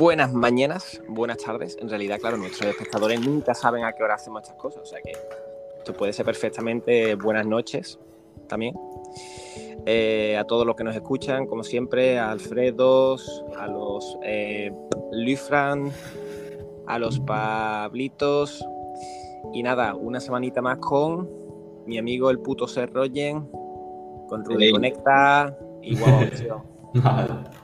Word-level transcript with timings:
buenas 0.00 0.32
mañanas, 0.32 1.02
buenas 1.08 1.36
tardes. 1.36 1.76
En 1.78 1.90
realidad, 1.90 2.18
claro, 2.18 2.38
nuestros 2.38 2.70
espectadores 2.70 3.20
nunca 3.20 3.54
saben 3.54 3.84
a 3.84 3.92
qué 3.92 4.02
hora 4.02 4.14
hacemos 4.14 4.42
estas 4.44 4.56
cosas, 4.56 4.82
o 4.82 4.86
sea 4.86 4.98
que 5.02 5.12
esto 5.76 5.92
puede 5.92 6.14
ser 6.14 6.24
perfectamente 6.24 7.16
buenas 7.16 7.44
noches 7.44 7.98
también. 8.48 8.74
Eh, 9.84 10.38
a 10.38 10.44
todos 10.44 10.66
los 10.66 10.74
que 10.74 10.84
nos 10.84 10.96
escuchan, 10.96 11.46
como 11.46 11.64
siempre, 11.64 12.18
a 12.18 12.30
Alfredos, 12.30 13.44
a 13.58 13.66
los 13.66 14.18
eh, 14.24 14.72
Lufran, 15.12 15.92
a 16.86 16.98
los 16.98 17.20
Pablitos. 17.20 18.64
Y 19.52 19.62
nada, 19.62 19.94
una 19.94 20.20
semanita 20.20 20.62
más 20.62 20.78
con 20.78 21.28
mi 21.84 21.98
amigo 21.98 22.30
el 22.30 22.38
puto 22.38 22.66
Ser 22.66 22.90
Rogen, 22.90 23.50
con 24.30 24.46
Rudy 24.46 24.72
Conecta 24.72 25.54
y 25.82 25.94
Guau 25.98 26.24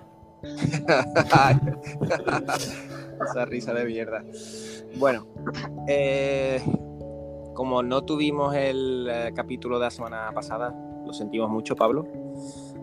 Esa 3.28 3.44
risa 3.46 3.74
de 3.74 3.84
mierda. 3.84 4.24
Bueno, 4.98 5.26
eh, 5.88 6.60
como 7.54 7.82
no 7.82 8.04
tuvimos 8.04 8.54
el 8.54 9.08
eh, 9.10 9.32
capítulo 9.34 9.78
de 9.78 9.86
la 9.86 9.90
semana 9.90 10.30
pasada, 10.34 10.74
lo 11.04 11.12
sentimos 11.12 11.50
mucho, 11.50 11.76
Pablo. 11.76 12.06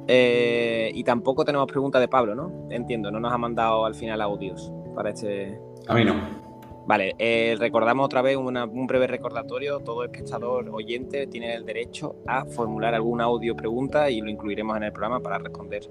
Eh, 0.07 0.91
y 0.93 1.03
tampoco 1.03 1.45
tenemos 1.45 1.67
pregunta 1.67 1.99
de 1.99 2.07
Pablo, 2.07 2.35
¿no? 2.35 2.67
Entiendo, 2.69 3.11
no 3.11 3.19
nos 3.19 3.31
ha 3.31 3.37
mandado 3.37 3.85
al 3.85 3.95
final 3.95 4.21
audios 4.21 4.71
para 4.95 5.11
este. 5.11 5.59
A 5.87 5.93
mí 5.93 6.03
no. 6.03 6.42
Vale, 6.85 7.15
eh, 7.17 7.55
recordamos 7.57 8.05
otra 8.05 8.21
vez 8.21 8.35
un 8.35 8.87
breve 8.87 9.07
recordatorio. 9.07 9.79
Todo 9.79 10.03
espectador 10.03 10.69
oyente 10.69 11.27
tiene 11.27 11.53
el 11.53 11.65
derecho 11.65 12.15
a 12.27 12.45
formular 12.45 12.93
alguna 12.93 13.25
audio 13.25 13.55
pregunta 13.55 14.09
y 14.09 14.19
lo 14.19 14.29
incluiremos 14.29 14.75
en 14.75 14.83
el 14.83 14.91
programa 14.91 15.21
para 15.21 15.37
responder 15.37 15.89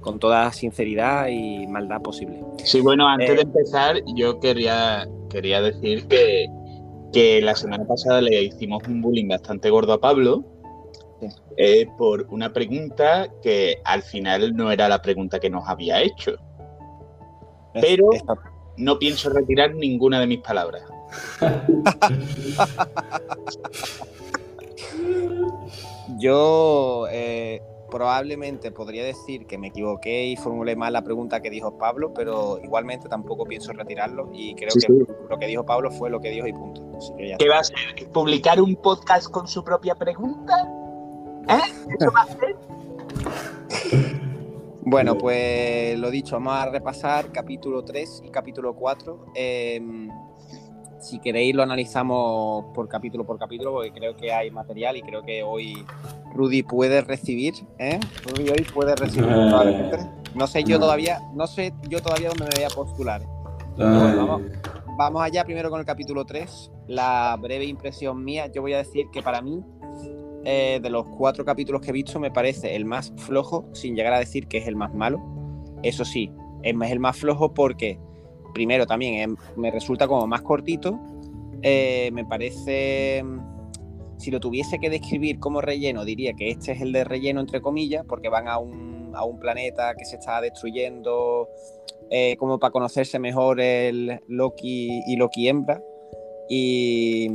con 0.00 0.18
toda 0.18 0.50
sinceridad 0.52 1.28
y 1.28 1.66
maldad 1.68 2.02
posible. 2.02 2.40
Sí, 2.64 2.80
bueno, 2.80 3.06
antes 3.06 3.28
de 3.28 3.36
eh, 3.36 3.42
empezar, 3.42 3.96
yo 4.16 4.40
quería, 4.40 5.08
quería 5.30 5.62
decir 5.62 6.08
que, 6.08 6.48
que 7.12 7.40
la 7.40 7.54
semana 7.54 7.86
pasada 7.86 8.20
le 8.20 8.42
hicimos 8.42 8.82
un 8.88 9.00
bullying 9.00 9.28
bastante 9.28 9.70
gordo 9.70 9.92
a 9.92 10.00
Pablo. 10.00 10.44
Eh, 11.56 11.86
por 11.96 12.26
una 12.30 12.52
pregunta 12.52 13.28
que 13.42 13.76
al 13.84 14.02
final 14.02 14.56
no 14.56 14.72
era 14.72 14.88
la 14.88 15.00
pregunta 15.00 15.38
que 15.38 15.50
nos 15.50 15.68
había 15.68 16.02
hecho. 16.02 16.32
Pero 17.74 18.10
no 18.76 18.98
pienso 18.98 19.30
retirar 19.30 19.74
ninguna 19.74 20.20
de 20.20 20.26
mis 20.26 20.40
palabras. 20.40 20.82
Yo 26.18 27.06
eh, 27.10 27.62
probablemente 27.90 28.70
podría 28.70 29.04
decir 29.04 29.46
que 29.46 29.58
me 29.58 29.68
equivoqué 29.68 30.26
y 30.26 30.36
formulé 30.36 30.76
mal 30.76 30.92
la 30.94 31.02
pregunta 31.02 31.42
que 31.42 31.50
dijo 31.50 31.76
Pablo, 31.76 32.14
pero 32.14 32.58
igualmente 32.62 33.08
tampoco 33.08 33.44
pienso 33.44 33.72
retirarlo 33.72 34.30
y 34.32 34.54
creo 34.54 34.70
que 34.80 34.86
lo 35.28 35.38
que 35.38 35.46
dijo 35.46 35.66
Pablo 35.66 35.90
fue 35.90 36.08
lo 36.08 36.20
que 36.20 36.30
dijo 36.30 36.46
y 36.46 36.52
punto. 36.52 36.82
¿Qué 37.38 37.48
va 37.48 37.58
a 37.58 37.64
ser? 37.64 37.76
¿Publicar 38.12 38.60
un 38.60 38.76
podcast 38.76 39.30
con 39.30 39.46
su 39.46 39.62
propia 39.62 39.94
pregunta? 39.94 40.54
¿Eh? 41.48 41.60
¿Eso 41.98 42.10
va 42.12 42.22
a 42.22 42.26
ser? 42.28 42.56
Bueno, 44.84 45.16
pues 45.16 45.96
lo 45.96 46.10
dicho, 46.10 46.34
vamos 46.34 46.54
a 46.54 46.68
repasar 46.68 47.30
capítulo 47.30 47.84
3 47.84 48.22
y 48.24 48.30
capítulo 48.30 48.74
4. 48.74 49.26
Em, 49.32 50.10
si 50.98 51.20
queréis 51.20 51.54
lo 51.54 51.62
analizamos 51.62 52.64
por 52.74 52.88
capítulo 52.88 53.24
por 53.24 53.38
capítulo, 53.38 53.72
porque 53.72 53.92
creo 53.92 54.16
que 54.16 54.32
hay 54.32 54.50
material 54.50 54.96
y 54.96 55.02
creo 55.02 55.22
que 55.22 55.44
hoy 55.44 55.84
Rudy 56.34 56.64
puede 56.64 57.00
recibir, 57.00 57.54
¿eh? 57.78 58.00
Rudy 58.24 58.50
hoy 58.50 58.66
puede 58.74 58.96
recibir 58.96 59.28
probablemente. 59.28 59.98
No 60.34 60.48
sé 60.48 60.64
yo 60.64 60.80
todavía, 60.80 61.20
no 61.32 61.46
sé 61.46 61.72
yo 61.88 62.02
todavía 62.02 62.30
dónde 62.30 62.46
me 62.46 62.50
voy 62.56 62.64
a 62.64 62.74
postular. 62.74 63.22
vamos, 63.76 64.42
vamos 64.98 65.22
allá 65.22 65.44
primero 65.44 65.70
con 65.70 65.78
el 65.78 65.86
capítulo 65.86 66.24
3. 66.24 66.72
La 66.88 67.36
breve 67.40 67.66
impresión 67.66 68.24
mía, 68.24 68.48
yo 68.48 68.62
voy 68.62 68.72
a 68.72 68.78
decir 68.78 69.06
que 69.12 69.22
para 69.22 69.40
mí 69.40 69.62
eh, 70.44 70.80
de 70.82 70.90
los 70.90 71.06
cuatro 71.06 71.44
capítulos 71.44 71.80
que 71.80 71.90
he 71.90 71.92
visto, 71.92 72.18
me 72.18 72.30
parece 72.30 72.74
el 72.74 72.84
más 72.84 73.12
flojo, 73.16 73.68
sin 73.72 73.94
llegar 73.94 74.12
a 74.12 74.18
decir 74.18 74.48
que 74.48 74.58
es 74.58 74.66
el 74.66 74.76
más 74.76 74.92
malo. 74.94 75.20
Eso 75.82 76.04
sí, 76.04 76.32
es 76.62 76.90
el 76.90 77.00
más 77.00 77.16
flojo 77.16 77.54
porque, 77.54 77.98
primero, 78.54 78.86
también 78.86 79.36
me 79.56 79.70
resulta 79.70 80.08
como 80.08 80.26
más 80.26 80.42
cortito. 80.42 80.98
Eh, 81.62 82.10
me 82.12 82.24
parece, 82.24 83.24
si 84.18 84.30
lo 84.30 84.40
tuviese 84.40 84.78
que 84.78 84.90
describir 84.90 85.38
como 85.38 85.60
relleno, 85.60 86.04
diría 86.04 86.32
que 86.34 86.50
este 86.50 86.72
es 86.72 86.80
el 86.80 86.92
de 86.92 87.04
relleno, 87.04 87.40
entre 87.40 87.60
comillas, 87.60 88.04
porque 88.08 88.28
van 88.28 88.48
a 88.48 88.58
un, 88.58 89.12
a 89.14 89.24
un 89.24 89.38
planeta 89.38 89.94
que 89.94 90.04
se 90.04 90.16
está 90.16 90.40
destruyendo, 90.40 91.48
eh, 92.10 92.36
como 92.36 92.58
para 92.58 92.72
conocerse 92.72 93.18
mejor 93.18 93.60
el 93.60 94.20
Loki 94.26 95.02
y 95.06 95.16
Loki 95.16 95.48
hembra. 95.48 95.80
Y 96.48 97.30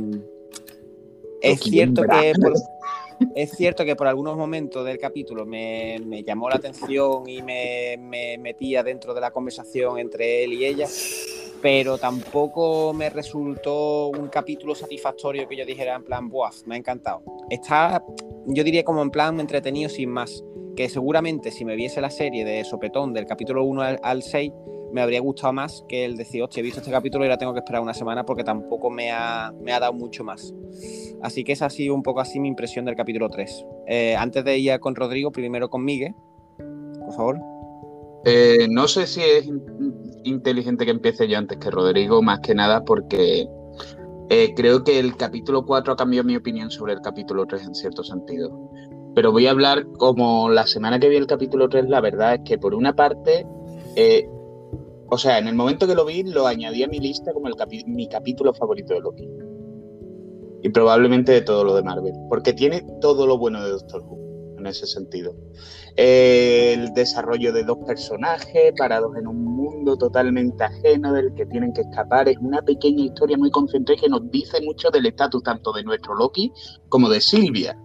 es 1.40 1.60
cierto 1.60 2.02
que 2.02 2.32
es 3.34 3.50
cierto 3.52 3.84
que 3.84 3.96
por 3.96 4.06
algunos 4.06 4.36
momentos 4.36 4.84
del 4.84 4.98
capítulo 4.98 5.44
me, 5.44 5.98
llamó 6.24 6.48
la 6.48 6.56
atención 6.56 7.28
y 7.28 7.42
me, 7.42 7.96
metía 8.38 8.82
dentro 8.82 9.14
de 9.14 9.20
la 9.20 9.30
conversación 9.30 9.98
entre 9.98 10.44
él 10.44 10.52
y 10.52 10.64
ella, 10.64 10.86
pero 11.60 11.98
tampoco 11.98 12.92
me 12.92 13.10
resultó 13.10 14.08
un 14.08 14.28
capítulo 14.28 14.74
satisfactorio 14.74 15.48
que 15.48 15.56
yo 15.56 15.64
dijera 15.64 15.96
en 15.96 16.04
plan, 16.04 16.28
¡buah! 16.28 16.50
Me 16.66 16.76
ha 16.76 16.78
encantado. 16.78 17.22
Está, 17.50 18.04
yo 18.46 18.64
diría 18.64 18.84
como 18.84 19.02
en 19.02 19.10
plan 19.10 19.40
entretenido 19.40 19.88
sin 19.88 20.10
más, 20.10 20.44
que 20.76 20.88
seguramente 20.88 21.50
si 21.50 21.64
me 21.64 21.74
viese 21.74 22.00
la 22.00 22.10
serie 22.10 22.44
de 22.44 22.64
Sopetón 22.64 23.12
del 23.12 23.26
capítulo 23.26 23.64
1 23.64 23.82
al 24.02 24.22
6, 24.22 24.52
me 24.92 25.00
habría 25.00 25.20
gustado 25.20 25.52
más 25.52 25.84
que 25.88 26.04
el 26.04 26.16
decir, 26.16 26.42
hostia, 26.42 26.60
he 26.60 26.62
visto 26.62 26.80
este 26.80 26.90
capítulo 26.90 27.24
y 27.24 27.28
ahora 27.28 27.38
tengo 27.38 27.52
que 27.52 27.60
esperar 27.60 27.82
una 27.82 27.94
semana 27.94 28.24
porque 28.24 28.44
tampoco 28.44 28.90
me 28.90 29.10
ha, 29.10 29.52
me 29.60 29.72
ha 29.72 29.80
dado 29.80 29.92
mucho 29.92 30.24
más. 30.24 30.54
Así 31.22 31.44
que 31.44 31.52
esa 31.52 31.66
ha 31.66 31.70
sido 31.70 31.94
un 31.94 32.02
poco 32.02 32.20
así 32.20 32.40
mi 32.40 32.48
impresión 32.48 32.84
del 32.84 32.96
capítulo 32.96 33.28
3. 33.28 33.66
Eh, 33.86 34.16
antes 34.16 34.44
de 34.44 34.58
ir 34.58 34.78
con 34.80 34.94
Rodrigo, 34.94 35.30
primero 35.30 35.68
con 35.68 35.84
Miguel, 35.84 36.14
por 36.56 37.12
favor. 37.14 37.38
Eh, 38.24 38.66
no 38.70 38.88
sé 38.88 39.06
si 39.06 39.22
es 39.22 39.48
inteligente 40.24 40.84
que 40.84 40.90
empiece 40.90 41.28
yo 41.28 41.38
antes 41.38 41.58
que 41.58 41.70
Rodrigo, 41.70 42.22
más 42.22 42.40
que 42.40 42.54
nada 42.54 42.84
porque 42.84 43.46
eh, 44.30 44.52
creo 44.54 44.84
que 44.84 44.98
el 44.98 45.16
capítulo 45.16 45.64
4 45.64 45.92
ha 45.92 45.96
cambiado 45.96 46.26
mi 46.26 46.36
opinión 46.36 46.70
sobre 46.70 46.92
el 46.92 47.00
capítulo 47.00 47.46
3 47.46 47.66
en 47.66 47.74
cierto 47.74 48.02
sentido. 48.02 48.70
Pero 49.14 49.32
voy 49.32 49.46
a 49.46 49.50
hablar 49.50 49.86
como 49.98 50.50
la 50.50 50.66
semana 50.66 51.00
que 51.00 51.08
vi 51.08 51.16
el 51.16 51.26
capítulo 51.26 51.68
3, 51.68 51.88
la 51.88 52.00
verdad 52.00 52.34
es 52.34 52.40
que 52.44 52.58
por 52.58 52.74
una 52.74 52.94
parte 52.94 53.46
o 55.10 55.16
sea, 55.16 55.38
en 55.38 55.48
el 55.48 55.54
momento 55.54 55.86
que 55.86 55.94
lo 55.94 56.04
vi, 56.04 56.22
lo 56.22 56.46
añadí 56.46 56.82
a 56.82 56.88
mi 56.88 56.98
lista 56.98 57.32
como 57.32 57.48
el 57.48 57.54
mi 57.86 58.08
capítulo 58.08 58.52
favorito 58.52 58.92
de 58.92 59.00
Loki. 59.00 59.28
Y 60.62 60.68
probablemente 60.70 61.32
de 61.32 61.40
todo 61.40 61.64
lo 61.64 61.74
de 61.74 61.82
Marvel. 61.82 62.12
Porque 62.28 62.52
tiene 62.52 62.84
todo 63.00 63.26
lo 63.26 63.38
bueno 63.38 63.64
de 63.64 63.70
Doctor 63.70 64.02
Who, 64.02 64.56
en 64.58 64.66
ese 64.66 64.86
sentido. 64.86 65.34
el 65.96 66.92
desarrollo 66.92 67.52
de 67.52 67.64
dos 67.64 67.78
personajes 67.86 68.72
parados 68.76 69.16
en 69.16 69.26
un 69.26 69.44
mundo 69.44 69.96
totalmente 69.96 70.62
ajeno 70.62 71.12
del 71.12 71.32
que 71.34 71.46
tienen 71.46 71.72
que 71.72 71.80
escapar. 71.80 72.28
Es 72.28 72.36
una 72.38 72.60
pequeña 72.60 73.04
historia 73.04 73.38
muy 73.38 73.50
concentrada 73.50 74.00
que 74.00 74.08
nos 74.08 74.30
dice 74.30 74.60
mucho 74.60 74.90
del 74.90 75.06
estatus 75.06 75.42
tanto 75.42 75.72
de 75.72 75.84
nuestro 75.84 76.14
Loki 76.14 76.52
como 76.88 77.08
de 77.08 77.20
Silvia. 77.20 77.78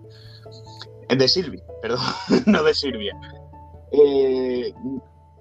De 1.09 1.27
Silvia, 1.27 1.63
perdón, 1.81 2.01
no 2.47 2.63
de 2.63 2.73
Silvia. 2.73 3.13
Eh, 3.91 4.73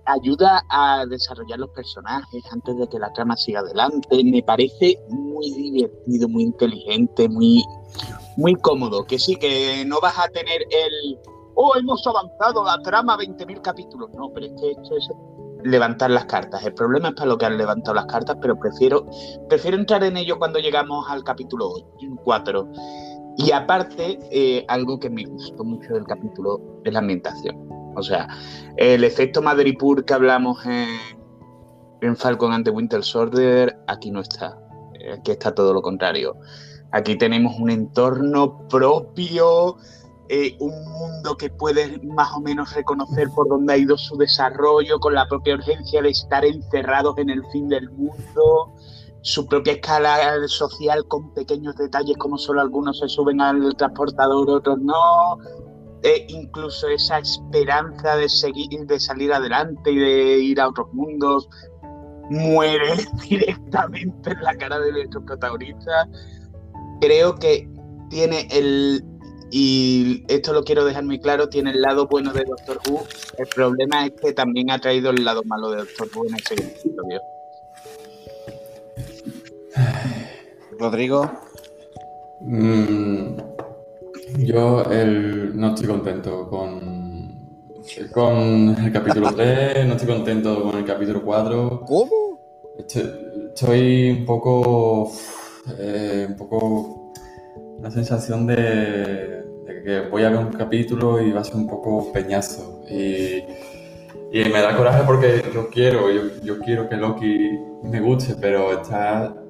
ayuda 0.06 0.64
a 0.68 1.04
desarrollar 1.06 1.58
los 1.58 1.70
personajes 1.70 2.42
antes 2.50 2.76
de 2.76 2.88
que 2.88 2.98
la 2.98 3.12
trama 3.12 3.36
siga 3.36 3.60
adelante. 3.60 4.22
Me 4.24 4.42
parece 4.42 4.98
muy 5.08 5.50
divertido, 5.52 6.28
muy 6.28 6.44
inteligente, 6.44 7.28
muy, 7.28 7.64
muy 8.36 8.54
cómodo. 8.56 9.04
Que 9.04 9.18
sí, 9.18 9.36
que 9.36 9.84
no 9.86 10.00
vas 10.00 10.18
a 10.18 10.28
tener 10.28 10.62
el. 10.70 11.18
Oh, 11.54 11.72
hemos 11.76 12.06
avanzado 12.06 12.64
la 12.64 12.80
trama 12.82 13.16
20.000 13.16 13.60
capítulos. 13.60 14.10
No, 14.14 14.30
pero 14.32 14.46
es 14.46 14.52
que 14.60 14.70
esto 14.70 14.96
es 14.96 15.08
levantar 15.64 16.10
las 16.10 16.24
cartas. 16.24 16.64
El 16.64 16.74
problema 16.74 17.08
es 17.08 17.14
para 17.14 17.26
lo 17.26 17.38
que 17.38 17.46
han 17.46 17.56
levantado 17.56 17.94
las 17.94 18.06
cartas, 18.06 18.36
pero 18.40 18.58
prefiero, 18.58 19.06
prefiero 19.48 19.76
entrar 19.76 20.02
en 20.02 20.16
ello 20.16 20.38
cuando 20.38 20.58
llegamos 20.58 21.08
al 21.08 21.22
capítulo 21.22 21.72
4. 22.24 22.68
Y 23.36 23.52
aparte, 23.52 24.18
eh, 24.30 24.64
algo 24.68 24.98
que 24.98 25.08
me 25.08 25.24
gustó 25.24 25.64
mucho 25.64 25.94
del 25.94 26.04
capítulo 26.04 26.60
es 26.84 26.92
la 26.92 26.98
ambientación 26.98 27.71
o 27.94 28.02
sea, 28.02 28.28
el 28.76 29.04
efecto 29.04 29.42
Madripoor 29.42 30.04
que 30.04 30.14
hablamos 30.14 30.58
en, 30.66 32.16
Falcon 32.16 32.52
ante 32.52 32.70
Winter 32.70 33.04
Soldier, 33.04 33.78
aquí 33.86 34.10
no 34.10 34.20
está. 34.20 34.58
Aquí 35.12 35.30
está 35.30 35.54
todo 35.54 35.72
lo 35.72 35.82
contrario. 35.82 36.36
Aquí 36.90 37.16
tenemos 37.16 37.58
un 37.58 37.70
entorno 37.70 38.66
propio, 38.68 39.76
eh, 40.28 40.56
un 40.58 40.72
mundo 40.92 41.36
que 41.36 41.48
puedes 41.48 42.02
más 42.04 42.32
o 42.32 42.40
menos 42.40 42.74
reconocer 42.74 43.28
por 43.34 43.48
dónde 43.48 43.72
ha 43.72 43.76
ido 43.76 43.96
su 43.96 44.16
desarrollo, 44.16 44.98
con 44.98 45.14
la 45.14 45.26
propia 45.28 45.54
urgencia 45.54 46.02
de 46.02 46.10
estar 46.10 46.44
encerrados 46.44 47.16
en 47.18 47.30
el 47.30 47.44
fin 47.52 47.68
del 47.68 47.88
mundo, 47.90 48.74
su 49.22 49.46
propia 49.46 49.74
escala 49.74 50.18
social 50.48 51.06
con 51.06 51.32
pequeños 51.32 51.76
detalles 51.76 52.16
como 52.18 52.36
solo 52.36 52.60
algunos 52.60 52.98
se 52.98 53.08
suben 53.08 53.40
al 53.40 53.74
transportador, 53.76 54.50
otros 54.50 54.80
no, 54.80 55.38
e 56.02 56.26
incluso 56.28 56.88
esa 56.88 57.18
esperanza 57.18 58.16
de 58.16 58.28
seguir, 58.28 58.86
de 58.86 58.98
salir 58.98 59.32
adelante 59.32 59.90
y 59.90 59.98
de 59.98 60.38
ir 60.38 60.60
a 60.60 60.68
otros 60.68 60.92
mundos. 60.92 61.48
muere 62.30 62.94
directamente 63.28 64.30
en 64.30 64.42
la 64.42 64.56
cara 64.56 64.78
de 64.78 64.92
nuestro 64.92 65.24
protagonista. 65.24 66.08
Creo 67.00 67.34
que 67.34 67.68
tiene 68.08 68.46
el, 68.50 69.04
y 69.50 70.24
esto 70.28 70.52
lo 70.54 70.64
quiero 70.64 70.84
dejar 70.84 71.04
muy 71.04 71.20
claro, 71.20 71.48
tiene 71.48 71.70
el 71.70 71.82
lado 71.82 72.06
bueno 72.06 72.32
de 72.32 72.44
Doctor 72.44 72.80
Who. 72.88 73.04
El 73.38 73.46
problema 73.48 74.06
es 74.06 74.12
que 74.12 74.32
también 74.32 74.70
ha 74.70 74.78
traído 74.78 75.10
el 75.10 75.24
lado 75.24 75.42
malo 75.44 75.70
de 75.70 75.78
Doctor 75.78 76.08
Who 76.14 76.26
en 76.26 76.34
ese 76.36 76.54
episodio. 76.54 77.20
Rodrigo. 80.78 81.30
Mm, 82.40 83.51
yo 84.38 84.84
no 85.54 85.68
estoy 85.68 85.86
contento 85.86 86.48
con, 86.48 87.80
con 88.12 88.76
el 88.84 88.92
capítulo 88.92 89.32
3, 89.36 89.86
no 89.86 89.94
estoy 89.94 90.08
contento 90.08 90.62
con 90.62 90.76
el 90.76 90.84
capítulo 90.84 91.22
4. 91.22 91.82
¿Cómo? 91.86 92.40
Estoy, 92.78 94.10
un 94.10 94.24
poco. 94.24 95.12
Eh, 95.78 96.26
un 96.28 96.36
poco. 96.36 97.12
La 97.80 97.90
sensación 97.90 98.46
de, 98.46 99.44
que 99.84 100.00
voy 100.08 100.22
a 100.22 100.30
ver 100.30 100.38
un 100.38 100.52
capítulo 100.52 101.20
y 101.20 101.32
va 101.32 101.40
a 101.40 101.44
ser 101.44 101.56
un 101.56 101.66
poco 101.66 102.12
peñazo. 102.12 102.82
Y, 102.88 103.42
y 104.32 104.44
me 104.44 104.62
da 104.62 104.76
coraje 104.76 105.02
porque 105.04 105.42
yo 105.52 105.68
quiero, 105.68 106.10
yo, 106.10 106.22
yo 106.42 106.58
quiero 106.60 106.88
que 106.88 106.96
Loki 106.96 107.50
me 107.82 108.00
guste, 108.00 108.36
pero 108.40 108.80
está 108.80 109.41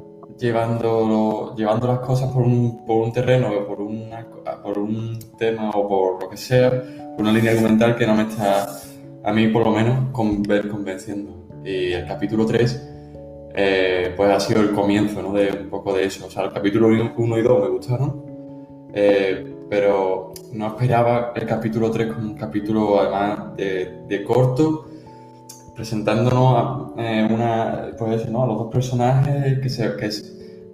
llevando, 0.43 1.55
llevando 1.57 1.87
las 1.87 2.01
cosas 2.01 2.33
por 2.33 2.43
un, 2.43 2.85
por 2.85 3.05
un 3.05 3.13
terreno, 3.13 3.65
por, 3.67 3.81
una, 3.81 4.27
por 4.63 4.77
un 4.77 5.19
tema 5.39 5.71
o 5.71 5.89
por 5.89 6.23
lo 6.23 6.29
que 6.29 6.37
sea, 6.37 6.83
una 7.17 7.33
línea 7.33 7.53
argumental 7.53 7.97
que 7.97 8.07
no 8.07 8.15
me 8.17 8.25
está, 8.25 8.67
a 9.25 9.33
mí 9.33 9.47
por 9.49 9.65
lo 9.65 9.71
menos, 9.71 10.11
convenciendo. 10.13 11.47
Y 11.65 11.93
el 11.93 12.07
capítulo 12.07 12.45
3, 12.45 12.91
eh, 13.55 14.15
pues 14.17 14.31
ha 14.31 14.41
sido 14.41 14.63
el 14.63 14.73
comienzo 14.73 15.23
¿no? 15.23 15.33
de 15.33 15.51
un 15.53 15.71
poco 15.71 15.95
de 15.95 16.07
eso. 16.07 16.27
O 16.27 16.31
sea, 16.31 16.45
el 16.45 16.53
capítulo 16.53 16.89
1 16.89 17.39
y 17.39 17.43
2 17.43 17.63
me 17.63 17.69
gustaron, 17.69 18.25
eh, 18.93 19.55
pero 19.71 20.35
no 20.53 20.67
esperaba 20.67 21.33
el 21.37 21.47
capítulo 21.47 21.91
3 21.91 22.13
como 22.13 22.31
un 22.31 22.35
capítulo 22.35 23.01
además 23.01 23.57
de, 23.57 24.03
de 24.09 24.25
corto 24.25 24.87
presentándonos 25.75 26.57
a, 26.57 27.03
eh, 27.03 27.29
una, 27.31 27.91
pues, 27.99 28.29
¿no? 28.29 28.43
a 28.43 28.47
los 28.47 28.59
dos 28.59 28.73
personajes, 28.73 29.59
que, 29.61 29.69
se, 29.69 29.89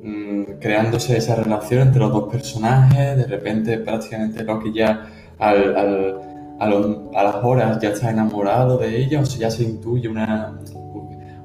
mm, 0.03 0.59
creándose 0.61 1.17
esa 1.17 1.37
relación 1.37 1.83
entre 1.83 2.01
los 2.01 2.13
dos 2.13 2.31
personajes, 2.31 3.17
de 3.17 3.27
repente 3.27 3.79
prácticamente 3.79 4.45
Loki 4.45 4.73
ya 4.73 5.07
a, 5.39 5.55
las 5.55 7.45
horas 7.45 7.79
ya 7.81 7.91
está 7.91 8.11
enamorado 8.11 8.79
de 8.79 8.97
ella, 8.97 9.21
o 9.21 9.27
sea, 9.27 9.49
ya 9.49 9.51
se 9.51 9.63
intuye 9.65 10.09
una, 10.09 10.59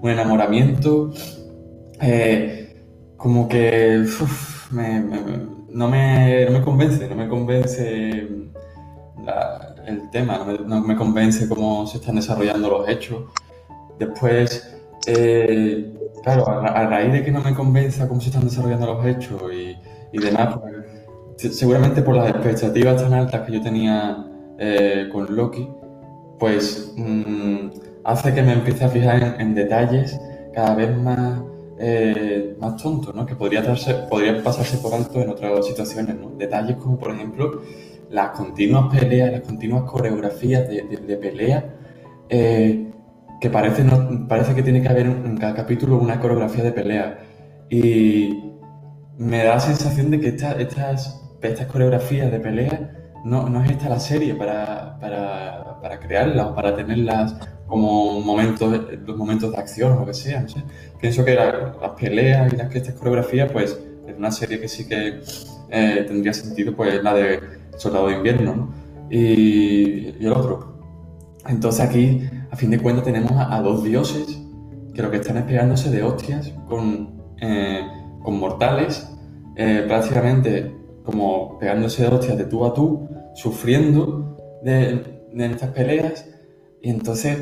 un 0.02 0.10
enamoramiento, 0.10 1.12
eh, 2.02 2.76
como 3.18 3.48
que 3.48 4.04
no, 4.72 5.88
me, 5.88 6.46
no 6.46 6.52
me 6.52 6.62
convence, 6.64 7.08
no 7.08 7.16
me 7.16 7.28
convence 7.30 8.28
el 9.86 10.10
tema, 10.10 10.46
no 10.66 10.82
me, 10.82 10.96
convence 10.96 11.48
cómo 11.48 11.86
se 11.88 11.98
están 11.98 12.16
desarrollando 12.16 12.70
los 12.70 12.90
hechos. 12.90 13.24
Después, 14.08 14.76
eh, 15.08 15.94
claro, 16.24 16.48
a, 16.48 16.88
raíz 16.88 17.14
de 17.14 17.24
que 17.24 17.32
no 17.32 17.42
me 17.42 17.54
convenza 17.54 18.08
cómo 18.08 18.20
se 18.20 18.30
están 18.30 18.44
desarrollando 18.44 18.94
los 18.94 19.06
hechos 19.06 19.42
y, 19.54 20.18
demás, 20.18 20.58
pues, 21.38 21.58
seguramente 21.58 22.02
por 22.02 22.16
las 22.18 22.30
expectativas 22.30 23.02
tan 23.02 23.14
altas 23.14 23.42
que 23.46 23.54
yo 23.54 23.62
tenía 23.62 24.28
eh, 24.60 25.08
con 25.12 25.34
Loki, 25.34 25.70
pues 26.38 26.94
mm, 26.98 27.70
hace 28.04 28.34
que 28.34 28.42
me 28.42 28.54
empiece 28.54 28.84
a 28.84 28.90
fijar 28.90 29.38
en, 29.40 29.56
detalles 29.56 30.20
cada 30.54 30.76
vez 30.76 30.96
más, 30.98 31.42
eh, 31.80 32.56
más 32.60 32.82
tontos, 32.82 33.16
¿no? 33.16 33.26
que 33.26 33.36
podría, 33.36 33.64
podría 34.10 34.44
pasarse 34.44 34.78
por 34.78 34.94
alto 34.94 35.22
en 35.22 35.30
otras 35.30 35.66
situaciones. 35.66 36.16
¿no? 36.20 36.30
Detalles 36.38 36.76
como, 36.76 37.00
por 37.00 37.12
ejemplo, 37.12 37.62
las 38.10 38.32
continuas 38.32 38.94
peleas, 38.94 39.32
las 39.32 39.42
continuas 39.42 39.90
coreografías 39.90 40.68
de, 40.68 40.84
de, 40.84 41.18
pelea 41.18 41.74
que 43.44 43.50
parece, 43.50 43.84
parece 44.30 44.56
que 44.56 44.64
tiene 44.64 44.82
que 44.82 44.88
haber 44.88 45.06
en 45.06 45.36
cada 45.36 45.54
capítulo 45.54 45.98
una 45.98 46.18
coreografía 46.18 46.64
de 46.64 46.72
pelea. 46.72 47.20
Y 47.70 48.54
me 49.18 49.44
da 49.44 49.56
la 49.56 49.60
sensación 49.60 50.12
de 50.12 50.22
que 50.22 50.30
estas, 50.30 50.56
estas 51.42 51.66
coreografías 51.68 52.32
de 52.32 52.40
pelea 52.40 53.20
no, 53.26 53.50
no 53.50 53.62
es 53.62 53.72
esta 53.72 53.90
la 53.90 54.00
serie 54.00 54.34
para, 54.34 54.98
para, 54.98 55.78
para 55.82 56.00
crearlas 56.00 56.46
o 56.46 56.56
para 56.56 56.74
tenerlas 56.74 57.36
como 57.68 58.22
momentos, 58.22 58.80
los 59.06 59.18
momentos 59.18 59.52
de 59.52 59.58
acción 59.58 59.92
o 59.92 60.00
lo 60.00 60.06
que 60.06 60.14
sea. 60.14 60.40
No 60.40 60.48
sé. 60.48 60.64
Pienso 61.02 61.26
que 61.26 61.36
las 61.36 61.90
peleas 62.00 62.54
y 62.54 62.56
las, 62.56 62.74
estas 62.74 62.96
coreografías, 62.96 63.52
pues, 63.52 63.78
es 64.08 64.18
una 64.18 64.32
serie 64.32 64.62
que 64.62 64.70
sí 64.70 64.88
que 64.88 65.20
eh, 65.70 66.06
tendría 66.08 66.32
sentido, 66.32 66.74
pues, 66.74 67.04
la 67.04 67.14
de 67.14 67.42
Soldado 67.76 68.08
de 68.08 68.16
Invierno, 68.16 68.56
¿no? 68.56 68.74
y, 69.10 70.16
y 70.18 70.26
el 70.26 70.32
otro. 70.32 70.73
Entonces 71.48 71.82
aquí 71.82 72.22
a 72.52 72.56
fin 72.56 72.70
de 72.70 72.80
cuentas 72.80 73.04
tenemos 73.04 73.32
a, 73.36 73.60
dos 73.62 73.84
dioses 73.84 74.40
que 74.94 75.02
lo 75.02 75.10
que 75.10 75.18
están 75.18 75.38
es 75.38 75.44
pegándose 75.44 75.90
de 75.90 76.04
hostias 76.04 76.54
con, 76.68 77.22
eh, 77.42 77.82
con 78.22 78.38
mortales, 78.38 79.10
eh, 79.56 79.84
prácticamente 79.88 80.76
como 81.04 81.58
pegándose 81.60 82.04
de 82.04 82.10
hostias 82.10 82.38
de 82.38 82.46
tú 82.46 82.64
a 82.64 82.74
tú, 82.74 83.10
sufriendo 83.34 84.38
de, 84.64 85.04
estas 85.36 85.72
peleas, 85.72 86.30
y 86.82 86.90
entonces 86.90 87.38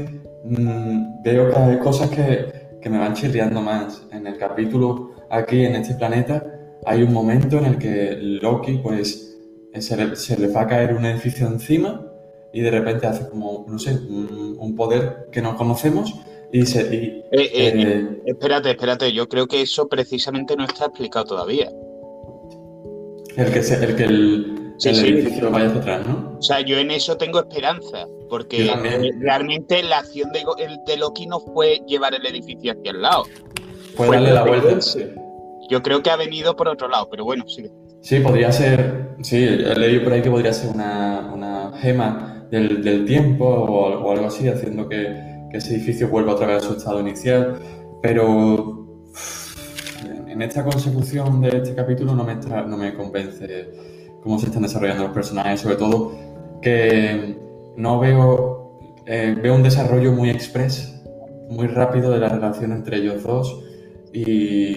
mm, 0.45 1.21
veo 1.23 1.51
que 1.51 1.55
hay 1.57 1.77
cosas 1.79 2.09
que, 2.09 2.77
que 2.81 2.89
me 2.89 2.97
van 2.97 3.13
chirriando 3.13 3.61
más. 3.61 4.07
En 4.11 4.25
el 4.25 4.37
capítulo 4.37 5.11
aquí, 5.29 5.63
en 5.65 5.75
este 5.75 5.93
planeta, 5.95 6.43
hay 6.85 7.03
un 7.03 7.13
momento 7.13 7.57
en 7.57 7.65
el 7.65 7.77
que 7.77 8.17
Loki, 8.41 8.79
pues, 8.79 9.37
se 9.77 9.97
le, 9.97 10.15
se 10.15 10.37
le 10.37 10.47
va 10.47 10.61
a 10.61 10.67
caer 10.67 10.95
un 10.95 11.05
edificio 11.05 11.47
encima 11.47 12.10
y 12.53 12.61
de 12.61 12.71
repente 12.71 13.07
hace 13.07 13.29
como, 13.29 13.65
no 13.67 13.79
sé, 13.79 13.91
un, 13.93 14.75
poder 14.75 15.27
que 15.31 15.41
no 15.41 15.55
conocemos 15.55 16.13
y 16.51 16.65
se... 16.65 16.81
Eh, 16.81 17.23
eh, 17.31 17.51
eh, 17.53 18.21
espérate, 18.25 18.71
espérate, 18.71 19.11
yo 19.11 19.27
creo 19.27 19.47
que 19.47 19.61
eso 19.61 19.87
precisamente 19.87 20.55
no 20.55 20.65
está 20.65 20.85
explicado 20.85 21.25
todavía. 21.25 21.69
El 23.35 23.51
que, 23.51 23.59
el, 23.59 23.95
que 23.95 24.03
el, 24.03 25.05
edificio 25.05 25.49
vaya 25.51 25.67
hacia 25.67 25.81
atrás, 25.81 26.07
¿no? 26.07 26.37
O 26.37 26.41
sea, 26.41 26.59
yo 26.61 26.77
en 26.77 26.91
eso 26.91 27.15
tengo 27.17 27.39
esperanza, 27.39 28.05
porque 28.29 28.73
realmente 29.19 29.83
la 29.83 29.99
acción 29.99 30.31
de, 30.31 30.43
de, 30.85 30.97
Loki 30.97 31.27
no 31.27 31.39
fue 31.39 31.81
llevar 31.87 32.13
el 32.13 32.25
edificio 32.25 32.73
hacia 32.73 32.91
el 32.91 33.01
lado. 33.01 33.23
Fue, 33.95 34.07
darle 34.09 34.33
la 34.33 34.43
vuelta. 34.43 34.79
Yo 35.69 35.81
creo 35.81 36.03
que 36.03 36.09
ha 36.09 36.17
venido 36.17 36.55
por 36.55 36.67
otro 36.67 36.89
lado, 36.89 37.07
pero 37.09 37.23
bueno, 37.23 37.47
sigue. 37.47 37.71
Sí, 38.01 38.19
podría 38.19 38.51
ser, 38.51 39.15
sí, 39.21 39.37
he 39.37 39.75
leído 39.75 40.03
por 40.03 40.13
ahí 40.13 40.21
que 40.21 40.31
podría 40.31 40.51
ser 40.51 40.71
una, 40.71 41.31
una 41.33 41.71
gema 41.77 42.40
del, 42.51 43.05
tiempo 43.05 43.45
o, 43.45 44.11
algo 44.11 44.27
así, 44.27 44.47
haciendo 44.47 44.87
que, 44.87 45.31
ese 45.51 45.75
edificio 45.75 46.07
vuelva 46.07 46.33
otra 46.33 46.47
vez 46.47 46.63
a 46.63 46.67
su 46.67 46.73
estado 46.77 47.01
inicial. 47.01 47.59
Pero 48.01 48.87
en 50.27 50.41
esta 50.41 50.63
consecución 50.63 51.41
de 51.41 51.49
este 51.49 51.75
capítulo 51.75 52.15
no 52.15 52.23
me, 52.23 52.35
no 52.35 52.77
me 52.77 52.93
convence 52.93 53.69
cómo 54.23 54.39
se 54.39 54.45
están 54.45 54.63
desarrollando 54.63 55.03
los 55.03 55.11
personajes, 55.11 55.59
sobre 55.59 55.75
todo 55.75 56.13
que 56.61 57.37
no 57.75 57.99
veo, 57.99 58.79
eh, 59.05 59.35
veo 59.41 59.55
un 59.55 59.63
desarrollo 59.63 60.13
muy 60.13 60.29
express, 60.29 61.01
muy 61.49 61.67
rápido 61.67 62.11
de 62.11 62.19
la 62.19 62.29
relación 62.29 62.71
entre 62.71 62.97
ellos 62.97 63.23
dos 63.23 63.61
y, 64.13 64.73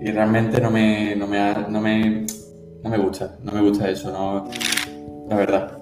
y 0.00 0.10
realmente 0.12 0.60
no 0.60 0.70
me, 0.70 1.14
no 1.14 1.26
me, 1.26 1.54
no 1.68 1.80
me, 1.80 2.26
no 2.82 2.90
me 2.90 2.98
gusta, 2.98 3.36
no 3.42 3.52
me 3.52 3.60
gusta 3.60 3.88
eso, 3.88 4.10
no, 4.10 4.48
la 5.28 5.36
verdad. 5.36 5.75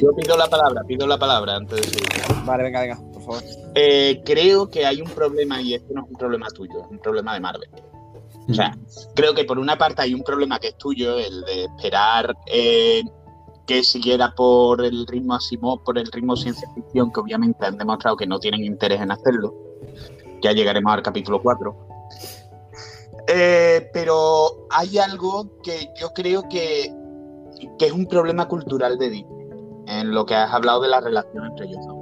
Yo 0.00 0.14
pido 0.14 0.36
la 0.36 0.46
palabra, 0.46 0.82
pido 0.84 1.06
la 1.06 1.18
palabra 1.18 1.56
antes 1.56 1.80
de 1.80 1.88
seguir. 1.88 2.44
Vale, 2.44 2.62
venga, 2.62 2.80
venga, 2.80 3.00
por 3.12 3.22
favor. 3.22 3.42
Eh, 3.74 4.22
creo 4.24 4.70
que 4.70 4.86
hay 4.86 5.00
un 5.00 5.10
problema 5.10 5.60
y 5.60 5.74
esto 5.74 5.92
no 5.92 6.04
es 6.04 6.10
un 6.10 6.16
problema 6.16 6.48
tuyo, 6.48 6.82
es 6.84 6.90
un 6.90 6.98
problema 6.98 7.34
de 7.34 7.40
Marvel. 7.40 7.68
O 8.48 8.54
sea, 8.54 8.70
mm. 8.70 9.14
creo 9.14 9.34
que 9.34 9.44
por 9.44 9.58
una 9.58 9.76
parte 9.76 10.02
hay 10.02 10.14
un 10.14 10.22
problema 10.22 10.58
que 10.58 10.68
es 10.68 10.78
tuyo, 10.78 11.18
el 11.18 11.42
de 11.42 11.64
esperar 11.64 12.36
eh, 12.46 13.02
que 13.66 13.82
siguiera 13.82 14.32
por 14.34 14.84
el 14.84 15.06
ritmo 15.06 15.34
Asimov, 15.34 15.82
por 15.82 15.98
el 15.98 16.06
ritmo 16.12 16.36
ciencia 16.36 16.68
ficción, 16.74 17.12
que 17.12 17.20
obviamente 17.20 17.66
han 17.66 17.76
demostrado 17.76 18.16
que 18.16 18.26
no 18.26 18.38
tienen 18.38 18.64
interés 18.64 19.00
en 19.00 19.10
hacerlo. 19.10 19.54
Ya 20.42 20.52
llegaremos 20.52 20.92
al 20.92 21.02
capítulo 21.02 21.42
4. 21.42 21.76
Eh, 23.28 23.90
pero 23.92 24.68
hay 24.70 24.98
algo 24.98 25.60
que 25.62 25.90
yo 26.00 26.10
creo 26.14 26.48
que, 26.48 26.94
que 27.76 27.86
es 27.86 27.92
un 27.92 28.06
problema 28.06 28.46
cultural 28.46 28.96
de 28.96 29.10
Disney 29.10 29.35
en 29.86 30.12
lo 30.12 30.26
que 30.26 30.34
has 30.34 30.52
hablado 30.52 30.80
de 30.82 30.88
la 30.88 31.00
relación 31.00 31.46
entre 31.46 31.66
ellos 31.66 31.86
dos. 31.86 31.96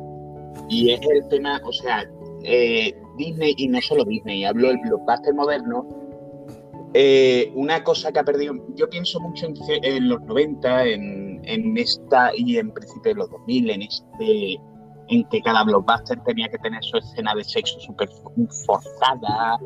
Y 0.68 0.92
es 0.92 1.00
el 1.08 1.28
tema, 1.28 1.60
o 1.64 1.72
sea, 1.72 2.04
eh, 2.42 2.94
Disney, 3.16 3.54
y 3.56 3.68
no 3.68 3.80
solo 3.80 4.04
Disney, 4.04 4.44
hablo 4.44 4.68
del 4.68 4.78
blockbuster 4.78 5.34
moderno, 5.34 5.86
eh, 6.96 7.50
una 7.54 7.82
cosa 7.82 8.12
que 8.12 8.20
ha 8.20 8.24
perdido, 8.24 8.54
yo 8.76 8.88
pienso 8.88 9.18
mucho 9.20 9.48
en, 9.82 10.08
los 10.08 10.20
90, 10.22 10.86
en, 10.86 11.76
esta 11.76 12.30
y 12.36 12.56
en 12.56 12.70
principio 12.70 13.12
de 13.12 13.18
los 13.18 13.30
2000, 13.30 13.70
en 13.70 13.82
este 13.82 14.60
en 15.08 15.28
que 15.28 15.42
cada 15.42 15.64
blockbuster 15.64 16.18
tenía 16.24 16.48
que 16.48 16.56
tener 16.58 16.82
su 16.82 16.96
escena 16.96 17.34
de 17.34 17.44
sexo 17.44 17.78
súper 17.80 18.08
forzada. 18.64 19.58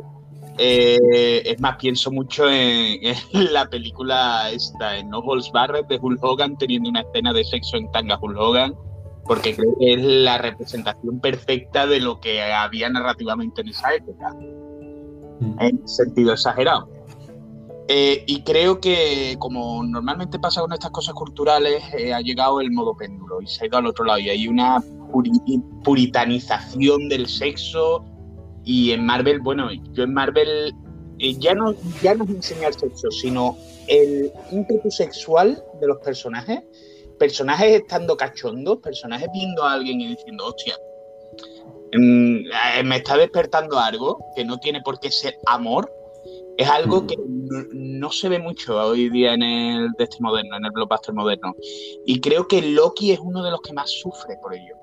Eh, 0.59 1.43
es 1.45 1.61
más, 1.61 1.77
pienso 1.77 2.11
mucho 2.11 2.51
en, 2.51 3.01
la 3.53 3.67
película 3.69 4.51
esta, 4.51 4.99
en 4.99 5.09
No 5.09 5.19
Holds 5.21 5.51
Barrett 5.53 5.87
de 5.87 5.99
Hulk 6.01 6.23
Hogan 6.23 6.59
teniendo 6.59 6.91
una 6.91 7.01
escena 7.01 7.33
de 7.33 7.45
sexo 7.45 7.77
en 7.77 7.91
tanga 7.93 8.19
Hulk 8.21 8.37
Hogan, 8.37 8.75
porque 9.25 9.55
creo 9.55 9.77
que 9.79 9.95
es 9.95 10.03
la 10.03 10.39
representación 10.39 11.21
perfecta 11.21 11.87
de 11.87 12.01
lo 12.01 12.21
que 12.21 12.43
había 12.43 12.89
narrativamente 12.89 13.61
en 13.61 13.69
esa 13.69 13.95
época, 13.95 14.35
mm. 15.41 15.61
en 15.61 15.89
sentido 15.89 16.33
exagerado. 16.33 16.89
Eh, 17.91 18.23
y 18.27 18.43
creo 18.43 18.81
que, 18.81 19.37
como 19.39 19.83
normalmente 19.83 20.39
pasa 20.39 20.61
con 20.61 20.75
estas 20.75 20.91
cosas 20.91 21.15
culturales, 21.15 21.83
eh, 21.97 22.13
ha 22.13 22.21
llegado 22.21 22.61
el 22.61 22.71
modo 22.71 22.95
péndulo 22.95 23.41
y 23.41 23.47
se 23.47 23.65
ha 23.65 23.67
ido 23.67 23.79
al 23.79 23.87
otro 23.87 24.05
lado. 24.05 24.19
Y 24.19 24.29
hay 24.29 24.47
una 24.47 24.83
puritanización 25.85 27.09
del 27.09 27.27
sexo. 27.27 28.05
Y 28.69 28.93
en 28.93 29.07
Marvel, 29.07 29.41
bueno, 29.41 29.71
yo 29.95 30.03
en 30.05 30.13
Marvel 30.13 30.75
eh, 31.19 31.35
ya, 31.39 31.55
no, 31.55 31.75
ya 32.03 32.15
no 32.15 32.25
es 32.25 32.31
enseñar 32.31 32.75
sexo, 32.75 33.11
sino 33.11 33.57
el 33.87 34.31
ímpetu 34.53 34.91
sexual 34.91 35.65
de 35.81 35.87
los 35.87 35.97
personajes. 36.05 36.61
Personajes 37.19 37.81
estando 37.81 38.15
cachondos, 38.15 38.77
personajes 38.83 39.27
viendo 39.33 39.65
a 39.65 39.73
alguien 39.73 40.03
y 40.03 40.09
diciendo, 40.09 40.49
hostia, 40.49 40.77
mm, 41.95 42.85
me 42.85 42.97
está 42.97 43.17
despertando 43.17 43.79
algo 43.79 44.19
que 44.37 44.45
no 44.45 44.59
tiene 44.59 44.83
por 44.83 45.01
qué 45.01 45.11
ser 45.11 45.39
amor, 45.47 45.91
es 46.59 46.69
algo 46.69 47.07
que 47.07 47.17
no, 47.27 48.13
se 48.13 48.29
ve 48.29 48.39
mucho 48.39 48.77
hoy 48.77 49.09
día 49.09 49.33
en 49.33 49.43
el 49.43 49.93
de 49.97 50.05
este 50.05 50.19
moderno, 50.21 50.59
en 50.59 50.67
el 50.67 50.73
blockbuster 50.73 51.15
moderno. 51.15 51.55
Y 52.05 52.21
creo 52.21 52.47
que 52.47 52.61
Loki 52.61 53.13
es 53.13 53.19
uno 53.19 53.43
de 53.43 53.51
los 53.51 53.63
que 53.63 53.73
más 53.73 53.91
sufre 53.91 54.37
por 54.43 54.53
ello. 54.55 54.77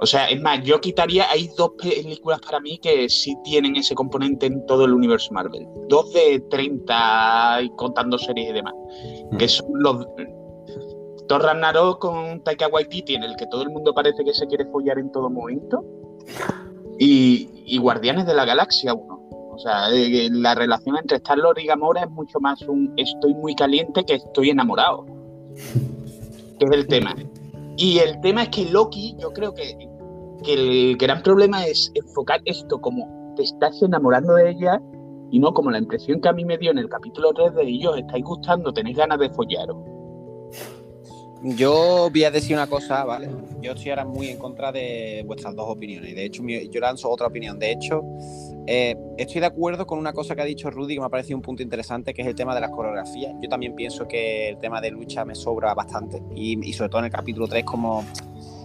O 0.00 0.06
sea, 0.06 0.26
es 0.26 0.40
más, 0.40 0.62
yo 0.62 0.80
quitaría, 0.80 1.30
hay 1.30 1.48
dos 1.56 1.72
películas 1.80 2.40
para 2.40 2.60
mí 2.60 2.78
que 2.78 3.08
sí 3.08 3.36
tienen 3.44 3.76
ese 3.76 3.94
componente 3.94 4.46
en 4.46 4.64
todo 4.66 4.84
el 4.84 4.92
universo 4.92 5.32
Marvel. 5.32 5.66
Dos 5.88 6.12
de 6.12 6.40
30 6.50 7.62
y 7.62 7.70
contando 7.70 8.18
series 8.18 8.50
y 8.50 8.52
demás. 8.52 8.74
Que 9.38 9.46
mm. 9.46 9.48
son 9.48 9.66
los 9.74 10.06
Thor 11.26 11.42
Ragnarok 11.42 12.00
con 12.00 12.42
Taika 12.42 12.68
Waititi, 12.68 13.14
en 13.14 13.22
el 13.22 13.36
que 13.36 13.46
todo 13.46 13.62
el 13.62 13.70
mundo 13.70 13.92
parece 13.92 14.24
que 14.24 14.32
se 14.32 14.46
quiere 14.46 14.64
follar 14.66 14.98
en 14.98 15.12
todo 15.12 15.28
momento. 15.28 15.84
Y, 16.98 17.50
y 17.66 17.78
Guardianes 17.78 18.26
de 18.26 18.34
la 18.34 18.44
Galaxia 18.44 18.94
1 18.94 19.18
o 19.58 19.60
sea, 19.60 19.88
la 19.90 20.54
relación 20.54 20.96
entre 20.98 21.16
Star-Lord 21.16 21.58
y 21.58 21.66
Gamora 21.66 22.04
es 22.04 22.10
mucho 22.10 22.38
más 22.38 22.62
un 22.62 22.94
estoy 22.96 23.34
muy 23.34 23.56
caliente 23.56 24.04
que 24.04 24.14
estoy 24.14 24.50
enamorado. 24.50 25.04
Que 26.60 26.64
es 26.64 26.70
el 26.70 26.86
tema. 26.86 27.16
Y 27.78 28.00
el 28.00 28.20
tema 28.20 28.42
es 28.42 28.48
que 28.48 28.64
Loki, 28.64 29.14
yo 29.20 29.32
creo 29.32 29.54
que, 29.54 29.78
el 30.44 30.96
gran 30.96 31.22
problema 31.22 31.64
es 31.64 31.92
enfocar 31.94 32.40
esto 32.44 32.80
como 32.80 33.34
te 33.36 33.44
estás 33.44 33.80
enamorando 33.82 34.34
de 34.34 34.50
ella 34.50 34.80
y 35.30 35.38
no 35.38 35.52
como 35.52 35.70
la 35.70 35.78
impresión 35.78 36.20
que 36.20 36.28
a 36.28 36.32
mí 36.32 36.44
me 36.44 36.58
dio 36.58 36.72
en 36.72 36.78
el 36.78 36.88
capítulo 36.88 37.32
3 37.32 37.54
de 37.54 37.62
ellos, 37.62 37.96
estáis 37.96 38.24
gustando, 38.24 38.72
tenéis 38.72 38.96
ganas 38.96 39.20
de 39.20 39.30
follaros. 39.30 39.76
Yo 41.42 42.08
voy 42.10 42.24
a 42.24 42.30
decir 42.30 42.56
una 42.56 42.66
cosa, 42.66 43.04
¿vale? 43.04 43.28
Yo 43.60 43.72
estoy 43.72 43.90
ahora 43.90 44.04
muy 44.04 44.28
en 44.28 44.38
contra 44.38 44.72
de 44.72 45.22
vuestras 45.24 45.54
dos 45.54 45.68
opiniones. 45.68 46.14
De 46.14 46.24
hecho, 46.24 46.42
yo 46.44 46.80
lanzo 46.80 47.08
otra 47.08 47.28
opinión. 47.28 47.58
De 47.60 47.70
hecho, 47.70 48.02
eh, 48.66 48.96
estoy 49.16 49.40
de 49.40 49.46
acuerdo 49.46 49.86
con 49.86 49.98
una 50.00 50.12
cosa 50.12 50.34
que 50.34 50.42
ha 50.42 50.44
dicho 50.44 50.68
Rudy 50.68 50.94
que 50.94 51.00
me 51.00 51.06
ha 51.06 51.10
parecido 51.10 51.36
un 51.36 51.42
punto 51.42 51.62
interesante, 51.62 52.12
que 52.12 52.22
es 52.22 52.28
el 52.28 52.34
tema 52.34 52.54
de 52.56 52.60
las 52.60 52.70
coreografías. 52.70 53.34
Yo 53.40 53.48
también 53.48 53.76
pienso 53.76 54.08
que 54.08 54.48
el 54.48 54.58
tema 54.58 54.80
de 54.80 54.90
lucha 54.90 55.24
me 55.24 55.36
sobra 55.36 55.74
bastante. 55.74 56.20
Y, 56.34 56.72
sobre 56.72 56.88
todo 56.88 57.00
en 57.00 57.04
el 57.04 57.12
capítulo 57.12 57.46
3, 57.46 57.64
como 57.64 58.04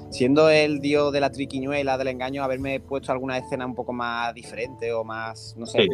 siendo 0.09 0.49
el 0.49 0.79
dios 0.79 1.13
de 1.13 1.19
la 1.19 1.31
triquiñuela, 1.31 1.97
del 1.97 2.07
engaño, 2.07 2.43
haberme 2.43 2.79
puesto 2.79 3.11
alguna 3.11 3.37
escena 3.37 3.67
un 3.67 3.75
poco 3.75 3.93
más 3.93 4.33
diferente 4.33 4.93
o 4.93 5.03
más, 5.03 5.55
no 5.57 5.65
sé, 5.65 5.87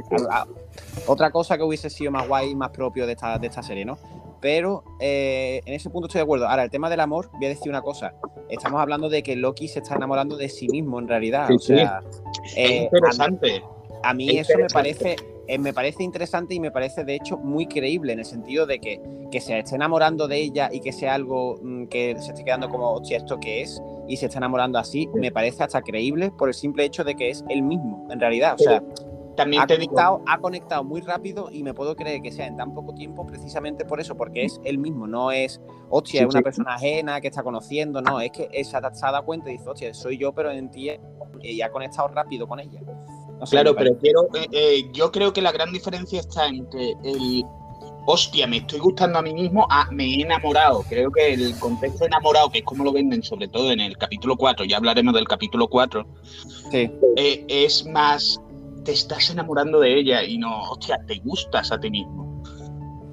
otra 1.08 1.32
cosa 1.32 1.58
que 1.58 1.64
hubiese 1.64 1.90
sido 1.90 2.12
más 2.12 2.28
guay, 2.28 2.54
más 2.54 2.70
propio 2.72 3.06
de 3.06 3.14
esta, 3.14 3.38
de 3.38 3.48
esta 3.48 3.64
serie, 3.64 3.86
¿no? 3.86 3.98
Pero 4.42 4.84
eh, 5.00 5.62
en 5.66 5.74
ese 5.74 5.90
punto 5.90 6.08
estoy 6.08 6.20
de 6.20 6.24
acuerdo. 6.24 6.48
Ahora, 6.48 6.64
el 6.64 6.70
tema 6.70 6.90
del 6.90 7.00
amor, 7.00 7.30
voy 7.34 7.46
a 7.46 7.50
decir 7.50 7.70
una 7.70 7.82
cosa. 7.82 8.14
Estamos 8.50 8.82
hablando 8.82 9.10
de 9.10 9.22
que 9.24 9.36
Loki 9.36 9.68
se 9.68 9.80
está 9.80 9.96
enamorando 9.96 10.38
de 10.38 10.50
sí 10.50 10.68
mismo, 10.70 11.00
en 11.00 11.08
realidad. 11.08 11.50
o 11.52 11.60
sea, 11.60 12.02
eh, 12.56 12.90
interesante. 12.92 13.64
A 14.04 14.14
mí, 14.14 14.38
eso 14.38 14.58
me 14.58 14.68
parece, 14.68 15.18
eh, 15.48 15.58
me 15.58 15.74
parece 15.74 16.04
interesante 16.04 16.54
y 16.54 16.60
me 16.60 16.72
parece, 16.72 17.04
de 17.04 17.16
hecho, 17.16 17.38
muy 17.38 17.66
creíble 17.68 18.14
en 18.14 18.20
el 18.20 18.26
sentido 18.26 18.66
de 18.66 18.80
que, 18.80 19.02
que 19.30 19.42
se 19.42 19.60
esté 19.60 19.76
enamorando 19.76 20.28
de 20.28 20.38
ella 20.38 20.70
y 20.72 20.80
que 20.80 20.94
sea 20.94 21.16
algo 21.16 21.60
mm, 21.62 21.86
que 21.88 22.16
se 22.20 22.32
esté 22.32 22.46
quedando 22.46 22.70
como, 22.70 22.92
hostia, 22.94 23.18
¿esto 23.18 23.40
qué 23.40 23.62
es? 23.62 23.82
Y 24.08 24.16
se 24.18 24.28
está 24.28 24.38
enamorando 24.38 24.80
así, 24.80 25.08
me 25.14 25.32
parece 25.32 25.64
hasta 25.64 25.82
creíble 25.82 26.32
por 26.32 26.48
el 26.48 26.54
simple 26.54 26.86
hecho 26.86 27.04
de 27.04 27.16
que 27.16 27.30
es 27.30 27.44
el 27.50 27.62
mismo, 27.62 28.08
en 28.10 28.20
realidad. 28.20 28.56
O 28.56 28.64
sea, 28.64 28.82
también 29.40 29.64
ha, 29.64 29.68
conectado, 29.68 30.22
ha 30.28 30.38
conectado 30.40 30.84
muy 30.84 31.00
rápido 31.00 31.50
y 31.50 31.64
me 31.64 31.74
puedo 31.74 31.96
creer 31.96 32.22
que 32.22 32.30
sea 32.30 32.46
en 32.46 32.58
tan 32.58 32.74
poco 32.74 32.94
tiempo 32.94 33.26
precisamente 33.26 33.86
por 33.86 34.02
eso, 34.02 34.18
porque 34.18 34.44
es 34.44 34.60
el 34.66 34.78
mismo, 34.78 35.08
no 35.08 35.32
es, 35.32 35.62
hostia, 35.90 36.24
es 36.24 36.28
una 36.28 36.42
persona 36.42 36.76
ajena 36.76 37.22
que 37.22 37.30
está 37.30 37.42
conociendo, 37.42 38.02
no, 38.02 38.20
es 38.20 38.32
que 38.32 38.64
se 38.66 38.76
ha, 38.76 38.82
dado 38.82 39.24
cuenta 39.24 39.50
y 39.50 39.54
dice, 39.54 39.70
hostia, 39.70 39.94
soy 39.94 40.18
yo, 40.18 40.34
pero 40.34 40.52
en 40.52 40.70
ti 40.70 40.92
y 41.42 41.62
ha 41.62 41.72
conectado 41.72 42.10
rápido 42.10 42.48
con 42.50 42.60
ella. 42.60 42.82
claro, 43.50 43.74
pero 43.76 43.98
quiero, 43.98 44.28
eh, 44.34 44.48
eh, 44.52 44.90
yo 44.92 45.10
creo 45.10 45.32
que 45.32 45.42
la 45.42 45.54
gran 45.54 45.72
diferencia 45.72 46.20
está 46.20 46.48
entre 46.48 46.92
el 47.06 47.46
hostia, 48.06 48.46
me 48.46 48.58
estoy 48.58 48.80
gustando 48.80 49.20
a 49.20 49.22
mí 49.22 49.34
mismo, 49.34 49.68
a 49.70 49.90
me 49.92 50.04
he 50.04 50.22
enamorado. 50.22 50.84
Creo 50.90 51.12
que 51.12 51.34
el 51.34 51.58
contexto 51.60 52.06
enamorado, 52.06 52.50
que 52.50 52.60
es 52.60 52.66
como 52.66 52.84
lo 52.84 52.92
venden, 52.92 53.24
sobre 53.24 53.48
todo 53.48 53.72
en 53.72 53.80
el 53.80 53.98
capítulo 53.98 54.36
4, 54.36 54.66
ya 54.66 54.78
hablaremos 54.78 55.14
del 55.14 55.28
capítulo 55.28 55.68
4, 55.68 56.06
eh, 56.74 57.46
es 57.48 57.86
más 57.86 58.42
te 58.90 58.94
estás 58.94 59.30
enamorando 59.30 59.80
de 59.80 60.00
ella 60.00 60.24
y 60.24 60.40
no, 60.40 60.72
hostia, 60.72 61.00
te 61.06 61.20
gustas 61.20 61.72
a 61.72 61.80
ti 61.80 61.92
mismo. 61.92 62.42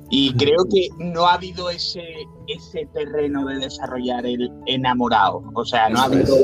Y 0.09 0.33
creo 0.35 0.65
que 0.73 0.89
no 0.99 1.27
ha 1.27 1.35
habido 1.35 1.69
ese, 1.69 2.03
ese 2.47 2.87
terreno 2.95 3.45
de 3.45 3.59
desarrollar 3.59 4.25
el 4.25 4.51
enamorado. 4.65 5.43
O 5.55 5.65
sea, 5.67 5.91
no 5.91 6.01
ha 6.01 6.05
habido, 6.05 6.35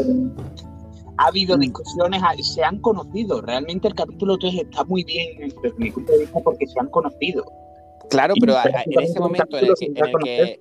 ha 1.16 1.26
habido 1.28 1.56
discusiones, 1.56 2.20
se 2.42 2.62
han 2.62 2.78
conocido. 2.80 3.40
Realmente 3.40 3.88
el 3.88 3.94
capítulo 3.94 4.36
3 4.36 4.54
está 4.54 4.84
muy 4.84 5.02
bien 5.04 5.54
desde 5.62 5.78
mi 5.78 5.90
punto 5.90 6.12
de 6.12 6.18
vista 6.18 6.40
porque 6.40 6.66
se 6.66 6.78
han 6.78 6.88
conocido. 6.88 7.44
Claro, 8.10 8.34
pero 8.38 8.54
en 8.84 9.00
ese 9.00 9.18
momento 9.18 9.56
en 9.56 9.64
el 9.64 10.12
que, 10.22 10.60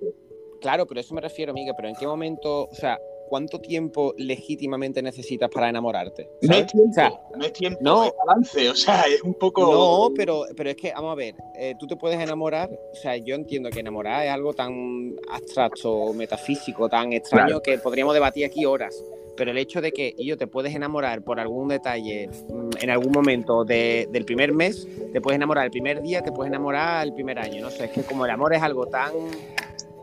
Claro, 0.62 0.86
pero 0.86 1.00
eso 1.00 1.14
me 1.14 1.20
refiero, 1.20 1.52
Miguel, 1.52 1.74
pero 1.76 1.88
¿en 1.88 1.96
qué 1.96 2.06
momento, 2.06 2.68
o 2.68 2.74
sea, 2.74 2.98
¿cuánto 3.32 3.60
tiempo 3.60 4.12
legítimamente 4.18 5.00
necesitas 5.00 5.48
para 5.48 5.70
enamorarte? 5.70 6.28
No 6.42 6.54
es 6.54 6.66
tiempo, 6.66 7.30
no 7.34 7.44
es 7.46 7.52
tiempo, 7.54 7.78
no, 7.80 8.04
es 8.04 8.12
balance, 8.26 8.68
o 8.68 8.74
sea, 8.74 9.04
es 9.04 9.22
un 9.22 9.32
poco... 9.32 9.72
No, 9.72 10.12
pero, 10.14 10.44
pero 10.54 10.68
es 10.68 10.76
que, 10.76 10.92
vamos 10.92 11.12
a 11.12 11.14
ver, 11.14 11.36
eh, 11.58 11.74
tú 11.78 11.86
te 11.86 11.96
puedes 11.96 12.20
enamorar, 12.20 12.68
o 12.70 12.94
sea, 12.94 13.16
yo 13.16 13.34
entiendo 13.34 13.70
que 13.70 13.80
enamorar 13.80 14.26
es 14.26 14.30
algo 14.30 14.52
tan 14.52 15.14
abstracto, 15.30 16.12
metafísico, 16.12 16.90
tan 16.90 17.14
extraño 17.14 17.62
que 17.62 17.78
podríamos 17.78 18.12
debatir 18.12 18.44
aquí 18.44 18.66
horas, 18.66 19.02
pero 19.34 19.50
el 19.50 19.56
hecho 19.56 19.80
de 19.80 19.92
que 19.92 20.14
yo 20.18 20.36
te 20.36 20.46
puedes 20.46 20.74
enamorar 20.74 21.22
por 21.22 21.40
algún 21.40 21.68
detalle 21.68 22.28
mm, 22.28 22.82
en 22.82 22.90
algún 22.90 23.12
momento 23.12 23.64
del 23.64 24.24
primer 24.26 24.52
mes, 24.52 24.86
te 25.10 25.22
puedes 25.22 25.36
enamorar 25.36 25.64
el 25.64 25.70
primer 25.70 26.02
día, 26.02 26.20
te 26.20 26.32
puedes 26.32 26.50
enamorar 26.50 27.06
el 27.06 27.14
primer 27.14 27.38
año, 27.38 27.62
no 27.62 27.70
sé, 27.70 27.86
es 27.86 27.92
que 27.92 28.02
como 28.02 28.26
el 28.26 28.30
amor 28.30 28.52
es 28.52 28.60
algo 28.62 28.84
tan 28.88 29.12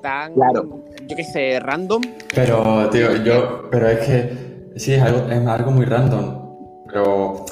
tan, 0.02 0.34
claro. 0.34 0.84
yo 1.08 1.16
qué 1.16 1.24
sé, 1.24 1.60
random. 1.60 2.02
Pero, 2.34 2.90
tío, 2.90 3.16
yo, 3.24 3.70
pero 3.70 3.88
es 3.88 4.00
que 4.00 4.72
sí, 4.76 4.94
es 4.94 5.02
algo, 5.02 5.30
es 5.30 5.48
algo 5.48 5.72
muy 5.72 5.86
random. 5.86 6.50
Pero 6.88 7.46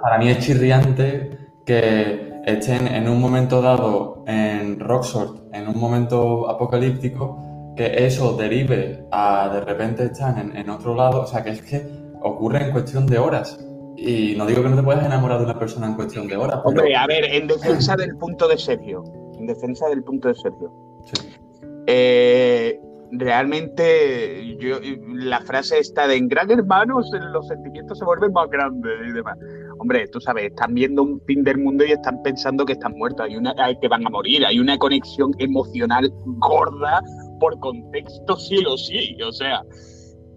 para 0.00 0.18
mí 0.18 0.28
es 0.28 0.38
chirriante 0.38 1.38
que 1.64 2.32
estén 2.44 2.86
en 2.88 3.08
un 3.08 3.20
momento 3.20 3.62
dado 3.62 4.24
en 4.26 4.78
Roxford, 4.80 5.52
en 5.52 5.68
un 5.68 5.78
momento 5.78 6.48
apocalíptico, 6.48 7.74
que 7.76 8.04
eso 8.04 8.36
derive 8.36 9.06
a 9.10 9.50
de 9.52 9.60
repente 9.60 10.04
están 10.04 10.56
en, 10.56 10.70
otro 10.70 10.94
lado. 10.94 11.22
O 11.22 11.26
sea, 11.26 11.42
que 11.42 11.50
es 11.50 11.62
que 11.62 11.86
ocurre 12.22 12.64
en 12.64 12.72
cuestión 12.72 13.06
de 13.06 13.18
horas. 13.18 13.58
Y 13.96 14.34
no 14.36 14.46
digo 14.46 14.62
que 14.62 14.68
no 14.68 14.76
te 14.76 14.82
puedas 14.82 15.04
enamorar 15.04 15.38
de 15.38 15.44
una 15.44 15.58
persona 15.58 15.86
en 15.86 15.94
cuestión 15.94 16.26
de 16.26 16.36
horas. 16.36 16.60
Hombre, 16.64 16.94
a 16.96 17.06
ver, 17.06 17.24
en 17.24 17.46
defensa 17.46 17.94
del 17.96 18.16
punto 18.16 18.48
de 18.48 18.58
Sergio, 18.58 19.04
en 19.38 19.46
defensa 19.46 19.88
del 19.88 20.02
punto 20.02 20.28
de 20.28 20.34
Sergio, 20.34 20.72
eh, 21.86 22.78
realmente 23.12 24.56
yo, 24.58 24.78
la 25.14 25.40
frase 25.42 25.78
está 25.78 26.06
de 26.06 26.16
en 26.16 26.28
gran 26.28 26.50
hermanos 26.50 27.10
los 27.32 27.46
sentimientos 27.46 27.98
se 27.98 28.04
vuelven 28.04 28.32
más 28.32 28.48
grandes 28.48 28.92
y 29.06 29.12
demás. 29.12 29.36
Hombre, 29.78 30.06
tú 30.08 30.20
sabes, 30.20 30.46
están 30.46 30.74
viendo 30.74 31.02
un 31.02 31.20
fin 31.26 31.42
del 31.42 31.58
mundo 31.58 31.84
y 31.84 31.92
están 31.92 32.22
pensando 32.22 32.64
que 32.64 32.74
están 32.74 32.92
muertos, 32.92 33.26
hay 33.26 33.36
una 33.36 33.54
que 33.80 33.88
van 33.88 34.06
a 34.06 34.10
morir, 34.10 34.46
hay 34.46 34.58
una 34.60 34.78
conexión 34.78 35.32
emocional 35.38 36.10
gorda 36.38 37.02
por 37.40 37.58
contexto 37.58 38.36
sí 38.36 38.64
o 38.64 38.76
sí, 38.76 39.16
o 39.22 39.32
sea, 39.32 39.62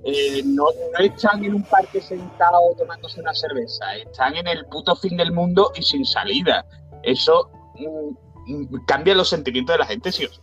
eh, 0.03 0.41
no, 0.45 0.65
están 0.99 1.43
en 1.43 1.55
un 1.55 1.63
parque 1.63 2.01
sentado 2.01 2.59
tomándose 2.77 3.21
una 3.21 3.33
cerveza, 3.33 3.95
están 3.95 4.35
en 4.35 4.47
el 4.47 4.65
puto 4.65 4.95
fin 4.95 5.17
del 5.17 5.31
mundo 5.31 5.71
y 5.75 5.81
sin 5.81 6.05
salida. 6.05 6.65
Eso 7.03 7.49
mm, 7.75 8.75
cambia 8.85 9.15
los 9.15 9.29
sentimientos 9.29 9.73
de 9.73 9.79
la 9.79 9.85
gente, 9.85 10.11
sí 10.11 10.25
o 10.25 10.29
sí. 10.29 10.39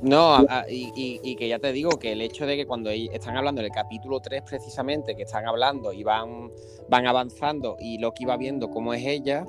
No, 0.00 0.38
y, 0.68 1.36
que 1.36 1.48
ya 1.48 1.58
te 1.58 1.72
digo 1.72 1.90
que 1.98 2.12
el 2.12 2.20
hecho 2.20 2.46
de 2.46 2.56
que 2.56 2.66
cuando 2.66 2.90
están 2.90 3.36
hablando 3.36 3.60
en 3.60 3.66
el 3.66 3.72
capítulo 3.72 4.20
3 4.20 4.42
precisamente, 4.42 5.14
que 5.14 5.22
están 5.22 5.46
hablando 5.46 5.92
y 5.92 6.02
van, 6.02 6.50
van 6.88 7.06
avanzando 7.06 7.76
y 7.78 7.98
Loki 7.98 8.24
va 8.24 8.36
viendo 8.36 8.70
cómo 8.70 8.94
es 8.94 9.04
ella, 9.04 9.46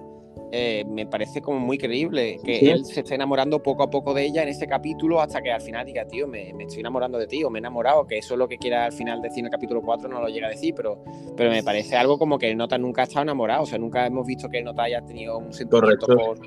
eh, 0.51 0.83
me 0.87 1.05
parece 1.05 1.41
como 1.41 1.59
muy 1.59 1.77
creíble 1.77 2.39
que 2.43 2.71
él 2.71 2.83
se 2.83 3.01
esté 3.01 3.13
enamorando 3.13 3.61
poco 3.61 3.83
a 3.83 3.89
poco 3.89 4.15
de 4.15 4.25
ella 4.25 4.41
en 4.41 4.49
ese 4.49 4.67
capítulo 4.67 5.21
hasta 5.21 5.41
que 5.41 5.51
al 5.51 5.61
final 5.61 5.85
diga, 5.85 6.05
tío, 6.05 6.27
me, 6.27 6.49
estoy 6.59 6.79
enamorando 6.79 7.19
de 7.19 7.27
ti 7.27 7.43
o 7.43 7.51
me 7.51 7.59
he 7.59 7.61
enamorado, 7.61 8.07
que 8.07 8.17
eso 8.17 8.33
es 8.33 8.39
lo 8.39 8.47
que 8.47 8.57
quiera 8.57 8.85
al 8.85 8.91
final 8.91 9.21
decir 9.21 9.39
en 9.39 9.45
el 9.45 9.51
capítulo 9.51 9.81
4, 9.81 10.09
no 10.09 10.21
lo 10.21 10.27
llega 10.27 10.47
a 10.47 10.49
decir, 10.49 10.73
pero, 10.75 11.03
pero 11.37 11.51
me 11.51 11.61
parece 11.61 11.95
algo 11.95 12.17
como 12.17 12.39
que 12.39 12.53
Nota 12.55 12.79
nunca 12.79 13.01
ha 13.01 13.05
estado 13.05 13.23
enamorado, 13.23 13.63
o 13.63 13.65
sea, 13.67 13.77
nunca 13.77 14.07
hemos 14.07 14.25
visto 14.25 14.49
que 14.49 14.63
Nota 14.63 14.83
haya 14.83 15.05
tenido 15.05 15.37
un 15.37 15.53
sentimiento 15.53 16.07
por, 16.07 16.39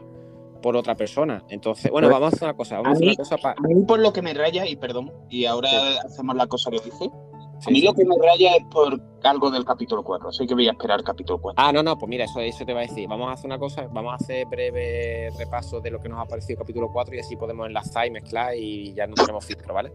por, 0.62 0.76
otra 0.76 0.96
persona. 0.96 1.44
Entonces, 1.48 1.90
bueno, 1.90 2.08
pues, 2.08 2.20
vamos 2.20 2.32
a 2.32 2.36
hacer 2.36 2.48
una 2.48 2.56
cosa. 2.56 2.80
Vamos 2.80 3.00
a, 3.00 3.04
una 3.04 3.14
cosa 3.14 3.36
a 3.44 3.68
mí 3.68 3.84
por 3.86 3.98
lo 3.98 4.12
que 4.12 4.22
me 4.22 4.32
raya, 4.32 4.66
y 4.66 4.76
perdón, 4.76 5.12
y 5.28 5.44
ahora 5.44 5.68
hacemos 6.04 6.36
la 6.36 6.46
cosa 6.46 6.70
que 6.70 6.80
dice 6.80 7.10
a 7.66 7.70
mí 7.70 7.80
lo 7.80 7.94
que 7.94 8.04
me 8.04 8.16
raya 8.20 8.56
es 8.56 8.64
por 8.70 9.00
algo 9.22 9.50
del 9.50 9.64
capítulo 9.64 10.02
4, 10.02 10.28
así 10.28 10.46
que 10.46 10.54
voy 10.54 10.66
a 10.68 10.72
esperar 10.72 10.98
el 10.98 11.04
capítulo 11.04 11.40
4. 11.40 11.62
Ah, 11.64 11.72
no, 11.72 11.82
no, 11.82 11.96
pues 11.96 12.08
mira, 12.08 12.24
eso, 12.24 12.40
eso 12.40 12.64
te 12.64 12.72
va 12.72 12.80
a 12.80 12.82
decir. 12.82 13.08
Vamos 13.08 13.28
a 13.28 13.32
hacer 13.32 13.46
una 13.46 13.58
cosa, 13.58 13.86
vamos 13.92 14.12
a 14.12 14.16
hacer 14.16 14.46
breve 14.46 15.30
repaso 15.38 15.80
de 15.80 15.90
lo 15.90 16.00
que 16.00 16.08
nos 16.08 16.18
ha 16.18 16.26
parecido 16.26 16.54
el 16.54 16.58
capítulo 16.58 16.90
4 16.92 17.14
y 17.14 17.18
así 17.20 17.36
podemos 17.36 17.66
enlazar 17.66 18.06
y 18.06 18.10
mezclar 18.10 18.56
y 18.56 18.92
ya 18.94 19.06
no 19.06 19.14
tenemos 19.14 19.44
filtro, 19.44 19.74
¿vale? 19.74 19.92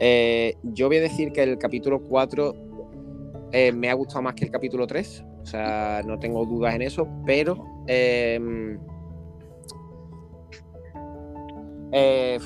Eh, 0.00 0.56
yo 0.62 0.88
voy 0.88 0.96
a 0.96 1.02
decir 1.02 1.32
que 1.32 1.42
el 1.42 1.58
capítulo 1.58 2.00
4 2.02 2.54
eh, 3.52 3.72
me 3.72 3.90
ha 3.90 3.94
gustado 3.94 4.22
más 4.22 4.34
que 4.34 4.44
el 4.44 4.50
capítulo 4.50 4.86
3, 4.86 5.24
o 5.42 5.46
sea, 5.46 6.02
no 6.04 6.18
tengo 6.18 6.44
dudas 6.46 6.74
en 6.74 6.82
eso, 6.82 7.06
pero... 7.24 7.64
Eh, 7.86 8.78
eh, 11.92 12.38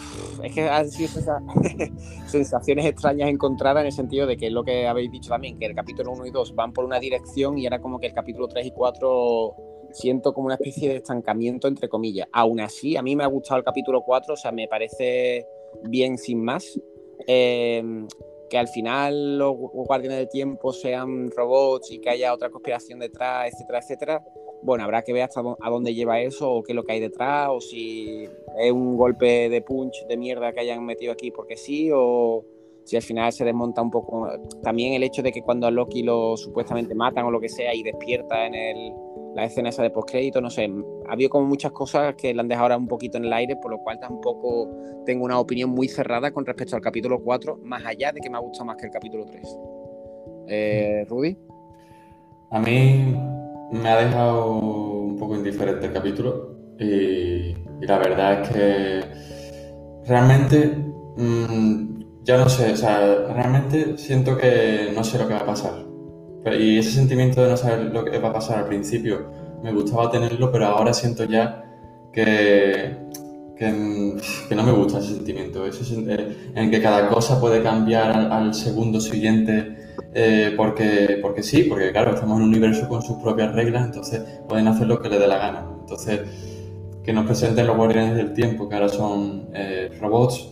es 0.43 0.55
que 0.55 0.69
han 0.69 0.89
sido 0.89 1.09
sensaciones 2.27 2.87
extrañas 2.87 3.29
encontradas 3.29 3.83
en 3.83 3.87
el 3.87 3.93
sentido 3.93 4.27
de 4.27 4.37
que 4.37 4.47
es 4.47 4.53
lo 4.53 4.63
que 4.63 4.87
habéis 4.87 5.11
dicho 5.11 5.31
también, 5.31 5.59
que 5.59 5.67
el 5.67 5.75
capítulo 5.75 6.13
1 6.13 6.27
y 6.27 6.31
2 6.31 6.55
van 6.55 6.73
por 6.73 6.85
una 6.85 7.01
dirección 7.01 7.59
y 7.59 7.67
ahora 7.67 7.81
como 7.81 7.99
que 7.99 8.07
el 8.07 8.15
capítulo 8.15 8.49
3 8.49 8.67
y 8.67 8.71
4 8.71 9.57
siento 9.93 10.33
como 10.33 10.47
una 10.47 10.55
especie 10.55 10.89
de 10.89 10.97
estancamiento 10.97 11.69
entre 11.69 11.89
comillas. 11.89 12.29
Aún 12.33 12.61
así, 12.61 12.97
a 12.97 13.03
mí 13.03 13.17
me 13.17 13.25
ha 13.25 13.29
gustado 13.29 13.59
el 13.59 13.65
capítulo 13.65 14.03
4, 14.03 14.35
o 14.35 14.37
sea, 14.37 14.53
me 14.53 14.69
parece 14.69 15.47
bien 15.85 16.19
sin 16.19 16.43
más. 16.45 16.81
Eh, 17.27 17.83
que 18.49 18.59
al 18.59 18.69
final 18.69 19.39
los 19.39 19.57
guardianes 19.57 20.19
del 20.19 20.29
tiempo 20.29 20.75
sean 20.75 21.31
robots 21.31 21.91
y 21.91 22.01
que 22.01 22.11
haya 22.11 22.35
otra 22.35 22.51
conspiración 22.51 22.99
detrás, 22.99 23.51
etcétera, 23.51 23.79
etcétera 23.79 24.25
bueno, 24.63 24.85
habrá 24.85 25.03
que 25.03 25.13
ver 25.13 25.23
hasta 25.23 25.41
a 25.41 25.71
dónde 25.71 25.95
lleva 25.95 26.21
eso 26.21 26.51
o 26.51 26.63
qué 26.63 26.73
es 26.73 26.77
lo 26.77 26.85
que 26.85 26.93
hay 26.93 27.01
detrás 27.01 27.49
o 27.51 27.61
si 27.61 28.29
es 28.59 28.73
un 28.73 28.97
golpe 28.97 29.49
de 29.49 29.63
punch 29.63 30.07
de 30.09 30.17
mierda 30.17 30.53
que 30.53 30.61
hayan 30.61 30.85
metido 30.85 31.13
aquí 31.13 31.31
porque 31.31 31.57
sí 31.57 31.91
o 31.93 32.45
si 32.85 32.97
al 32.97 33.03
final 33.03 33.33
se 33.33 33.45
desmonta 33.45 33.83
un 33.83 33.91
poco. 33.91 34.29
También 34.63 34.95
el 34.95 35.03
hecho 35.03 35.23
de 35.23 35.33
que 35.33 35.43
cuando 35.43 35.67
a 35.67 35.71
Loki 35.71 36.03
lo 36.03 36.37
supuestamente 36.37 36.95
matan 36.95 37.25
o 37.25 37.31
lo 37.31 37.41
que 37.41 37.49
sea 37.49 37.75
y 37.75 37.83
despierta 37.83 38.47
en 38.47 38.55
el, 38.55 38.93
la 39.35 39.45
escena 39.45 39.69
esa 39.69 39.83
de 39.83 39.91
postcrédito, 39.91 40.41
no 40.41 40.51
sé, 40.51 40.71
ha 41.09 41.13
habido 41.13 41.31
como 41.31 41.47
muchas 41.47 41.73
cosas 41.73 42.15
que 42.17 42.35
le 42.35 42.41
han 42.41 42.49
dejado 42.49 42.65
ahora 42.65 42.77
un 42.77 42.89
poquito 42.89 43.19
en 43.19 43.25
el 43.25 43.33
aire, 43.33 43.57
por 43.57 43.71
lo 43.71 43.79
cual 43.79 43.99
tampoco 44.01 44.69
tengo 45.07 45.25
una 45.25 45.39
opinión 45.39 45.71
muy 45.71 45.89
cerrada 45.89 46.33
con 46.33 46.45
respecto 46.45 46.77
al 46.77 46.83
capítulo 46.83 47.23
4, 47.23 47.59
más 47.63 47.85
allá 47.85 48.13
de 48.13 48.21
que 48.21 48.29
me 48.29 48.37
ha 48.37 48.41
gustado 48.41 48.67
más 48.67 48.77
que 48.77 48.87
el 48.87 48.93
capítulo 48.93 49.25
3. 49.27 49.59
Eh, 50.49 51.05
Rudy. 51.09 51.37
A 52.51 52.61
mí 52.61 53.15
me 53.73 53.89
ha 53.89 54.05
dejado 54.05 54.53
un 54.53 55.17
poco 55.19 55.35
indiferente 55.35 55.87
el 55.87 55.93
capítulo 55.93 56.57
y, 56.79 57.55
la 57.81 57.99
verdad 57.99 58.43
es 58.43 58.49
que 58.49 59.01
realmente 60.07 60.77
mm, 61.17 62.23
ya 62.23 62.39
no 62.39 62.49
sé, 62.49 62.73
o 62.73 62.77
sea, 62.77 63.27
realmente 63.35 63.99
siento 63.99 64.37
que 64.37 64.93
no 64.95 65.03
sé 65.03 65.19
lo 65.19 65.27
que 65.27 65.35
va 65.35 65.41
a 65.41 65.47
pasar. 65.47 65.73
Y 66.59 66.79
ese 66.79 66.91
sentimiento 66.93 67.43
de 67.43 67.51
no 67.51 67.57
saber 67.57 67.93
lo 67.93 68.05
que 68.05 68.19
va 68.19 68.29
a 68.29 68.33
pasar 68.33 68.59
al 68.61 68.67
principio 68.67 69.31
me 69.63 69.73
gustaba 69.73 70.11
tenerlo, 70.11 70.51
pero 70.51 70.67
ahora 70.67 70.93
siento 70.93 71.25
ya 71.25 71.65
que, 72.13 72.97
que, 73.57 74.55
no 74.55 74.63
me 74.63 74.73
gusta 74.73 74.99
ese 74.99 75.15
sentimiento, 75.15 75.67
ese, 75.67 75.95
en 75.95 76.57
el 76.57 76.71
que 76.71 76.83
cada 76.83 77.09
cosa 77.09 77.41
puede 77.41 77.63
cambiar 77.63 78.11
al 78.11 78.55
segundo 78.55 79.01
siguiente 79.01 79.82
eh, 80.15 80.55
porque, 80.57 81.19
porque 81.23 81.43
sí, 81.43 81.65
porque 81.65 81.91
claro, 81.93 82.15
estamos 82.15 82.39
en 82.39 82.45
un 82.45 82.49
universo 82.51 82.89
con 82.89 83.03
sus 83.03 83.19
propias 83.19 83.55
reglas, 83.55 83.87
entonces 83.87 84.23
pueden 84.49 84.69
hacer 84.69 84.87
lo 84.87 85.01
que 85.01 85.09
les 85.09 85.21
dé 85.21 85.27
la 85.27 85.39
gana. 85.39 85.67
Entonces, 85.81 86.21
que 87.03 87.13
nos 87.13 87.27
presenten 87.27 87.67
los 87.67 87.77
guardianes 87.77 88.17
del 88.17 88.33
tiempo, 88.33 88.69
que 88.69 88.75
ahora 88.75 88.89
son 88.89 89.49
eh, 89.55 89.91
robots, 90.01 90.49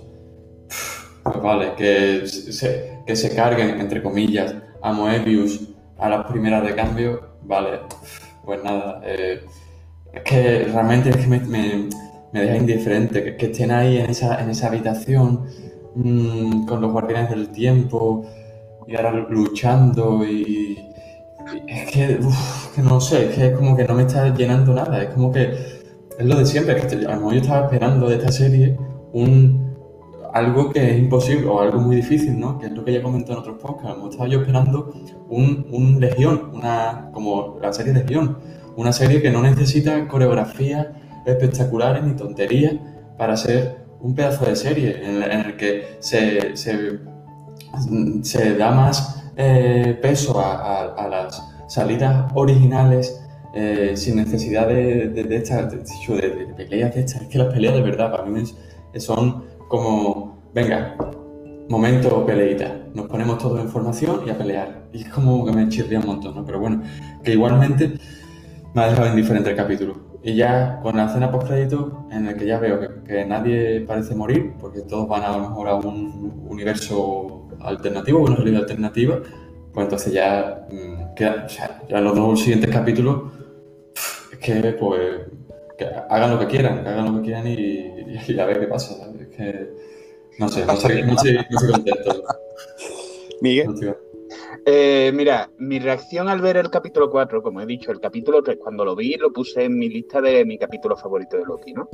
pues 1.22 1.42
vale, 1.42 1.74
que 1.76 2.26
se, 2.26 3.02
que 3.06 3.16
se 3.16 3.34
carguen, 3.34 3.80
entre 3.80 4.02
comillas, 4.02 4.54
a 4.82 4.92
Moebius 4.92 5.60
a 5.98 6.08
las 6.08 6.26
primeras 6.26 6.64
de 6.64 6.74
cambio, 6.74 7.20
vale, 7.42 7.80
pues 8.44 8.64
nada. 8.64 9.00
Eh, 9.04 9.44
es 10.12 10.22
que 10.22 10.64
realmente 10.64 11.10
es 11.10 11.16
que 11.16 11.26
me, 11.26 11.38
me, 11.40 12.40
deja 12.40 12.56
indiferente 12.56 13.36
que, 13.36 13.46
estén 13.46 13.70
ahí 13.70 13.98
en 13.98 14.10
esa, 14.10 14.42
en 14.42 14.50
esa 14.50 14.68
habitación 14.68 15.46
mmm, 15.94 16.66
con 16.66 16.80
los 16.80 16.90
guardianes 16.90 17.30
del 17.30 17.50
tiempo 17.50 18.26
y 18.86 18.96
ahora 18.96 19.12
luchando 19.12 20.24
y, 20.24 20.78
es 21.66 21.90
que, 21.90 22.20
no 22.82 23.00
sé, 23.00 23.30
es 23.30 23.34
que 23.34 23.46
es 23.48 23.56
como 23.56 23.76
que 23.76 23.84
no 23.84 23.94
me 23.94 24.02
está 24.02 24.32
llenando 24.34 24.74
nada, 24.74 25.02
es 25.02 25.08
como 25.10 25.32
que 25.32 25.52
es 26.18 26.26
lo 26.26 26.36
de 26.36 26.46
siempre, 26.46 26.76
que 26.76 26.96
a 26.96 27.14
lo 27.14 27.16
mejor 27.16 27.32
yo 27.34 27.40
estaba 27.40 27.64
esperando 27.64 28.08
de 28.08 28.16
esta 28.16 28.30
serie 28.30 28.76
un 29.12 29.70
algo 30.32 30.70
que 30.70 30.90
es 30.90 30.98
imposible 30.98 31.46
o 31.48 31.60
algo 31.60 31.80
muy 31.80 31.96
difícil, 31.96 32.38
¿no? 32.38 32.58
Que 32.58 32.66
es 32.66 32.72
lo 32.72 32.84
que 32.84 32.92
ya 32.92 33.02
comentado 33.02 33.34
en 33.34 33.38
otros 33.40 33.58
podcasts. 33.58 33.98
A 34.00 34.08
estaba 34.08 34.28
yo 34.28 34.40
esperando 34.40 34.92
un, 35.28 35.66
un 35.70 36.00
Legión, 36.00 36.50
una, 36.54 37.10
como 37.12 37.58
la 37.60 37.72
serie 37.72 37.92
Legión, 37.92 38.38
una 38.76 38.92
serie 38.92 39.20
que 39.20 39.30
no 39.30 39.42
necesita 39.42 40.06
coreografías 40.08 40.88
espectaculares 41.26 42.04
ni 42.04 42.14
tonterías 42.14 42.74
para 43.18 43.36
ser 43.36 43.80
un 44.00 44.14
pedazo 44.14 44.46
de 44.46 44.56
serie 44.56 45.00
en, 45.02 45.32
el 45.32 45.56
que 45.56 45.96
se, 45.98 46.56
se 46.56 47.00
se 48.22 48.56
da 48.56 48.70
más 48.72 49.24
eh, 49.36 49.98
peso 50.00 50.40
a, 50.40 51.08
las 51.08 51.42
salidas 51.68 52.30
originales 52.34 53.22
eh, 53.54 53.92
sin 53.94 54.16
necesidad 54.16 54.68
de, 54.68 55.12
estas, 55.30 55.70
de, 55.72 56.54
peleas 56.56 56.94
de 56.94 57.00
estas. 57.00 57.22
Es 57.22 57.28
que 57.28 57.38
las 57.38 57.52
peleas 57.52 57.74
de 57.74 57.82
verdad 57.82 58.10
para 58.10 58.24
mí 58.24 58.42
son 58.96 59.44
como, 59.68 60.42
venga, 60.52 60.96
momento 61.68 62.26
peleita, 62.26 62.80
nos 62.92 63.06
ponemos 63.06 63.38
todos 63.38 63.60
en 63.60 63.68
formación 63.68 64.22
y 64.26 64.30
a 64.30 64.36
pelear. 64.36 64.88
Y 64.92 65.02
es 65.02 65.08
como 65.08 65.44
que 65.46 65.52
me 65.52 65.68
chirría 65.68 66.00
un 66.00 66.06
montón, 66.06 66.34
¿no? 66.34 66.44
Pero 66.44 66.58
bueno, 66.58 66.82
que 67.22 67.32
igualmente 67.32 67.92
me 68.74 68.82
ha 68.82 68.90
dejado 68.90 69.08
indiferente 69.08 69.50
el 69.50 69.56
capítulo. 69.56 70.09
Y 70.22 70.34
ya 70.34 70.80
con 70.82 70.96
la 70.96 71.06
escena 71.06 71.30
post 71.30 71.48
crédito 71.48 72.06
en 72.10 72.26
el 72.26 72.36
que 72.36 72.46
ya 72.46 72.58
veo 72.58 72.78
que, 72.78 72.88
que, 73.06 73.24
nadie 73.24 73.80
parece 73.80 74.14
morir, 74.14 74.52
porque 74.60 74.80
todos 74.82 75.08
van 75.08 75.22
a 75.22 75.36
lo 75.36 75.48
mejor 75.48 75.68
a 75.68 75.74
un 75.76 76.46
universo 76.48 77.48
alternativo, 77.60 78.20
una 78.20 78.36
realidad 78.36 78.62
alternativa, 78.62 79.20
pues 79.72 79.84
entonces 79.84 80.12
ya, 80.12 80.66
mm, 80.70 81.14
queda, 81.14 81.44
o 81.46 81.48
sea, 81.48 81.82
ya 81.88 82.00
los 82.00 82.14
dos 82.14 82.40
siguientes 82.40 82.70
capítulos, 82.70 83.32
es 84.32 84.38
que 84.38 84.72
pues 84.72 85.20
que 85.78 85.86
hagan 85.86 86.30
lo 86.32 86.38
que 86.38 86.46
quieran, 86.46 86.82
que 86.82 86.88
hagan 86.88 87.06
lo 87.06 87.20
que 87.20 87.24
quieran 87.24 87.46
y, 87.48 88.38
a 88.38 88.44
ver 88.44 88.60
qué 88.60 88.66
pasa. 88.66 88.94
Es 89.18 89.28
que 89.28 89.70
no 90.38 90.48
sé, 90.48 90.66
no 90.66 90.76
sé, 90.76 91.02
no 91.02 91.18
sé, 91.18 91.46
contento. 91.70 92.22
Miguel. 93.40 93.96
Eh, 94.66 95.10
mira, 95.14 95.50
mi 95.58 95.78
reacción 95.78 96.28
al 96.28 96.40
ver 96.40 96.56
el 96.56 96.70
capítulo 96.70 97.10
4, 97.10 97.42
como 97.42 97.60
he 97.60 97.66
dicho, 97.66 97.90
el 97.90 98.00
capítulo 98.00 98.42
3, 98.42 98.58
cuando 98.58 98.84
lo 98.84 98.94
vi, 98.94 99.16
lo 99.16 99.32
puse 99.32 99.64
en 99.64 99.78
mi 99.78 99.88
lista 99.88 100.20
de 100.20 100.44
mi 100.44 100.58
capítulo 100.58 100.96
favorito 100.96 101.36
de 101.36 101.44
Loki, 101.44 101.72
¿no? 101.72 101.88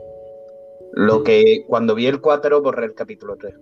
Lo 0.93 1.23
que 1.23 1.65
cuando 1.67 1.95
vi 1.95 2.07
el 2.07 2.21
4 2.21 2.63
borré 2.63 2.87
el 2.87 2.95
capítulo 2.95 3.37
3. 3.37 3.55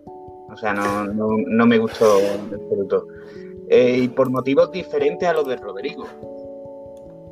O 0.53 0.57
sea, 0.57 0.73
no, 0.73 1.05
no, 1.07 1.67
me 1.67 1.79
gustó 1.79 2.19
en 2.21 2.55
absoluto. 2.55 3.07
Eh, 3.69 3.99
y 4.03 4.09
por 4.09 4.31
motivos 4.31 4.71
diferentes 4.71 5.29
a 5.29 5.33
los 5.33 5.47
de 5.47 5.57
Rodrigo. 5.57 6.07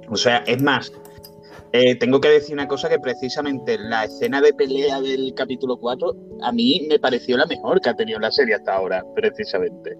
O 0.08 0.16
sea, 0.16 0.38
es 0.38 0.60
más, 0.62 0.92
eh, 1.72 1.94
tengo 1.94 2.20
que 2.20 2.28
decir 2.28 2.54
una 2.54 2.68
cosa 2.68 2.88
que 2.88 2.98
precisamente 2.98 3.78
la 3.78 4.04
escena 4.04 4.40
de 4.42 4.52
pelea 4.52 5.00
del 5.00 5.32
capítulo 5.34 5.78
4 5.78 6.14
a 6.42 6.52
mí 6.52 6.86
me 6.90 6.98
pareció 6.98 7.36
la 7.36 7.46
mejor 7.46 7.80
que 7.80 7.88
ha 7.88 7.94
tenido 7.94 8.18
la 8.18 8.30
serie 8.30 8.56
hasta 8.56 8.74
ahora, 8.74 9.02
precisamente. 9.14 9.96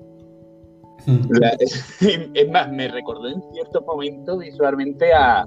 Es 2.35 2.51
más, 2.51 2.71
me 2.71 2.88
recordó 2.88 3.29
en 3.29 3.43
cierto 3.53 3.83
momento 3.83 4.38
visualmente 4.38 5.12
a, 5.12 5.47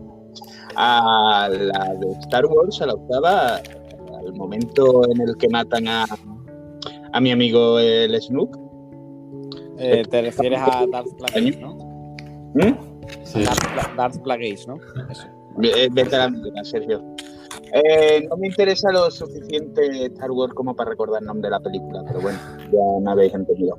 a 0.75 1.49
la 1.49 1.93
de 1.95 2.11
Star 2.21 2.45
Wars, 2.45 2.81
a 2.81 2.87
la 2.87 2.93
octava, 2.93 3.55
al 4.17 4.33
momento 4.33 5.09
en 5.09 5.21
el 5.21 5.37
que 5.37 5.47
matan 5.49 5.87
a, 5.87 6.05
a 7.13 7.21
mi 7.21 7.31
amigo 7.31 7.79
el 7.79 8.19
Snook. 8.21 8.57
Eh, 9.77 10.03
te 10.09 10.21
refieres 10.21 10.59
a 10.61 10.85
Darth 10.91 11.13
Plagueis, 11.17 11.59
¿no? 11.59 11.75
¿Mm? 12.53 12.77
Sí. 13.23 13.43
Darth, 13.97 14.21
Plagueis, 14.23 14.67
¿no? 14.67 14.77
Eso. 15.09 15.27
Vete 15.57 16.15
a 16.15 16.29
la 16.29 16.63
Sergio. 16.63 17.03
Eh, 17.73 18.25
no 18.29 18.37
me 18.37 18.47
interesa 18.47 18.91
lo 18.91 19.11
suficiente 19.11 20.05
Star 20.05 20.31
Wars 20.31 20.53
como 20.53 20.75
para 20.75 20.91
recordar 20.91 21.21
el 21.21 21.27
nombre 21.27 21.47
de 21.47 21.51
la 21.51 21.59
película, 21.59 22.03
pero 22.07 22.21
bueno, 22.21 22.39
ya 22.71 22.99
me 23.01 23.11
habéis 23.11 23.33
entendido. 23.33 23.77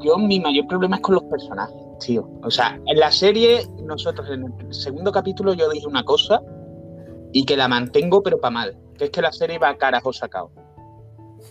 Yo, 0.00 0.18
mi 0.18 0.40
mayor 0.40 0.66
problema 0.66 0.96
es 0.96 1.02
con 1.02 1.14
los 1.14 1.24
personajes, 1.24 1.76
tío. 2.00 2.28
O 2.42 2.50
sea, 2.50 2.80
en 2.86 2.98
la 2.98 3.10
serie, 3.10 3.66
nosotros 3.82 4.28
en 4.30 4.44
el 4.44 4.74
segundo 4.74 5.12
capítulo 5.12 5.54
yo 5.54 5.68
dije 5.70 5.86
una 5.86 6.04
cosa 6.04 6.40
y 7.32 7.44
que 7.44 7.56
la 7.56 7.68
mantengo, 7.68 8.22
pero 8.22 8.40
para 8.40 8.50
mal. 8.50 8.78
Que 8.98 9.04
es 9.04 9.10
que 9.10 9.22
la 9.22 9.32
serie 9.32 9.58
va 9.58 9.70
a 9.70 9.76
carajo 9.76 10.12
sacado. 10.12 10.50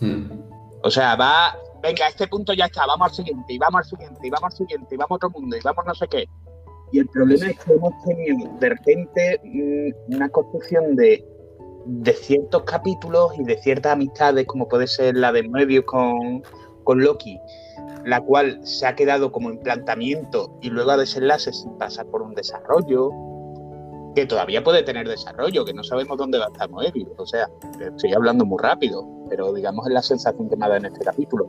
Hmm. 0.00 0.30
O 0.82 0.90
sea, 0.90 1.16
va, 1.16 1.56
venga, 1.82 2.06
a 2.06 2.08
este 2.08 2.26
punto 2.26 2.52
ya 2.52 2.66
está, 2.66 2.86
vamos 2.86 3.08
al 3.08 3.14
siguiente, 3.14 3.52
y 3.52 3.58
vamos 3.58 3.80
al 3.80 3.84
siguiente, 3.84 4.26
y 4.26 4.30
vamos 4.30 4.52
al 4.52 4.56
siguiente, 4.56 4.94
y 4.94 4.98
vamos 4.98 5.10
a 5.10 5.14
otro 5.14 5.30
mundo, 5.30 5.56
y 5.56 5.60
vamos 5.62 5.84
no 5.86 5.94
sé 5.94 6.08
qué. 6.08 6.26
Y 6.92 6.98
el 6.98 7.08
problema 7.08 7.46
es 7.46 7.58
que 7.58 7.72
hemos 7.72 7.92
tenido 8.04 8.50
de 8.60 8.68
repente 8.68 9.40
mm, 9.42 10.14
una 10.14 10.28
construcción 10.28 10.94
de, 10.96 11.24
ciertos 12.14 12.62
capítulos 12.62 13.32
y 13.38 13.44
de 13.44 13.60
ciertas 13.62 13.92
amistades, 13.92 14.46
como 14.46 14.68
puede 14.68 14.86
ser 14.86 15.16
la 15.16 15.32
de 15.32 15.42
Moebius 15.42 15.84
con, 15.84 16.42
con 16.84 17.02
Loki, 17.02 17.40
la 18.04 18.20
cual 18.20 18.60
se 18.66 18.86
ha 18.86 18.94
quedado 18.94 19.32
como 19.32 19.50
en 19.50 19.58
planteamiento 19.58 20.56
y 20.60 20.70
luego 20.70 20.92
a 20.92 20.96
desenlace 20.96 21.52
sin 21.52 21.76
pasar 21.78 22.06
por 22.06 22.22
un 22.22 22.34
desarrollo, 22.34 23.10
que 24.14 24.26
todavía 24.26 24.62
puede 24.62 24.82
tener 24.82 25.08
desarrollo, 25.08 25.64
que 25.64 25.74
no 25.74 25.82
sabemos 25.82 26.16
dónde 26.16 26.38
va 26.38 26.46
a 26.46 26.48
estar. 26.48 26.70
O 27.16 27.26
sea, 27.26 27.50
estoy 27.80 28.12
hablando 28.12 28.44
muy 28.44 28.58
rápido, 28.62 29.06
pero 29.28 29.52
digamos 29.52 29.86
es 29.86 29.92
la 29.92 30.02
sensación 30.02 30.48
que 30.48 30.56
me 30.56 30.64
ha 30.64 30.68
dado 30.68 30.80
en 30.80 30.86
este 30.86 31.04
capítulo. 31.04 31.48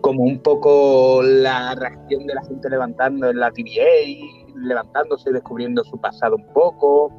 Como 0.00 0.24
un 0.24 0.40
poco 0.40 1.22
la 1.22 1.74
reacción 1.74 2.26
de 2.26 2.34
la 2.34 2.42
gente 2.42 2.68
levantando 2.68 3.30
en 3.30 3.38
la 3.38 3.50
TVA, 3.52 4.56
levantándose 4.56 5.30
y 5.30 5.34
descubriendo 5.34 5.84
su 5.84 5.98
pasado 5.98 6.36
un 6.36 6.52
poco. 6.52 7.12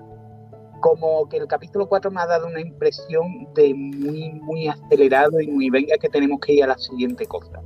Como 0.82 1.30
que 1.30 1.38
el 1.38 1.48
capítulo 1.48 1.88
4 1.88 2.12
me 2.12 2.22
ha 2.22 2.28
dado 2.28 2.48
una 2.48 2.60
impresión 2.60 3.48
de 3.56 3.74
muy, 3.74 4.32
muy 4.42 4.68
acelerado 4.68 5.40
y 5.40 5.48
muy 5.48 5.70
venga 5.70 5.96
que 5.98 6.10
tenemos 6.10 6.40
que 6.42 6.54
ir 6.54 6.64
a 6.64 6.68
la 6.68 6.78
siguiente 6.78 7.26
cosa. 7.26 7.62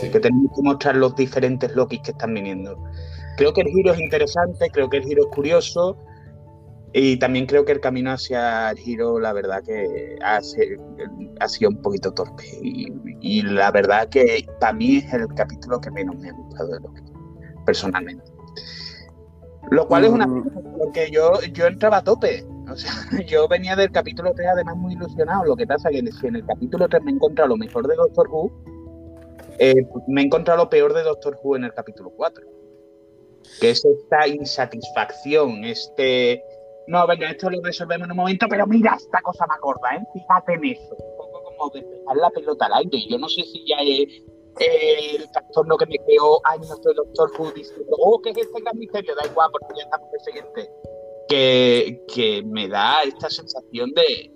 Que 0.00 0.20
tenemos 0.20 0.52
que 0.54 0.62
mostrar 0.62 0.96
los 0.96 1.16
diferentes 1.16 1.74
Lokis 1.74 2.00
que 2.02 2.10
están 2.10 2.34
viniendo. 2.34 2.76
Creo 3.38 3.52
que 3.54 3.62
el 3.62 3.68
giro 3.68 3.92
es 3.92 4.00
interesante, 4.00 4.68
creo 4.70 4.90
que 4.90 4.98
el 4.98 5.04
giro 5.04 5.22
es 5.22 5.34
curioso, 5.34 5.96
y 6.92 7.18
también 7.18 7.46
creo 7.46 7.64
que 7.64 7.72
el 7.72 7.80
camino 7.80 8.12
hacia 8.12 8.70
el 8.70 8.78
giro, 8.78 9.20
la 9.20 9.32
verdad 9.32 9.62
que 9.62 10.18
ha, 10.22 10.40
sido 10.40 11.70
un 11.70 11.82
poquito 11.82 12.12
torpe. 12.12 12.44
Y, 12.62 13.42
la 13.42 13.70
verdad 13.70 14.08
que 14.08 14.46
para 14.58 14.72
mí 14.72 14.96
es 14.96 15.12
el 15.12 15.26
capítulo 15.34 15.80
que 15.80 15.90
menos 15.90 16.16
me 16.16 16.30
ha 16.30 16.32
gustado 16.32 16.68
de 16.70 16.80
Loki, 16.80 17.02
personalmente. 17.66 18.24
Lo 19.70 19.86
cual 19.86 20.04
es 20.04 20.10
una 20.10 20.26
porque 20.78 21.10
yo, 21.10 21.40
yo 21.52 21.66
entraba 21.66 21.98
a 21.98 22.04
tope. 22.04 22.44
O 22.70 22.76
sea, 22.76 22.92
yo 23.26 23.48
venía 23.48 23.76
del 23.76 23.90
capítulo 23.90 24.32
3 24.34 24.48
además 24.54 24.76
muy 24.76 24.94
ilusionado. 24.94 25.44
Lo 25.44 25.56
que 25.56 25.66
pasa 25.66 25.90
es 25.90 26.02
que 26.02 26.12
si 26.12 26.26
en 26.26 26.36
el 26.36 26.46
capítulo 26.46 26.88
3 26.88 27.02
me 27.02 27.10
he 27.10 27.14
encontrado 27.14 27.48
lo 27.48 27.56
mejor 27.56 27.86
de 27.86 27.96
Doctor 27.96 28.28
Who, 28.30 28.52
eh, 29.58 29.86
me 30.06 30.22
he 30.22 30.24
encontrado 30.24 30.64
lo 30.64 30.70
peor 30.70 30.94
de 30.94 31.02
Doctor 31.02 31.38
Who 31.42 31.56
en 31.56 31.64
el 31.64 31.74
capítulo 31.74 32.10
4. 32.10 32.44
Que 33.60 33.70
es 33.70 33.84
esta 33.84 34.28
insatisfacción, 34.28 35.64
este 35.64 36.42
no, 36.88 37.06
venga, 37.06 37.30
esto 37.30 37.50
lo 37.50 37.60
resolvemos 37.62 38.06
en 38.06 38.12
un 38.12 38.16
momento, 38.16 38.46
pero 38.48 38.66
mira 38.66 38.94
esta 38.96 39.20
cosa 39.20 39.46
más 39.46 39.60
gorda, 39.60 39.94
¿eh? 39.94 40.02
Fíjate 40.14 40.54
en 40.54 40.64
eso. 40.64 40.96
Un 40.96 41.16
poco 41.18 41.44
como 41.44 41.70
despejar 41.70 42.16
la 42.16 42.30
pelota 42.30 42.64
al 42.64 42.72
aire. 42.72 42.98
Yo 43.10 43.18
no 43.18 43.28
sé 43.28 43.42
si 43.42 43.62
ya 43.68 43.76
el 44.60 45.30
trastorno 45.30 45.76
que 45.76 45.86
me 45.86 45.98
creó 45.98 46.40
años 46.44 46.80
de 46.82 46.94
Doctor 46.94 47.30
Who 47.38 47.52
diciendo, 47.52 47.96
oh, 47.98 48.20
¿qué 48.20 48.30
es 48.30 48.38
este 48.38 48.60
gran 48.60 48.78
misterio? 48.78 49.14
Da 49.14 49.26
igual, 49.26 49.50
porque 49.52 49.74
ya 49.76 49.84
estamos 49.84 50.08
siguiente. 50.24 50.70
Que, 51.28 52.04
que 52.14 52.42
me 52.44 52.68
da 52.68 53.02
esta 53.02 53.28
sensación 53.28 53.92
de, 53.92 54.32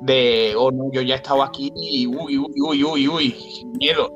de, 0.00 0.54
oh 0.56 0.70
no, 0.70 0.90
yo 0.92 1.00
ya 1.02 1.14
he 1.14 1.16
estado 1.18 1.42
aquí 1.42 1.72
y 1.76 2.06
uy, 2.06 2.38
uy, 2.38 2.54
uy, 2.60 2.84
uy, 2.84 3.08
uy, 3.08 3.36
miedo. 3.78 4.10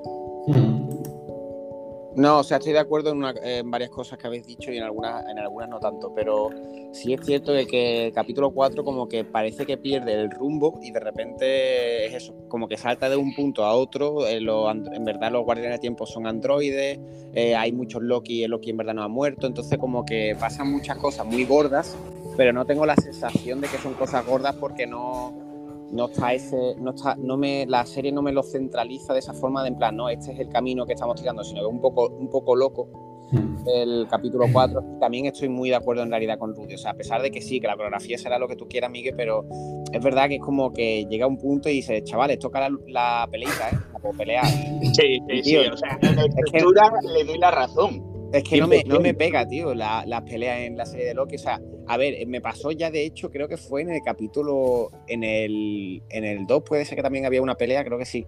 No, 2.16 2.38
o 2.38 2.42
sea, 2.42 2.56
estoy 2.56 2.72
de 2.72 2.78
acuerdo 2.78 3.10
en, 3.10 3.70
varias 3.70 3.90
cosas 3.90 4.18
que 4.18 4.26
habéis 4.26 4.46
dicho 4.46 4.72
y 4.72 4.78
en 4.78 4.84
algunas, 4.84 5.28
en 5.28 5.38
algunas 5.38 5.68
no 5.68 5.78
tanto, 5.78 6.14
pero 6.14 6.48
sí 6.92 7.12
es 7.12 7.20
cierto 7.26 7.52
de 7.52 7.66
que 7.66 8.06
el 8.06 8.12
capítulo 8.14 8.52
4 8.52 8.82
como 8.84 9.06
que 9.06 9.22
parece 9.22 9.66
que 9.66 9.76
pierde 9.76 10.14
el 10.14 10.30
rumbo 10.30 10.80
y 10.82 10.92
de 10.92 11.00
repente 11.00 12.06
es 12.06 12.14
eso, 12.14 12.34
como 12.48 12.68
que 12.68 12.78
salta 12.78 13.10
de 13.10 13.16
un 13.16 13.34
punto 13.34 13.64
a 13.64 13.74
otro, 13.74 14.26
eh, 14.26 14.38
en 14.38 15.04
verdad 15.04 15.30
los 15.30 15.44
guardianes 15.44 15.74
de 15.74 15.80
tiempo 15.80 16.06
son 16.06 16.26
androides, 16.26 16.98
eh, 17.34 17.54
hay 17.54 17.72
muchos 17.72 18.02
Loki, 18.02 18.44
el 18.44 18.50
Loki 18.50 18.70
en 18.70 18.78
verdad 18.78 18.94
no 18.94 19.02
ha 19.02 19.08
muerto, 19.08 19.46
entonces 19.46 19.78
como 19.78 20.06
que 20.06 20.34
pasan 20.40 20.72
muchas 20.72 20.96
cosas 20.96 21.26
muy 21.26 21.44
gordas, 21.44 21.94
pero 22.34 22.50
no 22.54 22.64
tengo 22.64 22.86
la 22.86 22.96
sensación 22.96 23.60
de 23.60 23.68
que 23.68 23.76
son 23.76 23.92
cosas 23.92 24.24
gordas 24.24 24.54
porque 24.54 24.86
no 24.86 25.45
no 25.92 26.06
está 26.06 26.34
ese, 26.34 26.74
no 26.78 26.90
está, 26.90 27.16
no 27.16 27.36
me, 27.36 27.66
la 27.66 27.86
serie 27.86 28.12
no 28.12 28.22
me 28.22 28.32
lo 28.32 28.42
centraliza 28.42 29.12
de 29.12 29.20
esa 29.20 29.32
forma 29.32 29.62
de 29.62 29.68
en 29.68 29.76
plan, 29.76 29.96
no, 29.96 30.08
este 30.08 30.32
es 30.32 30.40
el 30.40 30.48
camino 30.48 30.86
que 30.86 30.94
estamos 30.94 31.20
tirando, 31.20 31.44
sino 31.44 31.60
que 31.60 31.66
es 31.66 31.72
un 31.72 31.80
poco, 31.80 32.08
un 32.08 32.28
poco 32.28 32.56
loco 32.56 32.88
hmm. 33.30 33.56
el 33.66 34.06
capítulo 34.08 34.46
4. 34.52 34.98
También 35.00 35.26
estoy 35.26 35.48
muy 35.48 35.70
de 35.70 35.76
acuerdo 35.76 36.02
en 36.02 36.10
realidad 36.10 36.38
con 36.38 36.54
Rudy. 36.54 36.74
O 36.74 36.78
sea, 36.78 36.92
a 36.92 36.94
pesar 36.94 37.22
de 37.22 37.30
que 37.30 37.40
sí, 37.40 37.60
que 37.60 37.66
la 37.66 37.76
coreografía 37.76 38.18
será 38.18 38.38
lo 38.38 38.48
que 38.48 38.56
tú 38.56 38.66
quieras, 38.68 38.90
Miguel, 38.90 39.14
pero 39.16 39.44
es 39.92 40.02
verdad 40.02 40.28
que 40.28 40.36
es 40.36 40.42
como 40.42 40.72
que 40.72 41.06
llega 41.06 41.26
un 41.26 41.38
punto 41.38 41.68
y 41.68 41.74
dice, 41.74 42.02
chavales, 42.02 42.38
toca 42.38 42.60
la, 42.60 42.76
la 42.86 43.28
peleita, 43.30 43.70
¿eh? 43.70 43.78
La 43.92 43.98
puedo 43.98 44.16
pelear. 44.16 44.46
Sí, 44.46 45.20
sí, 45.28 45.42
sí. 45.42 45.56
O 45.56 45.76
sea, 45.76 45.98
en 46.02 46.16
la 46.16 46.24
estructura 46.24 46.92
le 47.02 47.24
doy 47.24 47.38
la 47.38 47.50
razón. 47.50 48.15
Es 48.32 48.44
que 48.44 48.58
no 48.58 48.66
me, 48.66 48.82
no 48.84 49.00
me 49.00 49.14
pega, 49.14 49.46
tío, 49.46 49.74
las 49.74 50.06
la 50.06 50.24
peleas 50.24 50.60
en 50.60 50.76
la 50.76 50.86
serie 50.86 51.06
de 51.06 51.14
Loki. 51.14 51.36
O 51.36 51.38
sea, 51.38 51.60
a 51.86 51.96
ver, 51.96 52.26
me 52.26 52.40
pasó 52.40 52.70
ya 52.70 52.90
de 52.90 53.04
hecho, 53.04 53.30
creo 53.30 53.48
que 53.48 53.56
fue 53.56 53.82
en 53.82 53.90
el 53.90 54.02
capítulo, 54.02 54.90
en 55.06 55.24
el, 55.24 56.02
en 56.10 56.24
el 56.24 56.46
2, 56.46 56.62
puede 56.62 56.84
ser 56.84 56.96
que 56.96 57.02
también 57.02 57.26
había 57.26 57.42
una 57.42 57.54
pelea, 57.54 57.84
creo 57.84 57.98
que 57.98 58.04
sí. 58.04 58.26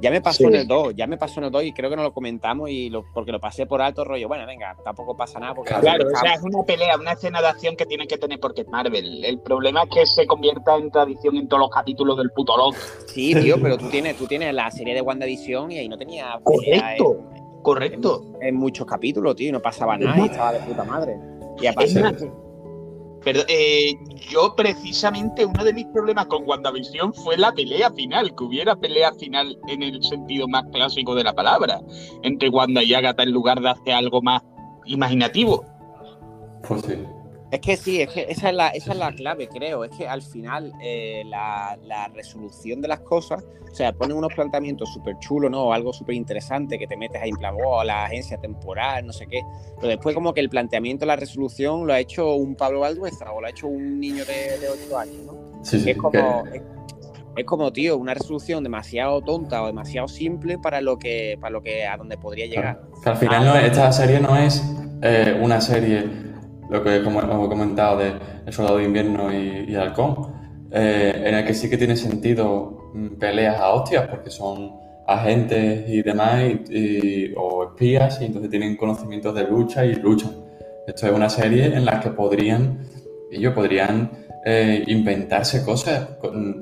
Ya 0.00 0.10
me 0.10 0.20
pasó 0.20 0.44
en 0.48 0.54
el 0.54 0.66
2, 0.66 0.94
ya 0.96 1.06
me 1.06 1.16
pasó 1.16 1.40
en 1.40 1.46
el 1.46 1.50
2 1.50 1.64
y 1.64 1.72
creo 1.72 1.90
que 1.90 1.96
no 1.96 2.02
lo 2.02 2.12
comentamos 2.12 2.70
y 2.70 2.88
lo, 2.88 3.04
porque 3.12 3.32
lo 3.32 3.40
pasé 3.40 3.66
por 3.66 3.80
alto 3.80 4.04
rollo. 4.04 4.28
Bueno, 4.28 4.46
venga, 4.46 4.76
tampoco 4.84 5.16
pasa 5.16 5.38
nada. 5.38 5.54
Porque 5.54 5.74
claro, 5.74 6.06
o 6.06 6.16
sea, 6.16 6.34
es 6.34 6.42
una 6.42 6.62
pelea, 6.62 6.96
una 6.96 7.12
escena 7.12 7.40
de 7.40 7.48
acción 7.48 7.76
que 7.76 7.86
tiene 7.86 8.06
que 8.06 8.18
tener 8.18 8.38
porque 8.38 8.62
es 8.62 8.68
Marvel. 8.68 9.24
El 9.24 9.40
problema 9.40 9.84
es 9.84 9.90
que 9.90 10.06
se 10.06 10.26
convierta 10.26 10.76
en 10.76 10.90
tradición 10.90 11.36
en 11.36 11.48
todos 11.48 11.60
los 11.60 11.70
capítulos 11.70 12.16
del 12.16 12.30
puto 12.30 12.56
Loki. 12.56 12.78
Sí, 13.06 13.34
tío, 13.34 13.56
pero 13.60 13.76
tú 13.76 13.88
tienes, 13.88 14.16
tú 14.16 14.26
tienes 14.26 14.54
la 14.54 14.70
serie 14.70 14.94
de 14.94 15.00
WandaVision 15.00 15.72
y 15.72 15.78
ahí 15.78 15.88
no 15.88 15.98
tenía. 15.98 16.38
Correcto. 16.42 17.24
Correcto. 17.74 18.24
En, 18.40 18.56
muchos 18.56 18.86
capítulos, 18.86 19.36
tío, 19.36 19.52
no 19.52 19.60
pasaba 19.60 19.96
nada 19.98 20.18
y 20.18 20.26
estaba 20.26 20.52
de 20.52 20.60
puta 20.60 20.84
madre. 20.84 21.18
Y 21.60 21.66
aparte. 21.66 22.30
Pero 23.24 23.40
eh, 23.48 23.94
yo 24.30 24.54
precisamente 24.56 25.44
uno 25.44 25.64
de 25.64 25.72
mis 25.72 25.86
problemas 25.86 26.26
con 26.26 26.48
WandaVision 26.48 27.12
fue 27.12 27.36
la 27.36 27.52
pelea 27.52 27.90
final, 27.90 28.34
que 28.34 28.44
hubiera 28.44 28.76
pelea 28.76 29.12
final 29.14 29.58
en 29.68 29.82
el 29.82 30.02
sentido 30.02 30.46
más 30.46 30.64
clásico 30.72 31.14
de 31.14 31.24
la 31.24 31.34
palabra, 31.34 31.80
entre 32.22 32.48
Wanda 32.48 32.82
y 32.82 32.94
Agatha 32.94 33.24
en 33.24 33.32
lugar 33.32 33.60
de 33.60 33.70
hacer 33.70 33.94
algo 33.94 34.22
más 34.22 34.42
imaginativo. 34.86 35.64
Pues 36.66 36.82
sí. 36.82 36.94
Es 37.50 37.60
que 37.60 37.76
sí, 37.78 38.02
es 38.02 38.10
que 38.10 38.26
esa 38.28 38.50
es 38.50 38.54
la, 38.54 38.68
esa 38.68 38.92
es 38.92 38.98
la 38.98 39.12
clave, 39.12 39.48
creo. 39.48 39.84
Es 39.84 39.96
que 39.96 40.06
al 40.06 40.20
final 40.20 40.72
eh, 40.82 41.22
la, 41.26 41.78
resolución 42.14 42.82
de 42.82 42.88
las 42.88 43.00
cosas, 43.00 43.42
o 43.70 43.74
sea, 43.74 43.92
ponen 43.92 44.16
unos 44.16 44.34
planteamientos 44.34 44.92
súper 44.92 45.18
chulos, 45.18 45.50
¿no? 45.50 45.64
O 45.64 45.72
algo 45.72 45.92
súper 45.92 46.14
interesante 46.14 46.78
que 46.78 46.86
te 46.86 46.96
metes 46.96 47.22
ahí 47.22 47.30
en 47.30 47.36
plan, 47.36 47.54
oh, 47.64 47.82
la 47.84 48.04
agencia 48.04 48.38
temporal, 48.38 49.06
no 49.06 49.12
sé 49.12 49.26
qué. 49.26 49.40
Pero 49.76 49.88
después 49.88 50.14
como 50.14 50.34
que 50.34 50.40
el 50.40 50.50
planteamiento, 50.50 51.06
la 51.06 51.16
resolución 51.16 51.86
lo 51.86 51.92
ha 51.94 52.00
hecho 52.00 52.34
un 52.34 52.54
Pablo 52.54 52.80
Valdueza 52.80 53.32
o 53.32 53.40
lo 53.40 53.46
ha 53.46 53.50
hecho 53.50 53.66
un 53.66 53.98
niño 53.98 54.24
de, 54.26 54.58
de 54.58 54.68
8 54.68 54.98
años, 54.98 55.16
¿no? 55.24 55.64
Sí, 55.64 55.80
sí, 55.80 55.90
es 55.90 55.96
como... 55.96 56.44
Es, 57.36 57.44
como, 57.44 57.72
tío, 57.72 57.96
una 57.96 58.14
resolución 58.14 58.64
demasiado 58.64 59.20
tonta 59.20 59.62
o 59.62 59.68
demasiado 59.68 60.08
simple 60.08 60.58
para 60.58 60.80
lo 60.80 60.98
que, 60.98 61.38
para 61.40 61.52
lo 61.52 61.62
que 61.62 61.86
a 61.86 61.96
donde 61.96 62.18
podría 62.18 62.46
llegar. 62.46 62.80
al 63.04 63.16
final 63.16 63.44
no, 63.44 63.54
esta 63.54 63.92
serie 63.92 64.18
no 64.18 64.36
es 64.36 64.60
eh, 65.02 65.38
una 65.40 65.60
serie 65.60 66.28
lo 66.70 66.82
que 66.82 67.02
como 67.02 67.20
hemos 67.20 67.48
comentado 67.48 67.98
de 67.98 68.12
El 68.46 68.52
Soldado 68.52 68.78
de 68.78 68.84
Invierno 68.84 69.32
y, 69.32 69.74
Halcón, 69.74 70.34
eh, 70.70 71.22
en 71.24 71.34
el 71.34 71.46
que 71.46 71.54
sí 71.54 71.70
que 71.70 71.78
tiene 71.78 71.96
sentido 71.96 72.90
mm, 72.94 73.18
peleas 73.18 73.58
a 73.58 73.70
hostias, 73.70 74.06
porque 74.08 74.30
son 74.30 74.72
agentes 75.06 75.88
y 75.88 76.02
demás, 76.02 76.42
o 77.36 77.64
espías, 77.64 78.20
y 78.20 78.26
entonces 78.26 78.50
tienen 78.50 78.76
conocimientos 78.76 79.34
de 79.34 79.44
lucha 79.44 79.84
y 79.84 79.94
luchan. 79.94 80.32
Esto 80.86 81.06
es 81.06 81.12
una 81.12 81.30
serie 81.30 81.66
en 81.66 81.84
la 81.84 82.00
que 82.00 82.10
podrían, 82.10 82.78
ellos 83.30 83.54
podrían 83.54 84.10
eh, 84.44 84.84
inventarse 84.86 85.64
cosas, 85.64 86.08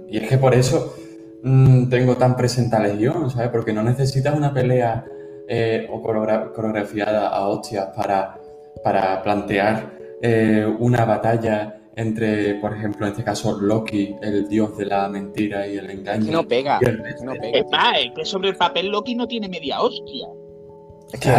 y 0.08 0.18
es 0.18 0.28
que 0.28 0.38
por 0.38 0.54
eso 0.54 0.94
mm, 1.42 1.88
tengo 1.88 2.16
tan 2.16 2.36
presente 2.36 2.76
a 2.76 2.80
Legión, 2.80 3.30
¿sabes? 3.30 3.50
Porque 3.50 3.72
no 3.72 3.82
necesitas 3.82 4.36
una 4.36 4.52
pelea 4.54 5.04
eh, 5.48 5.88
o 5.90 6.02
coreografiada 6.02 7.28
a 7.28 7.48
hostias 7.48 7.88
para, 7.96 8.38
para 8.82 9.22
plantear 9.22 9.95
eh, 10.22 10.66
una 10.78 11.04
batalla 11.04 11.82
entre, 11.94 12.56
por 12.56 12.74
ejemplo, 12.74 13.06
en 13.06 13.12
este 13.12 13.24
caso, 13.24 13.58
Loki, 13.58 14.14
el 14.20 14.48
dios 14.48 14.76
de 14.76 14.84
la 14.86 15.08
mentira 15.08 15.66
y 15.66 15.78
el 15.78 15.88
engaño. 15.90 16.20
Es 16.20 16.26
que 16.26 16.32
no 16.32 16.46
pega. 16.46 16.78
Es, 16.82 17.22
no 17.22 17.32
pega 17.34 17.92
es, 17.98 18.12
que 18.14 18.24
sobre 18.24 18.50
el 18.50 18.56
papel 18.56 18.88
Loki 18.88 19.14
no 19.14 19.26
tiene 19.26 19.48
media 19.48 19.80
hostia. 19.80 20.26
Es 21.12 21.20
que, 21.20 21.30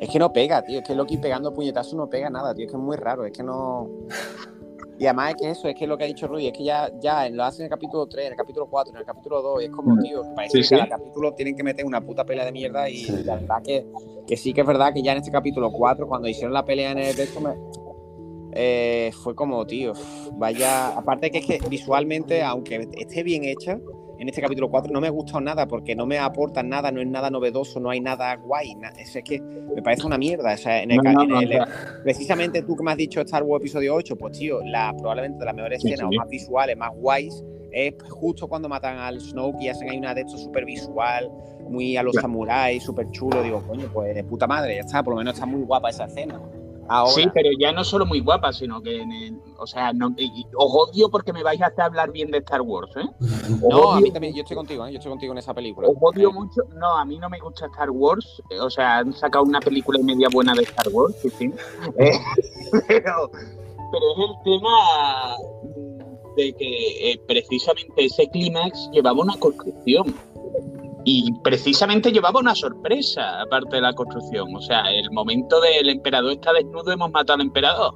es 0.00 0.10
que 0.10 0.18
no 0.18 0.32
pega, 0.32 0.62
tío. 0.62 0.80
Es 0.80 0.84
que 0.86 0.94
Loki 0.94 1.16
pegando 1.16 1.54
puñetazos 1.54 1.94
no 1.94 2.08
pega 2.10 2.28
nada, 2.28 2.54
tío. 2.54 2.66
Es 2.66 2.70
que 2.72 2.76
es 2.76 2.82
muy 2.82 2.96
raro. 2.96 3.24
Es 3.24 3.32
que 3.32 3.42
no. 3.42 3.88
Y 4.98 5.06
además 5.06 5.30
es 5.30 5.36
que 5.40 5.50
eso, 5.50 5.68
es 5.68 5.74
que 5.74 5.86
lo 5.86 5.96
que 5.96 6.04
ha 6.04 6.06
dicho 6.06 6.28
Rudy, 6.28 6.48
es 6.48 6.52
que 6.52 6.64
ya, 6.64 6.90
ya 7.00 7.28
lo 7.30 7.42
hacen 7.42 7.62
en 7.62 7.64
el 7.64 7.70
capítulo 7.70 8.06
3, 8.06 8.26
en 8.26 8.32
el 8.32 8.36
capítulo 8.38 8.66
4, 8.68 8.92
en 8.92 8.98
el 9.00 9.04
capítulo 9.06 9.40
2, 9.42 9.62
y 9.62 9.64
es 9.64 9.70
como, 9.70 9.98
tío, 10.00 10.22
parece 10.36 10.52
Sí, 10.52 10.58
que 10.58 10.64
sí. 10.64 10.74
cada 10.76 10.88
capítulo 10.90 11.32
tienen 11.32 11.56
que 11.56 11.62
meter 11.64 11.84
una 11.86 12.00
puta 12.02 12.24
pelea 12.24 12.44
de 12.44 12.52
mierda 12.52 12.88
y 12.88 12.98
Sí. 12.98 13.24
la 13.24 13.34
verdad 13.36 13.62
que, 13.64 13.86
que 14.26 14.36
sí 14.36 14.52
que 14.52 14.60
es 14.60 14.66
verdad 14.66 14.92
que 14.92 15.02
ya 15.02 15.12
en 15.12 15.18
este 15.18 15.32
capítulo 15.32 15.72
4, 15.72 16.06
cuando 16.06 16.28
hicieron 16.28 16.52
la 16.52 16.64
pelea 16.64 16.92
en 16.92 16.98
el 16.98 17.16
de 17.16 17.22
esto, 17.22 17.40
me- 17.40 17.54
eh, 18.52 19.10
fue 19.22 19.34
como, 19.34 19.64
tío, 19.66 19.92
vaya, 20.34 20.88
aparte 20.88 21.30
que 21.30 21.38
es 21.38 21.46
que 21.46 21.58
visualmente, 21.68 22.42
aunque 22.42 22.88
esté 22.98 23.22
bien 23.22 23.44
hecha, 23.44 23.78
en 24.18 24.28
este 24.28 24.40
capítulo 24.40 24.70
4 24.70 24.92
no 24.92 25.00
me 25.00 25.08
ha 25.08 25.10
gustado 25.10 25.40
nada 25.40 25.66
porque 25.66 25.96
no 25.96 26.06
me 26.06 26.18
aportan 26.18 26.68
nada, 26.68 26.92
no 26.92 27.00
es 27.00 27.08
nada 27.08 27.28
novedoso, 27.28 27.80
no 27.80 27.90
hay 27.90 28.00
nada 28.00 28.36
guay, 28.36 28.74
na- 28.76 28.90
es, 28.90 29.18
que 29.24 29.40
me 29.40 29.82
parece 29.82 30.06
una 30.06 30.16
mierda, 30.16 30.54
o 30.54 30.56
sea, 30.56 30.80
en 30.82 30.92
el, 30.92 30.98
No, 30.98 31.12
no, 31.24 31.40
en 31.40 31.48
precisamente 32.04 32.62
tú 32.62 32.76
que 32.76 32.84
me 32.84 32.92
has 32.92 32.96
dicho 32.96 33.20
Star 33.20 33.42
Wars 33.42 33.62
episodio 33.62 33.94
8, 33.94 34.16
pues 34.16 34.38
tío, 34.38 34.60
la, 34.64 34.92
probablemente 34.96 35.38
de 35.40 35.44
las 35.46 35.54
mejores 35.54 35.82
Sí, 35.82 35.88
escenas 35.88 36.08
sí. 36.10 36.16
o 36.16 36.20
más 36.20 36.28
visuales, 36.28 36.76
más 36.76 36.90
guays, 36.94 37.44
es 37.72 37.94
justo 38.10 38.48
cuando 38.48 38.68
matan 38.68 38.98
al 38.98 39.20
Snoke 39.20 39.62
y 39.62 39.68
hacen 39.70 39.90
ahí 39.90 39.98
una 39.98 40.14
de 40.14 40.20
estos 40.20 40.42
súper 40.42 40.66
visual, 40.66 41.30
muy 41.68 41.96
a 41.96 42.02
los 42.02 42.12
Claro. 42.12 42.28
samuráis, 42.28 42.82
súper 42.82 43.10
chulo. 43.10 43.42
Digo, 43.42 43.62
coño, 43.66 43.88
pues 43.92 44.14
de 44.14 44.22
puta 44.24 44.46
madre, 44.46 44.74
ya 44.74 44.82
está, 44.82 45.02
por 45.02 45.14
lo 45.14 45.18
menos 45.18 45.34
está 45.34 45.46
muy 45.46 45.62
guapa 45.62 45.88
esa 45.90 46.04
escena. 46.04 46.38
Ahora, 46.88 47.12
Sí, 47.12 47.24
pero 47.32 47.48
ya 47.58 47.72
no 47.72 47.84
solo 47.84 48.04
muy 48.06 48.20
guapa, 48.20 48.52
sino 48.52 48.80
que, 48.82 49.00
en 49.00 49.12
el- 49.12 49.38
o 49.58 49.66
sea, 49.66 49.92
no, 49.92 50.12
y- 50.16 50.24
y 50.24 50.46
os 50.56 50.66
odio 50.88 51.08
porque 51.10 51.32
me 51.32 51.42
vais 51.42 51.60
a 51.62 51.66
hacer 51.66 51.82
hablar 51.82 52.10
bien 52.10 52.30
de 52.30 52.38
Star 52.38 52.60
Wars, 52.60 52.90
¿eh? 52.96 53.04
Os 53.62 53.68
no, 53.70 53.92
a 53.92 54.00
mí 54.00 54.10
también, 54.10 54.34
yo 54.34 54.42
estoy 54.42 54.56
contigo, 54.56 54.84
¿eh? 54.86 54.92
yo 54.92 54.98
estoy 54.98 55.10
contigo 55.10 55.32
en 55.32 55.38
esa 55.38 55.54
película. 55.54 55.88
Os 55.88 55.96
odio 56.00 56.30
Eh, 56.30 56.32
mucho. 56.32 56.62
No, 56.74 56.98
a 56.98 57.04
mí 57.04 57.18
no 57.18 57.28
me 57.30 57.38
gusta 57.38 57.66
Star 57.66 57.90
Wars. 57.90 58.42
eh, 58.50 58.58
O 58.60 58.68
sea, 58.70 58.98
han 58.98 59.12
sacado 59.12 59.44
una 59.44 59.60
película 59.60 59.98
y 60.00 60.02
media 60.02 60.28
buena 60.32 60.54
de 60.54 60.62
Star 60.64 60.88
Wars, 60.92 61.14
sí, 61.22 61.30
sí. 61.30 61.52
Eh, 61.98 62.10
pero, 62.88 63.30
pero 63.30 64.04
es 64.12 64.30
el 64.30 64.42
tema 64.44 65.36
mm, 65.76 66.34
de 66.36 66.52
que 66.54 67.12
eh, 67.12 67.20
precisamente 67.28 68.04
ese 68.04 68.28
clímax 68.28 68.90
llevaba 68.92 69.20
una 69.22 69.36
construcción. 69.38 70.14
Y 71.04 71.32
precisamente 71.42 72.12
llevaba 72.12 72.38
una 72.40 72.54
sorpresa, 72.54 73.40
aparte 73.42 73.76
de 73.76 73.82
la 73.82 73.92
construcción. 73.92 74.54
O 74.54 74.60
sea, 74.60 74.82
el 74.90 75.10
momento 75.10 75.60
del 75.60 75.88
emperador 75.88 76.32
está 76.32 76.52
desnudo, 76.52 76.92
hemos 76.92 77.10
matado 77.10 77.34
al 77.34 77.40
emperador. 77.46 77.94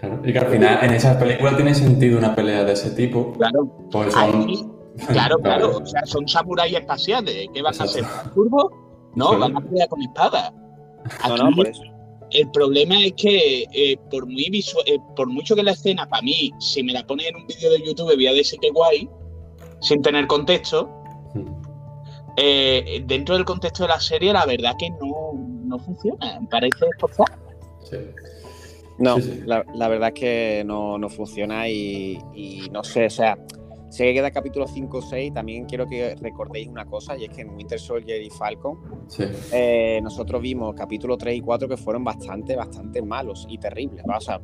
Claro, 0.00 0.20
Y 0.24 0.32
que 0.32 0.38
al 0.38 0.46
final 0.48 0.78
en 0.82 0.94
esas 0.94 1.16
películas 1.16 1.56
tiene 1.56 1.74
sentido 1.74 2.18
una 2.18 2.34
pelea 2.34 2.64
de 2.64 2.72
ese 2.72 2.90
tipo. 2.90 3.32
Claro. 3.34 3.70
Pues 3.90 4.12
son. 4.12 4.42
Aquí, 4.42 4.64
claro, 5.08 5.38
claro. 5.42 5.78
O 5.78 5.86
sea, 5.86 6.04
son 6.04 6.28
samuráis 6.28 6.74
espaciales. 6.74 7.48
¿Qué 7.54 7.62
van 7.62 7.74
a 7.78 7.84
hacer? 7.84 8.02
Exacto. 8.02 8.30
¿Turbo? 8.34 8.70
No, 9.14 9.30
Sí. 9.30 9.36
van 9.38 9.56
a 9.56 9.60
pelear 9.60 9.88
con 9.88 10.02
espada. 10.02 10.52
Aquí 11.22 11.42
no, 11.42 11.50
por 11.56 11.66
eso. 11.68 11.82
el 12.30 12.50
problema 12.50 12.94
es 13.04 13.12
que 13.14 13.64
eh, 13.72 13.96
por 14.10 14.26
muy 14.26 14.44
visu- 14.50 14.82
eh, 14.86 14.98
por 15.16 15.28
mucho 15.28 15.54
que 15.56 15.62
la 15.62 15.72
escena, 15.72 16.06
para 16.08 16.22
mí, 16.22 16.50
si 16.60 16.82
me 16.82 16.92
la 16.92 17.06
pones 17.06 17.26
en 17.28 17.36
un 17.36 17.46
vídeo 17.46 17.70
de 17.70 17.82
YouTube, 17.82 18.14
voy 18.14 18.26
a 18.26 18.32
decir 18.32 18.58
que 18.60 18.70
guay, 18.70 19.08
sin 19.80 20.00
tener 20.02 20.26
contexto, 20.26 20.88
eh, 22.36 23.02
dentro 23.06 23.34
del 23.34 23.44
contexto 23.44 23.84
de 23.84 23.88
la 23.90 24.00
serie, 24.00 24.32
la 24.32 24.46
verdad 24.46 24.74
que 24.78 24.90
no, 24.90 25.32
no 25.64 25.78
funciona. 25.78 26.40
Parece 26.50 26.86
forzado. 26.98 27.32
Sí. 27.84 27.96
No, 28.98 29.16
Sí, 29.16 29.22
sí. 29.22 29.42
La, 29.46 29.64
la 29.74 29.88
verdad 29.88 30.08
es 30.08 30.14
que 30.14 30.62
no, 30.64 30.98
no 30.98 31.08
funciona 31.08 31.68
y, 31.68 32.18
y 32.34 32.68
no 32.70 32.84
sé, 32.84 33.06
o 33.06 33.10
sea, 33.10 33.36
sé 33.92 34.04
que 34.04 34.14
queda 34.14 34.30
capítulo 34.30 34.66
5 34.66 34.98
o 34.98 35.02
6, 35.02 35.34
también 35.34 35.66
quiero 35.66 35.86
que 35.86 36.14
recordéis 36.16 36.68
una 36.68 36.86
cosa 36.86 37.16
y 37.16 37.24
es 37.24 37.30
que 37.30 37.42
en 37.42 37.50
Winter 37.54 37.78
Soldier 37.78 38.22
y 38.22 38.30
Falcon 38.30 38.78
Sí. 39.08 39.24
eh, 39.52 40.00
nosotros 40.02 40.40
vimos 40.40 40.74
capítulo 40.74 41.16
3 41.18 41.36
y 41.36 41.40
4 41.42 41.68
que 41.68 41.76
fueron 41.76 42.02
bastante, 42.02 42.56
bastante 42.56 43.02
malos 43.02 43.46
y 43.50 43.58
terribles. 43.58 44.02
O 44.06 44.20
sea. 44.20 44.40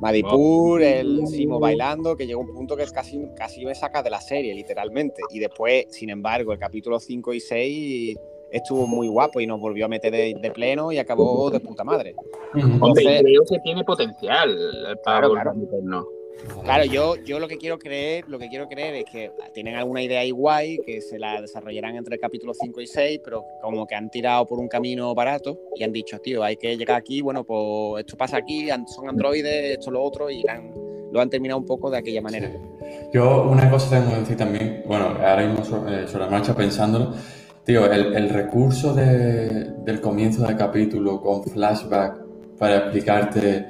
Madipur, 0.00 0.82
el 0.82 1.26
Simo 1.26 1.58
bailando, 1.58 2.16
que 2.16 2.26
llegó 2.26 2.40
un 2.42 2.52
punto 2.54 2.76
que 2.76 2.84
casi, 2.86 3.20
casi 3.36 3.64
me 3.64 3.74
saca 3.74 4.02
de 4.02 4.10
la 4.10 4.20
serie, 4.20 4.54
literalmente. 4.54 5.22
Y 5.30 5.38
después, 5.38 5.86
sin 5.90 6.10
embargo, 6.10 6.52
el 6.52 6.58
capítulo 6.58 7.00
5 7.00 7.32
y 7.34 7.40
6 7.40 8.16
estuvo 8.52 8.86
muy 8.86 9.08
guapo 9.08 9.40
y 9.40 9.46
nos 9.46 9.58
volvió 9.60 9.86
a 9.86 9.88
meter 9.88 10.12
de, 10.12 10.34
de 10.40 10.50
pleno 10.52 10.92
y 10.92 10.98
acabó 10.98 11.50
de 11.50 11.58
puta 11.60 11.82
madre. 11.82 12.14
Ujú. 12.54 12.60
Hombre, 12.84 13.02
Entonces- 13.02 13.22
creo 13.22 13.42
que 13.50 13.58
tiene 13.60 13.82
potencial 13.84 14.56
para 15.04 15.26
Claro, 15.26 15.28
volver 15.30 15.42
claro. 15.42 16.06
Claro, 16.62 16.84
yo, 16.84 17.16
yo 17.24 17.38
lo 17.38 17.48
que 17.48 17.56
quiero 17.56 17.78
creer, 17.78 18.24
lo 18.28 18.38
que 18.38 18.48
quiero 18.48 18.68
creer 18.68 18.94
es 18.96 19.04
que 19.10 19.30
tienen 19.52 19.74
alguna 19.76 20.02
idea 20.02 20.22
guay, 20.32 20.78
que 20.78 21.00
se 21.00 21.18
la 21.18 21.40
desarrollarán 21.40 21.96
entre 21.96 22.14
el 22.14 22.20
capítulo 22.20 22.52
5 22.54 22.80
y 22.80 22.86
6, 22.86 23.20
pero 23.24 23.44
como 23.62 23.86
que 23.86 23.94
han 23.94 24.10
tirado 24.10 24.46
por 24.46 24.58
un 24.58 24.68
camino 24.68 25.14
barato 25.14 25.58
y 25.76 25.84
han 25.84 25.92
dicho, 25.92 26.18
tío, 26.18 26.42
hay 26.42 26.56
que 26.56 26.76
llegar 26.76 26.96
aquí, 26.96 27.20
bueno, 27.22 27.44
pues 27.44 28.04
esto 28.04 28.16
pasa 28.16 28.38
aquí, 28.38 28.68
son 28.86 29.08
androides, 29.08 29.78
esto 29.78 29.90
lo 29.90 30.02
otro, 30.02 30.30
y 30.30 30.42
han- 30.48 30.72
lo 31.12 31.20
han 31.20 31.30
terminado 31.30 31.60
un 31.60 31.66
poco 31.66 31.90
de 31.90 31.98
aquella 31.98 32.20
manera. 32.20 32.50
Yo 33.12 33.48
una 33.48 33.70
cosa 33.70 33.90
tengo 34.00 34.12
que 34.12 34.20
decir 34.20 34.36
también, 34.36 34.82
bueno, 34.86 35.06
ahora 35.06 35.46
mismo 35.46 35.64
so- 35.64 35.88
eh, 35.88 36.06
sobre 36.08 36.24
la 36.24 36.30
marcha 36.30 36.54
pensándolo, 36.54 37.14
tío, 37.64 37.90
el, 37.90 38.28
recurso 38.30 38.92
de- 38.94 39.70
del 39.84 40.00
comienzo 40.00 40.44
del 40.46 40.56
capítulo 40.56 41.20
con 41.22 41.44
flashback 41.44 42.16
para 42.58 42.76
explicarte 42.78 43.66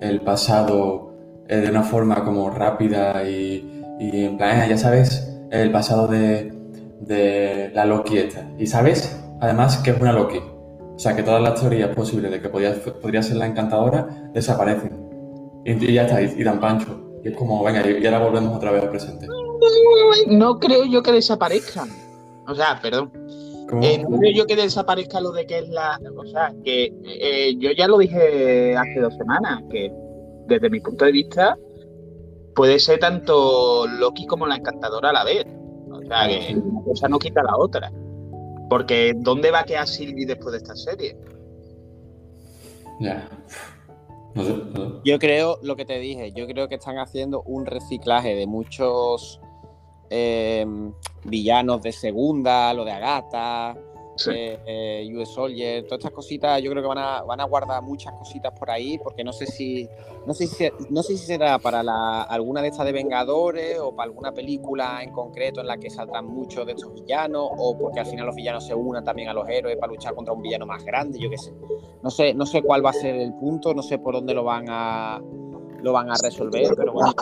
el 0.00 0.20
pasado 0.20 1.13
eh, 1.48 1.56
de 1.56 1.70
una 1.70 1.82
forma 1.82 2.24
como 2.24 2.50
rápida 2.50 3.28
y, 3.28 3.82
y 4.00 4.24
en 4.24 4.36
plan, 4.36 4.60
"Ah, 4.62 4.66
ya 4.66 4.76
sabes, 4.78 5.30
el 5.50 5.70
pasado 5.70 6.06
de, 6.08 6.52
de 7.00 7.70
la 7.74 7.84
Loki 7.84 8.18
esta. 8.18 8.48
Y 8.58 8.66
sabes, 8.66 9.20
además, 9.40 9.78
que 9.78 9.90
es 9.90 10.00
una 10.00 10.12
Loki. 10.12 10.38
O 10.38 10.98
sea, 10.98 11.14
que 11.16 11.22
todas 11.22 11.42
las 11.42 11.60
teorías 11.60 11.94
posibles 11.94 12.30
de 12.30 12.40
que 12.40 12.48
podía, 12.48 12.72
podría 13.02 13.22
ser 13.22 13.36
la 13.36 13.46
encantadora 13.46 14.06
desaparecen. 14.32 14.92
Y, 15.64 15.72
y 15.72 15.92
ya 15.94 16.02
está, 16.04 16.22
y, 16.22 16.32
y 16.36 16.44
dan 16.44 16.60
pancho. 16.60 17.00
Y 17.24 17.28
es 17.28 17.36
como, 17.36 17.62
venga, 17.64 17.88
y, 17.88 18.02
y 18.02 18.06
ahora 18.06 18.20
volvemos 18.20 18.56
otra 18.56 18.70
vez 18.70 18.82
al 18.82 18.90
presente. 18.90 19.26
No 20.28 20.58
creo 20.58 20.84
yo 20.84 21.02
que 21.02 21.12
desaparezcan. 21.12 21.88
O 22.46 22.54
sea, 22.54 22.78
perdón. 22.80 23.10
Eh, 23.82 24.04
no 24.08 24.18
creo 24.18 24.32
yo 24.34 24.46
que 24.46 24.56
desaparezca 24.56 25.20
lo 25.20 25.32
de 25.32 25.46
que 25.46 25.58
es 25.60 25.68
la. 25.68 25.98
O 26.16 26.26
sea, 26.26 26.52
que 26.64 26.92
eh, 27.06 27.56
yo 27.58 27.70
ya 27.72 27.88
lo 27.88 27.98
dije 27.98 28.76
hace 28.76 29.00
dos 29.00 29.14
semanas, 29.16 29.62
que 29.70 29.90
desde 30.46 30.70
mi 30.70 30.80
punto 30.80 31.04
de 31.04 31.12
vista 31.12 31.56
puede 32.54 32.78
ser 32.78 33.00
tanto 33.00 33.86
Loki 33.86 34.26
como 34.26 34.46
la 34.46 34.56
encantadora 34.56 35.10
a 35.10 35.12
la 35.12 35.24
vez. 35.24 35.46
O 35.90 36.00
sea, 36.06 36.28
que 36.28 36.54
una 36.56 36.82
cosa 36.82 37.08
no 37.08 37.18
quita 37.18 37.42
la 37.42 37.56
otra. 37.56 37.92
Porque 38.68 39.12
¿dónde 39.16 39.50
va 39.50 39.60
a 39.60 39.64
quedar 39.64 39.86
Sylvie 39.86 40.26
después 40.26 40.52
de 40.52 40.58
esta 40.58 40.74
serie? 40.76 41.16
Ya. 43.00 43.28
No 44.34 44.44
sé, 44.44 44.56
no 44.56 44.76
sé. 44.76 44.92
Yo 45.04 45.18
creo, 45.18 45.58
lo 45.62 45.76
que 45.76 45.84
te 45.84 45.98
dije, 45.98 46.32
yo 46.32 46.46
creo 46.46 46.68
que 46.68 46.76
están 46.76 46.98
haciendo 46.98 47.42
un 47.42 47.66
reciclaje 47.66 48.34
de 48.34 48.46
muchos 48.46 49.40
eh, 50.10 50.66
villanos 51.24 51.82
de 51.82 51.92
segunda, 51.92 52.72
lo 52.74 52.84
de 52.84 52.92
Agatha, 52.92 53.76
Sí. 54.16 54.30
eh, 54.32 54.58
eh, 54.66 55.12
US 55.16 55.28
Soldier, 55.30 55.84
todas 55.84 55.98
estas 55.98 56.12
cositas, 56.12 56.62
yo 56.62 56.70
creo 56.70 56.82
que 56.82 56.88
van 56.88 56.98
a, 56.98 57.22
van 57.22 57.40
a 57.40 57.44
guardar 57.44 57.82
muchas 57.82 58.12
cositas 58.14 58.52
por 58.58 58.70
ahí, 58.70 58.98
porque 58.98 59.24
no 59.24 59.32
sé 59.32 59.46
si, 59.46 59.88
no 60.26 60.34
sé 60.34 60.46
si, 60.46 60.68
no 60.90 61.02
sé 61.02 61.16
si 61.16 61.26
será 61.26 61.58
para 61.58 61.82
la, 61.82 62.22
alguna 62.22 62.62
de 62.62 62.68
estas 62.68 62.86
de 62.86 62.92
Vengadores 62.92 63.78
o 63.80 63.94
para 63.94 64.08
alguna 64.08 64.32
película 64.32 65.02
en 65.02 65.10
concreto 65.10 65.60
en 65.60 65.66
la 65.66 65.78
que 65.78 65.90
saldrán 65.90 66.26
muchos 66.26 66.64
de 66.66 66.72
estos 66.72 66.92
villanos, 66.94 67.48
o 67.56 67.76
porque 67.76 68.00
al 68.00 68.06
final 68.06 68.26
los 68.26 68.36
villanos 68.36 68.66
se 68.66 68.74
unan 68.74 69.04
también 69.04 69.28
a 69.28 69.34
los 69.34 69.48
héroes 69.48 69.76
para 69.76 69.92
luchar 69.92 70.14
contra 70.14 70.32
un 70.32 70.42
villano 70.42 70.66
más 70.66 70.84
grande, 70.84 71.18
yo 71.18 71.28
qué 71.28 71.38
sé. 71.38 71.52
No 72.02 72.10
sé, 72.10 72.34
no 72.34 72.46
sé 72.46 72.62
cuál 72.62 72.84
va 72.84 72.90
a 72.90 72.94
ser 72.94 73.16
el 73.16 73.34
punto, 73.34 73.74
no 73.74 73.82
sé 73.82 73.98
por 73.98 74.14
dónde 74.14 74.34
lo 74.34 74.44
van 74.44 74.66
a 74.68 75.20
lo 75.82 75.92
van 75.92 76.10
a 76.10 76.14
resolver, 76.22 76.74
pero 76.76 76.92
bueno, 76.92 77.12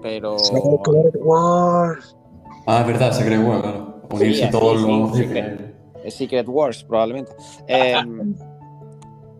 pero 0.00 0.36
Ah, 2.66 2.80
es 2.82 2.86
verdad, 2.86 3.12
Secret 3.12 3.40
War, 3.46 3.62
claro. 3.62 3.87
Unirse 4.10 4.44
Sí, 4.46 4.50
todos 4.50 4.80
los. 4.82 5.16
Secret. 5.16 5.74
Secret 6.08 6.46
Wars 6.48 6.84
probablemente. 6.84 7.32
Eh, 7.66 7.94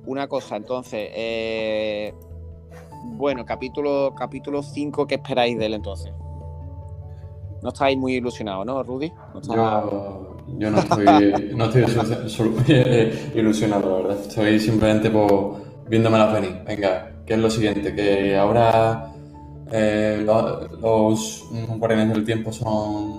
una 0.06 0.26
cosa, 0.26 0.56
entonces, 0.56 1.08
eh, 1.14 2.14
bueno, 3.16 3.44
capítulo 3.44 4.14
capítulo 4.16 4.62
5, 4.62 5.06
¿qué 5.06 5.16
esperáis 5.16 5.58
de 5.58 5.66
él 5.66 5.74
entonces? 5.74 6.12
No 7.62 7.70
estáis 7.70 7.98
muy 7.98 8.14
ilusionados, 8.14 8.64
¿no, 8.66 8.82
Rudy? 8.82 9.10
No 9.34 9.40
estáis- 9.40 9.56
Yo, 9.56 10.36
yo 10.58 10.70
no 10.70 10.78
estoy, 10.78 11.04
no 11.54 11.64
ilusionado, 13.34 13.90
la 13.90 14.08
verdad. 14.08 14.20
Estoy 14.26 14.60
simplemente 14.60 15.10
por 15.10 15.56
viéndomelas 15.88 16.32
venir. 16.32 16.62
Venga, 16.66 17.12
¿qué 17.26 17.34
es 17.34 17.40
lo 17.40 17.50
siguiente? 17.50 17.94
Que 17.94 18.36
ahora 18.36 19.12
eh, 19.72 20.22
lo- 20.24 20.68
los 20.78 21.46
mm, 21.50 21.78
guardianes 21.78 22.14
del 22.14 22.24
tiempo 22.24 22.52
son 22.52 23.17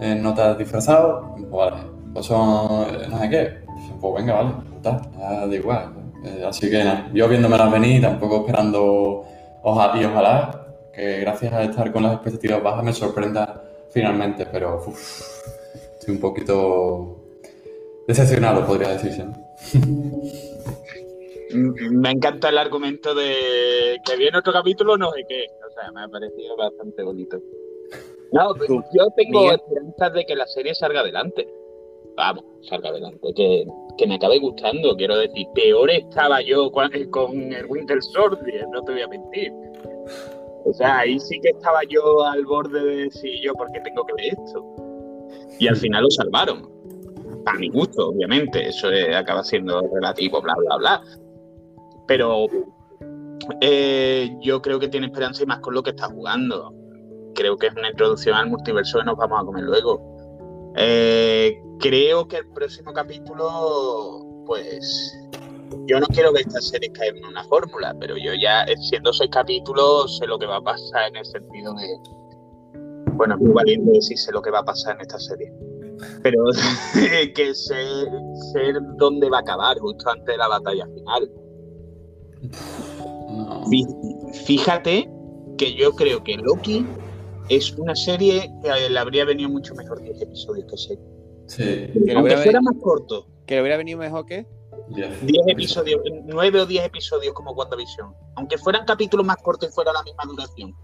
eh, 0.00 0.14
notas 0.14 0.58
disfrazados. 0.58 1.32
Pues 1.36 1.50
vale. 1.50 1.76
Pues 2.12 2.26
son 2.26 2.94
eh, 2.94 3.06
no 3.08 3.18
sé 3.18 3.30
qué. 3.30 3.58
Pues 4.00 4.14
venga, 4.14 4.34
vale. 4.34 4.50
Está, 4.76 5.46
da 5.46 5.54
igual. 5.54 5.92
Eh, 6.24 6.44
así 6.46 6.70
que 6.70 6.84
nada, 6.84 7.10
yo 7.14 7.28
viéndomelas 7.28 7.72
venir, 7.72 8.02
tampoco 8.02 8.40
esperando 8.44 9.24
ojalá 9.62 10.00
y 10.00 10.04
ojalá 10.04 10.66
que 10.92 11.20
gracias 11.20 11.52
a 11.52 11.62
estar 11.64 11.92
con 11.92 12.02
las 12.02 12.14
expectativas 12.14 12.62
bajas 12.62 12.84
me 12.84 12.92
sorprenda 12.92 13.62
finalmente, 13.90 14.46
pero 14.46 14.82
uf, 14.86 14.98
estoy 15.98 16.14
un 16.14 16.20
poquito 16.20 17.16
decepcionado, 18.06 18.66
podría 18.66 18.88
decirse. 18.90 19.24
¿no? 19.24 19.34
Me 21.52 22.10
encanta 22.10 22.48
el 22.48 22.58
argumento 22.58 23.14
de 23.14 23.96
que 24.04 24.16
viene 24.16 24.38
otro 24.38 24.52
capítulo, 24.52 24.96
no 24.96 25.10
sé 25.10 25.24
qué. 25.28 25.46
O 25.68 25.72
sea, 25.72 25.90
me 25.90 26.02
ha 26.02 26.08
parecido 26.08 26.56
bastante 26.56 27.02
bonito. 27.02 27.40
No, 28.32 28.54
yo 28.68 29.08
tengo 29.16 29.50
esperanzas 29.52 30.12
de 30.12 30.24
que 30.24 30.36
la 30.36 30.46
serie 30.46 30.74
salga 30.74 31.00
adelante. 31.00 31.48
Vamos, 32.16 32.44
salga 32.68 32.90
adelante, 32.90 33.32
que, 33.34 33.64
que 33.96 34.06
me 34.06 34.16
acabe 34.16 34.38
gustando. 34.38 34.96
Quiero 34.96 35.16
decir, 35.16 35.46
peor 35.54 35.90
estaba 35.90 36.40
yo 36.42 36.70
con, 36.70 36.90
con 37.10 37.52
el 37.52 37.66
Winter 37.66 38.02
Soldier, 38.02 38.68
no 38.68 38.82
te 38.82 38.92
voy 38.92 39.02
a 39.02 39.08
mentir. 39.08 39.52
O 40.64 40.72
sea, 40.72 40.98
ahí 40.98 41.18
sí 41.18 41.40
que 41.40 41.50
estaba 41.50 41.80
yo 41.88 42.24
al 42.24 42.44
borde 42.44 42.84
de 42.84 42.96
decir 43.04 43.40
yo, 43.42 43.54
¿por 43.54 43.70
qué 43.72 43.80
tengo 43.80 44.04
que 44.04 44.12
ver 44.14 44.34
esto? 44.38 44.64
Y 45.58 45.68
al 45.68 45.76
final 45.76 46.02
lo 46.02 46.10
salvaron. 46.10 46.68
A 47.46 47.54
mi 47.54 47.68
gusto, 47.70 48.08
obviamente. 48.08 48.68
Eso 48.68 48.88
acaba 49.16 49.42
siendo 49.42 49.80
relativo, 49.92 50.40
bla, 50.42 50.54
bla, 50.54 50.76
bla. 50.76 51.02
Pero 52.06 52.46
eh, 53.60 54.30
yo 54.40 54.60
creo 54.60 54.78
que 54.78 54.88
tiene 54.88 55.06
esperanza 55.06 55.42
y 55.42 55.46
más 55.46 55.60
con 55.60 55.74
lo 55.74 55.82
que 55.82 55.90
está 55.90 56.08
jugando. 56.08 56.74
Creo 57.34 57.56
que 57.56 57.68
es 57.68 57.74
una 57.74 57.90
introducción 57.90 58.34
al 58.34 58.48
multiverso 58.48 58.98
que 58.98 59.04
nos 59.04 59.16
vamos 59.16 59.40
a 59.40 59.44
comer 59.44 59.64
luego. 59.64 60.00
Eh, 60.76 61.60
creo 61.80 62.26
que 62.28 62.38
el 62.38 62.48
próximo 62.48 62.92
capítulo, 62.92 64.44
pues 64.46 65.16
yo 65.86 66.00
no 66.00 66.06
quiero 66.08 66.32
que 66.32 66.40
esta 66.42 66.60
serie 66.60 66.90
caiga 66.92 67.18
en 67.18 67.24
una 67.24 67.44
fórmula, 67.44 67.94
pero 67.98 68.16
yo 68.16 68.32
ya, 68.34 68.66
siendo 68.88 69.12
seis 69.12 69.30
capítulos, 69.32 70.18
sé 70.18 70.26
lo 70.26 70.38
que 70.38 70.46
va 70.46 70.56
a 70.56 70.62
pasar 70.62 71.08
en 71.08 71.16
el 71.16 71.24
sentido 71.24 71.74
de. 71.74 71.86
Bueno, 73.14 73.34
es 73.34 73.40
muy 73.40 73.52
valiente 73.52 73.90
decir 73.92 74.18
sé 74.18 74.32
lo 74.32 74.42
que 74.42 74.50
va 74.50 74.60
a 74.60 74.64
pasar 74.64 74.96
en 74.96 75.02
esta 75.02 75.18
serie. 75.18 75.52
Pero 76.22 76.38
que 77.34 77.54
sé, 77.54 77.84
sé 78.52 78.72
dónde 78.96 79.28
va 79.28 79.38
a 79.38 79.40
acabar, 79.40 79.78
justo 79.78 80.10
antes 80.10 80.26
de 80.26 80.36
la 80.36 80.48
batalla 80.48 80.86
final. 80.86 81.30
Fíjate 84.46 85.10
que 85.58 85.74
yo 85.74 85.92
creo 85.92 86.24
que 86.24 86.36
Loki 86.36 86.86
es 87.50 87.72
una 87.72 87.94
serie 87.94 88.50
que 88.62 88.88
le 88.88 88.98
habría 88.98 89.24
venido 89.24 89.50
mucho 89.50 89.74
mejor 89.74 90.00
10 90.00 90.22
episodios 90.22 90.66
que 90.70 90.76
6. 90.76 90.98
Sí. 91.46 92.12
Aunque 92.14 92.36
fuera 92.38 92.60
más 92.60 92.76
corto. 92.80 93.26
¿Que 93.44 93.56
le 93.56 93.62
hubiera 93.62 93.76
venido 93.76 93.98
mejor 93.98 94.24
que? 94.24 94.46
10 94.88 95.22
episodios, 95.48 96.00
9 96.24 96.60
o 96.60 96.66
10 96.66 96.86
episodios 96.86 97.34
como 97.34 97.52
WandaVision. 97.52 98.14
Aunque 98.36 98.56
fueran 98.56 98.86
capítulos 98.86 99.26
más 99.26 99.36
cortos 99.38 99.68
y 99.68 99.72
fuera 99.72 99.92
la 99.92 100.02
misma 100.04 100.22
duración. 100.26 100.74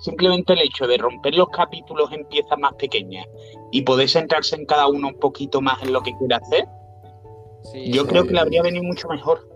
Simplemente 0.00 0.52
el 0.52 0.60
hecho 0.60 0.86
de 0.86 0.98
romper 0.98 1.34
los 1.34 1.48
capítulos 1.48 2.10
en 2.12 2.26
piezas 2.26 2.58
más 2.58 2.74
pequeñas 2.74 3.24
y 3.70 3.82
poder 3.82 4.08
centrarse 4.08 4.56
en 4.56 4.66
cada 4.66 4.88
uno 4.88 5.08
un 5.08 5.18
poquito 5.18 5.60
más 5.60 5.80
en 5.82 5.92
lo 5.92 6.02
que 6.02 6.12
quiere 6.18 6.34
hacer, 6.34 6.66
yo 7.86 8.06
creo 8.06 8.26
que 8.26 8.34
le 8.34 8.40
habría 8.40 8.62
venido 8.62 8.84
mucho 8.84 9.08
mejor. 9.08 9.48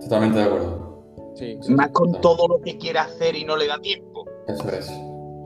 Totalmente 0.00 0.38
de 0.38 0.44
acuerdo. 0.44 1.02
más 1.70 1.90
con 1.90 2.20
todo 2.20 2.48
lo 2.48 2.60
que 2.62 2.78
quiere 2.78 2.98
hacer 3.00 3.34
y 3.34 3.44
no 3.44 3.56
le 3.56 3.66
da 3.66 3.78
tiempo. 3.80 4.05
Eso 4.48 4.68
es, 4.70 4.90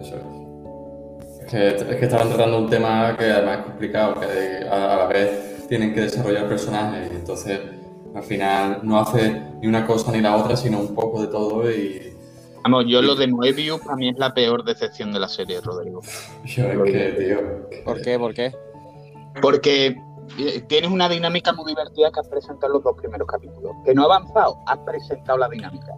eso 0.01 0.17
es. 0.17 1.41
Es 1.41 1.47
que, 1.51 1.69
es 1.69 1.97
que 1.97 2.05
estaban 2.05 2.29
tratando 2.29 2.59
un 2.59 2.71
tema 2.71 3.17
que 3.17 3.25
además 3.25 3.59
es 3.61 3.65
complicado, 3.65 4.21
que 4.21 4.69
a 4.69 4.97
la 4.97 5.07
vez 5.07 5.67
tienen 5.69 5.95
que 5.95 6.03
desarrollar 6.03 6.49
personajes 6.49 7.11
y 7.13 7.17
entonces 7.17 7.61
al 8.15 8.23
final 8.23 8.81
no 8.83 8.99
hace 8.99 9.41
ni 9.61 9.67
una 9.67 9.87
cosa 9.87 10.13
ni 10.13 10.21
la 10.21 10.37
otra, 10.37 10.57
sino 10.57 10.81
un 10.81 10.95
poco 10.95 11.23
de 11.23 11.29
todo 11.29 11.71
y... 11.71 12.17
Vamos, 12.63 12.85
yo 12.89 13.01
lo 13.01 13.15
de 13.15 13.27
Moebius 13.27 13.81
para 13.81 13.97
mí 13.97 14.11
es 14.11 14.19
la 14.19 14.35
peor 14.35 14.65
decepción 14.65 15.13
de 15.13 15.21
la 15.21 15.29
serie, 15.29 15.61
Rodrigo. 15.63 16.03
Yo 16.45 16.65
es 16.65 16.93
que, 16.93 17.13
tío... 17.13 17.85
¿Por 17.85 18.03
qué? 18.03 18.19
¿Por 18.19 18.35
qué? 18.35 18.53
Porque 19.41 19.97
eh, 20.39 20.61
tienes 20.69 20.91
una 20.91 21.09
dinámica 21.09 21.55
muy 21.55 21.67
divertida 21.67 22.11
que 22.13 22.21
has 22.21 22.29
presentado 22.29 22.75
los 22.75 22.83
dos 22.83 22.97
primeros 22.97 23.27
capítulos. 23.27 23.73
Que 23.85 23.95
no 23.95 24.03
ha 24.03 24.17
avanzado, 24.17 24.59
has 24.67 24.79
presentado 24.81 25.39
la 25.39 25.49
dinámica. 25.49 25.95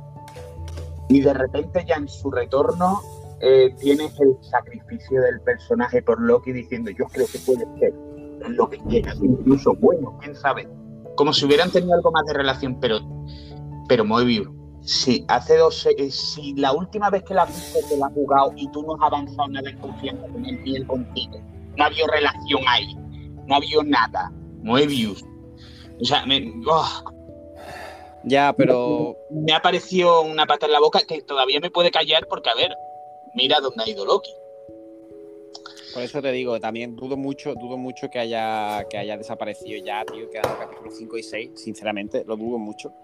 Y 1.12 1.20
de 1.20 1.34
repente 1.34 1.84
ya 1.86 1.96
en 1.96 2.08
su 2.08 2.30
retorno 2.30 3.02
eh, 3.40 3.74
tienes 3.78 4.18
el 4.18 4.34
sacrificio 4.40 5.20
del 5.20 5.42
personaje 5.42 6.00
por 6.00 6.18
Loki 6.18 6.52
diciendo 6.52 6.90
yo 6.90 7.04
creo 7.06 7.26
que 7.26 7.38
puede 7.40 7.66
ser 7.78 7.92
lo 8.48 8.70
que 8.70 8.78
quieras, 8.88 9.18
incluso 9.22 9.74
bueno, 9.74 10.18
quién 10.22 10.34
sabe. 10.34 10.66
Como 11.16 11.34
si 11.34 11.44
hubieran 11.44 11.70
tenido 11.70 11.92
algo 11.92 12.10
más 12.12 12.24
de 12.24 12.32
relación, 12.32 12.80
pero, 12.80 13.00
pero 13.88 14.06
Moebius, 14.06 14.48
si 14.80 15.26
hace 15.28 15.58
dos, 15.58 15.86
eh, 15.86 16.10
si 16.10 16.54
la 16.54 16.72
última 16.72 17.10
vez 17.10 17.24
que 17.24 17.34
la 17.34 17.44
viste 17.44 17.82
te 17.90 17.98
la 17.98 18.06
has 18.06 18.14
jugado 18.14 18.52
y 18.56 18.66
tú 18.72 18.82
no 18.82 18.94
has 18.94 19.12
avanzado 19.12 19.48
nada 19.48 19.68
en 19.68 19.78
confianza 19.80 20.26
con 20.28 20.46
él 20.46 20.62
ni 20.64 20.76
él 20.76 20.86
contigo, 20.86 21.38
no 21.76 21.84
había 21.84 22.06
relación 22.06 22.62
ahí, 22.66 22.94
no 23.46 23.56
había 23.56 23.82
nada. 23.84 24.32
Moebius. 24.62 25.22
O 26.00 26.04
sea, 26.06 26.24
me, 26.24 26.54
oh. 26.66 27.21
Ya, 28.24 28.54
pero. 28.56 29.16
Me 29.30 29.52
ha 29.52 29.60
parecido 29.60 30.22
una 30.22 30.46
pata 30.46 30.66
en 30.66 30.72
la 30.72 30.80
boca 30.80 31.00
que 31.06 31.22
todavía 31.22 31.60
me 31.60 31.70
puede 31.70 31.90
callar 31.90 32.26
porque, 32.28 32.50
a 32.50 32.54
ver, 32.54 32.74
mira 33.34 33.60
dónde 33.60 33.84
ha 33.84 33.88
ido 33.88 34.04
Loki. 34.04 34.30
Por 35.92 36.02
eso 36.02 36.22
te 36.22 36.32
digo, 36.32 36.58
también 36.58 36.96
dudo 36.96 37.16
mucho, 37.16 37.54
dudo 37.54 37.76
mucho 37.76 38.08
que 38.08 38.18
haya, 38.18 38.84
que 38.88 38.96
haya 38.96 39.18
desaparecido 39.18 39.84
ya, 39.84 40.04
tío, 40.04 40.30
quedando 40.30 40.58
capítulos 40.58 40.96
5 40.96 41.18
y 41.18 41.22
6, 41.22 41.50
sinceramente, 41.54 42.24
lo 42.26 42.36
dudo 42.36 42.58
mucho. 42.58 42.94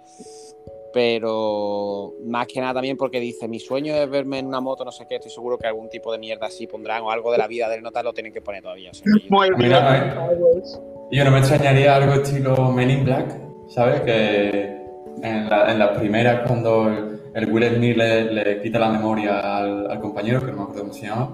Pero 0.94 2.14
más 2.24 2.46
que 2.46 2.60
nada 2.60 2.74
también 2.74 2.96
porque 2.96 3.20
dice, 3.20 3.46
mi 3.46 3.60
sueño 3.60 3.94
es 3.94 4.08
verme 4.08 4.38
en 4.38 4.46
una 4.46 4.62
moto, 4.62 4.86
no 4.86 4.92
sé 4.92 5.06
qué, 5.06 5.16
estoy 5.16 5.30
seguro 5.30 5.58
que 5.58 5.66
algún 5.66 5.90
tipo 5.90 6.10
de 6.10 6.18
mierda 6.18 6.46
así 6.46 6.66
pondrán 6.66 7.02
o 7.02 7.10
algo 7.10 7.30
de 7.30 7.36
la 7.36 7.46
vida 7.46 7.68
del 7.68 7.82
nota 7.82 8.02
lo 8.02 8.14
tienen 8.14 8.32
que 8.32 8.40
poner 8.40 8.62
todavía. 8.62 8.90
Muy 9.28 9.50
bien. 9.54 9.70
yo 11.10 11.24
no 11.24 11.30
me 11.30 11.38
extrañaría 11.40 11.94
algo 11.94 12.14
estilo 12.14 12.72
Men 12.72 12.90
in 12.90 13.04
Black, 13.04 13.38
¿sabes? 13.68 14.00
Que 14.00 14.77
en, 15.22 15.48
la, 15.48 15.72
en 15.72 15.78
las 15.78 15.98
primeras 15.98 16.46
cuando 16.46 16.88
el, 17.34 17.52
Will 17.52 17.76
Smith 17.76 17.96
le, 17.96 18.62
quita 18.62 18.78
la 18.78 18.90
memoria 18.90 19.58
al, 19.58 19.90
al 19.90 20.00
compañero, 20.00 20.40
que 20.40 20.52
no 20.52 20.58
me 20.58 20.62
acuerdo 20.64 20.82
cómo 20.82 20.92
se 20.92 21.06
llama 21.06 21.30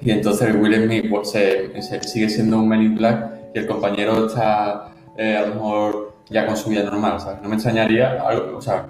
y 0.00 0.10
entonces 0.10 0.54
Will 0.54 0.74
Smith 0.84 1.06
pues, 1.10 1.30
se, 1.30 2.02
sigue 2.02 2.28
siendo 2.28 2.58
un 2.58 2.68
Men 2.68 2.82
in 2.82 2.94
Black 2.96 3.30
y 3.54 3.58
el 3.58 3.66
compañero 3.66 4.26
está 4.26 4.92
eh, 5.16 5.36
a 5.36 5.46
lo 5.46 5.54
mejor 5.54 6.12
ya 6.28 6.46
con 6.46 6.56
su 6.56 6.70
vida 6.70 6.82
normal, 6.82 7.20
¿sabes? 7.20 7.40
No 7.42 7.48
me 7.48 7.54
extrañaría 7.54 8.20
algo, 8.20 8.58
o 8.58 8.60
sea, 8.60 8.86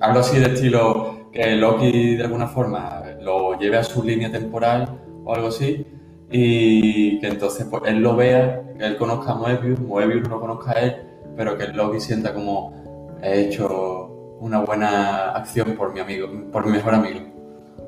algo 0.00 0.20
así 0.20 0.38
de 0.38 0.54
estilo 0.54 1.28
que 1.32 1.56
Loki 1.56 2.16
de 2.16 2.24
alguna 2.24 2.46
forma 2.46 3.02
lo 3.20 3.58
lleve 3.58 3.76
a 3.76 3.84
su 3.84 4.02
línea 4.02 4.30
temporal 4.30 4.88
o 5.24 5.34
algo 5.34 5.48
así 5.48 5.84
y 6.30 7.18
que 7.20 7.26
entonces 7.26 7.66
pues, 7.68 7.82
él 7.86 7.98
lo 8.00 8.16
vea, 8.16 8.62
que 8.78 8.86
él 8.86 8.96
conozca 8.96 9.32
a 9.32 9.34
Moebius, 9.34 9.80
Moebius 9.80 10.22
no 10.22 10.36
lo 10.36 10.40
conozca 10.40 10.72
a 10.72 10.80
él, 10.80 10.96
pero 11.36 11.58
que 11.58 11.68
Loki 11.68 12.00
sienta 12.00 12.32
como 12.32 12.87
he 13.22 13.42
hecho 13.42 14.06
una 14.40 14.60
buena 14.60 15.32
acción 15.32 15.76
por 15.76 15.92
mi 15.92 16.00
amigo, 16.00 16.28
por 16.52 16.66
mi 16.66 16.72
mejor 16.72 16.94
amigo. 16.94 17.20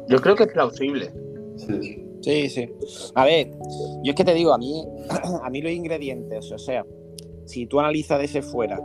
Yo 0.08 0.20
creo 0.20 0.34
que 0.34 0.44
es 0.44 0.52
plausible. 0.52 1.12
Sí. 1.56 2.06
Sí, 2.22 2.48
sí. 2.50 2.68
A 3.14 3.24
ver, 3.24 3.50
yo 4.02 4.10
es 4.10 4.14
que 4.14 4.24
te 4.24 4.34
digo, 4.34 4.52
a 4.52 4.58
mí, 4.58 4.84
a 5.42 5.50
mí 5.50 5.62
los 5.62 5.72
ingredientes, 5.72 6.52
o 6.52 6.58
sea, 6.58 6.84
si 7.46 7.66
tú 7.66 7.80
analizas 7.80 8.18
de 8.18 8.24
ese 8.26 8.42
fuera, 8.42 8.78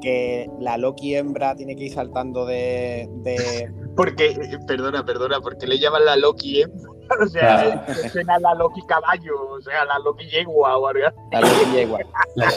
que 0.00 0.48
la 0.58 0.76
Loki 0.76 1.14
hembra 1.14 1.54
tiene 1.54 1.76
que 1.76 1.84
ir 1.84 1.92
saltando 1.92 2.46
de. 2.46 3.08
de... 3.22 3.70
Porque, 3.96 4.34
perdona, 4.66 5.04
perdona, 5.04 5.40
porque 5.40 5.66
le 5.66 5.78
llaman 5.78 6.06
la 6.06 6.16
Loki 6.16 6.62
hembra. 6.62 6.89
O 7.20 7.26
sea, 7.26 7.86
suena 8.10 8.38
la 8.38 8.54
Loki 8.54 8.82
caballo, 8.82 9.34
o 9.50 9.60
sea, 9.60 9.84
la 9.84 9.98
Loki 9.98 10.28
yegua 10.28 10.76
o 10.76 10.86
algo. 10.86 11.00
La 11.32 11.40
Loki 11.40 11.70
yegua. 11.74 11.98
La, 12.34 12.48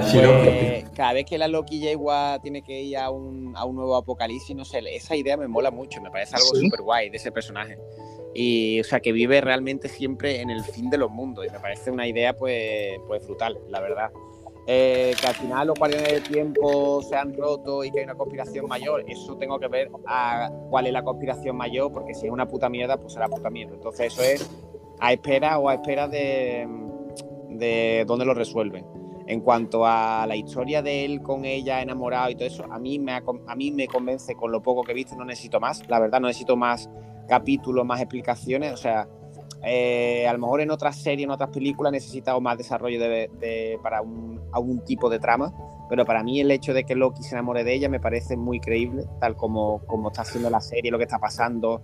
pues, 0.00 0.84
cada 0.94 1.12
vez 1.12 1.26
que 1.26 1.38
la 1.38 1.48
Loki 1.48 1.80
yegua 1.80 2.38
tiene 2.42 2.62
que 2.62 2.80
ir 2.80 2.98
a 2.98 3.10
un, 3.10 3.54
a 3.56 3.64
un 3.64 3.76
nuevo 3.76 3.96
apocalipsis, 3.96 4.54
no 4.54 4.64
sé, 4.64 4.80
esa 4.94 5.16
idea 5.16 5.36
me 5.36 5.48
mola 5.48 5.70
mucho, 5.70 6.00
me 6.00 6.10
parece 6.10 6.36
algo 6.36 6.54
súper 6.54 6.82
guay 6.82 7.10
de 7.10 7.16
ese 7.16 7.32
personaje 7.32 7.78
y 8.36 8.80
o 8.80 8.84
sea 8.84 9.00
que 9.00 9.12
vive 9.12 9.40
realmente 9.40 9.88
siempre 9.88 10.42
en 10.42 10.50
el 10.50 10.62
fin 10.62 10.90
de 10.90 10.98
los 10.98 11.10
mundos 11.10 11.46
y 11.46 11.50
me 11.50 11.58
parece 11.58 11.90
una 11.90 12.06
idea 12.06 12.36
pues, 12.36 12.98
pues 13.06 13.24
brutal, 13.26 13.58
la 13.68 13.80
verdad. 13.80 14.10
Eh, 14.68 15.14
que 15.20 15.26
al 15.28 15.34
final 15.34 15.68
los 15.68 15.78
guardianes 15.78 16.12
del 16.12 16.22
tiempo 16.24 17.00
se 17.00 17.14
han 17.14 17.36
roto 17.36 17.84
y 17.84 17.90
que 17.92 18.00
hay 18.00 18.04
una 18.04 18.16
conspiración 18.16 18.66
mayor, 18.66 19.04
eso 19.06 19.36
tengo 19.36 19.60
que 19.60 19.68
ver 19.68 19.90
a 20.06 20.50
cuál 20.68 20.88
es 20.88 20.92
la 20.92 21.04
conspiración 21.04 21.56
mayor, 21.56 21.92
porque 21.92 22.14
si 22.14 22.26
es 22.26 22.32
una 22.32 22.48
puta 22.48 22.68
mierda, 22.68 22.96
pues 22.96 23.12
será 23.12 23.28
puta 23.28 23.48
mierda. 23.48 23.74
Entonces 23.74 24.12
eso 24.12 24.22
es 24.22 24.50
a 24.98 25.12
espera 25.12 25.58
o 25.58 25.68
a 25.68 25.74
espera 25.74 26.08
de, 26.08 26.66
de 27.50 28.04
dónde 28.08 28.24
lo 28.24 28.34
resuelven. 28.34 28.84
En 29.28 29.40
cuanto 29.40 29.86
a 29.86 30.24
la 30.26 30.36
historia 30.36 30.82
de 30.82 31.04
él 31.04 31.22
con 31.22 31.44
ella 31.44 31.80
enamorado 31.80 32.30
y 32.30 32.34
todo 32.34 32.46
eso, 32.46 32.64
a 32.70 32.78
mí 32.78 32.98
me, 32.98 33.12
a 33.12 33.56
mí 33.56 33.70
me 33.70 33.86
convence 33.86 34.34
con 34.34 34.50
lo 34.50 34.62
poco 34.62 34.82
que 34.82 34.92
he 34.92 34.94
visto, 34.94 35.14
no 35.16 35.24
necesito 35.24 35.60
más, 35.60 35.88
la 35.88 36.00
verdad 36.00 36.20
no 36.20 36.26
necesito 36.26 36.56
más 36.56 36.90
capítulos, 37.28 37.84
más 37.84 38.00
explicaciones. 38.00 38.72
O 38.72 38.76
sea, 38.76 39.08
eh, 39.64 40.26
a 40.28 40.32
lo 40.32 40.38
mejor 40.38 40.60
en 40.60 40.70
otras 40.70 40.96
series, 40.96 41.24
en 41.24 41.30
otras 41.30 41.50
películas 41.50 41.92
necesitado 41.92 42.40
más 42.40 42.56
desarrollo 42.56 43.00
de, 43.00 43.78
para 43.82 44.02
un, 44.02 44.40
algún 44.52 44.84
tipo 44.84 45.10
de 45.10 45.18
trama, 45.18 45.52
pero 45.88 46.04
para 46.04 46.22
mí 46.22 46.40
el 46.40 46.50
hecho 46.50 46.74
de 46.74 46.84
que 46.84 46.94
Loki 46.94 47.22
se 47.22 47.34
enamore 47.34 47.64
de 47.64 47.74
ella 47.74 47.88
me 47.88 48.00
parece 48.00 48.36
muy 48.36 48.60
creíble, 48.60 49.04
tal 49.20 49.36
como, 49.36 49.80
está 50.08 50.22
haciendo 50.22 50.50
la 50.50 50.60
serie, 50.60 50.90
lo 50.90 50.98
que 50.98 51.04
está 51.04 51.18
pasando. 51.18 51.82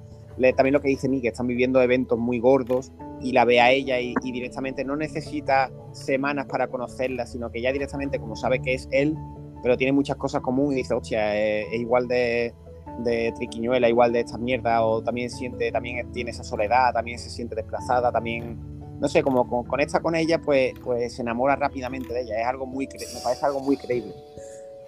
también 0.57 0.75
lo 0.75 0.81
que 0.81 0.89
dice 0.89 1.09
Miguel, 1.09 1.33
están 1.33 1.47
viviendo 1.47 1.81
eventos 1.81 2.19
muy 2.19 2.39
gordos 2.39 2.93
y 3.21 3.33
la 3.33 3.45
ve 3.45 3.61
a 3.61 3.71
ella 3.71 4.01
y, 4.01 4.15
directamente 4.23 4.85
no 4.85 4.97
necesita 4.97 5.71
semanas 5.93 6.47
para 6.47 6.69
conocerla, 6.69 7.27
sino 7.27 7.51
que 7.51 7.63
ya 7.63 7.73
directamente, 7.73 8.19
como 8.19 8.37
sabe 8.37 8.61
que 8.61 8.75
es 8.75 8.89
él, 8.91 9.17
pero 9.63 9.77
tiene 9.77 9.93
muchas 9.93 10.17
cosas 10.17 10.43
comunes 10.43 10.73
y 10.73 10.83
dice, 10.83 10.95
hostia, 10.95 11.37
es, 11.37 11.73
igual 11.75 12.09
de, 12.09 12.53
de 12.99 13.33
triquiñuela, 13.33 13.89
igual 13.89 14.13
de 14.13 14.21
estas 14.21 14.39
mierdas, 14.39 14.81
o 14.83 15.03
también 15.03 15.31
siente, 15.31 15.71
también 15.73 16.11
tiene 16.13 16.31
esa 16.31 16.45
soledad, 16.45 16.93
también 16.93 17.19
se 17.19 17.31
siente 17.31 17.55
desplazada, 17.55 18.13
también, 18.13 18.59
no 19.01 19.09
sé, 19.09 19.23
como, 19.23 19.67
conecta 19.67 20.01
con 20.01 20.15
ella, 20.15 20.41
pues, 20.41 20.73
pues 20.83 21.15
se 21.15 21.23
enamora 21.23 21.57
rápidamente 21.57 22.13
de 22.13 22.23
ella. 22.23 22.41
Es 22.41 22.47
algo 22.47 22.67
muy, 22.67 22.87
me 22.87 23.21
parece 23.23 23.47
algo 23.47 23.61
muy 23.61 23.77
creíble. 23.77 24.15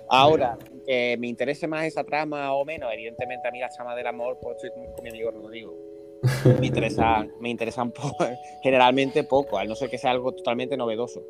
Ahora, 0.08 0.58
que 0.86 1.16
me 1.18 1.28
interese 1.28 1.66
más 1.66 1.86
esa 1.86 2.04
trama 2.04 2.52
o 2.54 2.64
menos, 2.64 2.92
evidentemente 2.92 3.48
a 3.48 3.50
mí 3.50 3.58
la 3.58 3.68
trama 3.68 3.96
del 3.96 4.06
amor, 4.06 4.38
pues 4.40 4.56
estoy 4.56 4.70
con, 4.70 5.02
mi 5.02 5.10
amigo 5.10 5.30
Rodrigo. 5.30 5.74
Me 6.58 6.68
interesan, 6.68 7.30
me 7.38 7.50
interesan 7.50 7.92
generalmente 8.62 9.24
poco, 9.24 9.58
al 9.58 9.68
no 9.68 9.74
ser 9.74 9.90
que 9.90 9.98
sea 9.98 10.10
algo 10.10 10.32
totalmente 10.32 10.74
novedoso. 10.74 11.22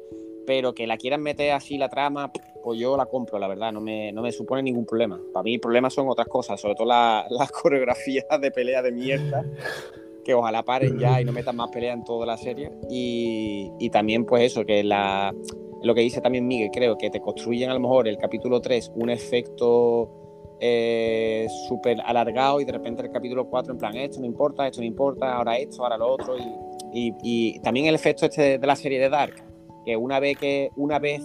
Pero 0.46 0.74
que 0.74 0.86
la 0.86 0.96
quieran 0.96 1.22
meter 1.22 1.52
así 1.52 1.78
la 1.78 1.88
trama, 1.88 2.30
pues 2.62 2.78
yo 2.78 2.96
la 2.96 3.06
compro, 3.06 3.38
la 3.38 3.48
verdad, 3.48 3.72
no 3.72 3.80
me, 3.80 4.12
no 4.12 4.22
me 4.22 4.32
supone 4.32 4.62
ningún 4.62 4.86
problema. 4.86 5.20
Para 5.32 5.44
mí, 5.44 5.58
problemas 5.58 5.94
son 5.94 6.08
otras 6.08 6.28
cosas, 6.28 6.60
sobre 6.60 6.74
todo 6.74 6.86
las 6.86 7.30
la 7.30 7.46
coreografías 7.62 8.24
de 8.40 8.50
pelea 8.50 8.82
de 8.82 8.92
mierda, 8.92 9.44
que 10.24 10.34
ojalá 10.34 10.62
paren 10.62 10.98
ya 10.98 11.20
y 11.20 11.24
no 11.24 11.32
metan 11.32 11.56
más 11.56 11.70
pelea 11.70 11.92
en 11.92 12.04
toda 12.04 12.26
la 12.26 12.36
serie. 12.36 12.70
Y, 12.90 13.70
y 13.78 13.90
también, 13.90 14.24
pues 14.24 14.44
eso, 14.44 14.64
que 14.64 14.82
la, 14.82 15.34
lo 15.82 15.94
que 15.94 16.00
dice 16.00 16.20
también 16.20 16.46
Miguel, 16.46 16.70
creo 16.72 16.96
que 16.96 17.10
te 17.10 17.20
construyen 17.20 17.70
a 17.70 17.74
lo 17.74 17.80
mejor 17.80 18.08
el 18.08 18.16
capítulo 18.16 18.60
3 18.60 18.92
un 18.94 19.10
efecto 19.10 20.56
eh, 20.60 21.46
súper 21.68 22.00
alargado 22.00 22.60
y 22.60 22.64
de 22.64 22.72
repente 22.72 23.02
el 23.02 23.10
capítulo 23.10 23.46
4 23.48 23.72
en 23.74 23.78
plan, 23.78 23.96
esto 23.96 24.20
no 24.20 24.26
importa, 24.26 24.66
esto 24.66 24.80
no 24.80 24.86
importa, 24.86 25.34
ahora 25.34 25.58
esto, 25.58 25.82
ahora 25.82 25.98
lo 25.98 26.08
otro. 26.08 26.36
Y, 26.92 27.12
y 27.22 27.58
también 27.60 27.86
el 27.86 27.94
efecto 27.94 28.24
este 28.24 28.58
de 28.58 28.66
la 28.66 28.76
serie 28.76 28.98
de 28.98 29.10
Dark, 29.10 29.34
que 29.84 29.96
una 29.96 30.20
vez 30.20 30.36
que 30.38 30.70
una 30.76 30.98
vez 30.98 31.22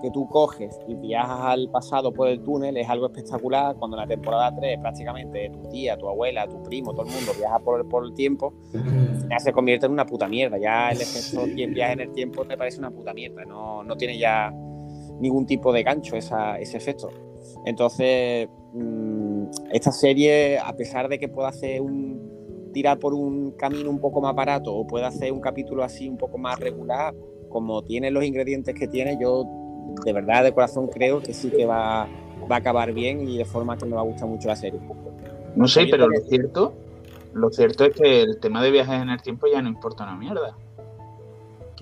que 0.00 0.10
tú 0.10 0.28
coges 0.28 0.78
y 0.86 0.94
viajas 0.94 1.40
al 1.40 1.68
pasado 1.70 2.12
por 2.12 2.28
el 2.28 2.42
túnel 2.42 2.76
es 2.76 2.88
algo 2.88 3.06
espectacular. 3.06 3.76
Cuando 3.76 3.96
en 3.96 4.02
la 4.02 4.06
temporada 4.06 4.54
3 4.54 4.78
prácticamente 4.80 5.50
tu 5.50 5.68
tía, 5.70 5.96
tu 5.96 6.08
abuela, 6.08 6.46
tu 6.46 6.62
primo, 6.62 6.92
todo 6.92 7.06
el 7.06 7.12
mundo 7.12 7.32
viaja 7.36 7.58
por 7.58 7.80
el, 7.80 7.86
por 7.86 8.04
el 8.04 8.14
tiempo, 8.14 8.54
ya 9.28 9.38
se 9.38 9.52
convierte 9.52 9.86
en 9.86 9.92
una 9.92 10.06
puta 10.06 10.28
mierda. 10.28 10.58
Ya 10.58 10.90
el 10.90 11.00
efecto 11.00 11.44
quien 11.54 11.74
viaja 11.74 11.92
en 11.92 12.00
el 12.00 12.12
tiempo 12.12 12.44
te 12.44 12.56
parece 12.56 12.78
una 12.78 12.90
puta 12.90 13.12
mierda. 13.12 13.44
No, 13.44 13.82
no 13.82 13.96
tiene 13.96 14.18
ya 14.18 14.52
ningún 15.20 15.46
tipo 15.46 15.72
de 15.72 15.82
gancho 15.82 16.16
esa, 16.16 16.58
ese 16.58 16.76
efecto. 16.76 17.10
Entonces, 17.64 18.48
mm, 18.72 19.44
esta 19.72 19.92
serie, 19.92 20.58
a 20.58 20.72
pesar 20.74 21.08
de 21.08 21.18
que 21.18 21.28
pueda 21.28 21.48
hacer 21.48 21.80
un 21.80 22.28
tirar 22.72 22.98
por 22.98 23.14
un 23.14 23.52
camino 23.52 23.88
un 23.90 23.98
poco 23.98 24.20
más 24.20 24.34
barato 24.34 24.74
o 24.74 24.86
pueda 24.86 25.08
hacer 25.08 25.32
un 25.32 25.40
capítulo 25.40 25.82
así 25.82 26.08
un 26.08 26.18
poco 26.18 26.36
más 26.38 26.60
regular, 26.60 27.14
como 27.58 27.82
tiene 27.82 28.12
los 28.12 28.22
ingredientes 28.22 28.72
que 28.72 28.86
tiene, 28.86 29.18
yo 29.20 29.44
de 30.04 30.12
verdad, 30.12 30.44
de 30.44 30.54
corazón 30.54 30.86
creo 30.86 31.20
que 31.20 31.34
sí 31.34 31.50
que 31.50 31.66
va, 31.66 32.06
va 32.48 32.54
a 32.54 32.58
acabar 32.58 32.92
bien 32.92 33.28
y 33.28 33.36
de 33.36 33.44
forma 33.44 33.76
que 33.76 33.84
me 33.84 33.96
va 33.96 34.02
a 34.02 34.04
gustar 34.04 34.28
mucho 34.28 34.46
la 34.46 34.54
serie. 34.54 34.78
No 35.56 35.66
sé, 35.66 35.88
pero 35.90 36.06
lo 36.06 36.20
cierto, 36.20 36.72
lo 37.34 37.50
cierto 37.50 37.84
es 37.84 37.96
que 37.96 38.22
el 38.22 38.38
tema 38.38 38.62
de 38.62 38.70
viajes 38.70 39.02
en 39.02 39.10
el 39.10 39.20
tiempo 39.20 39.48
ya 39.52 39.60
no 39.60 39.68
importa 39.68 40.04
una 40.04 40.14
mierda. 40.14 40.56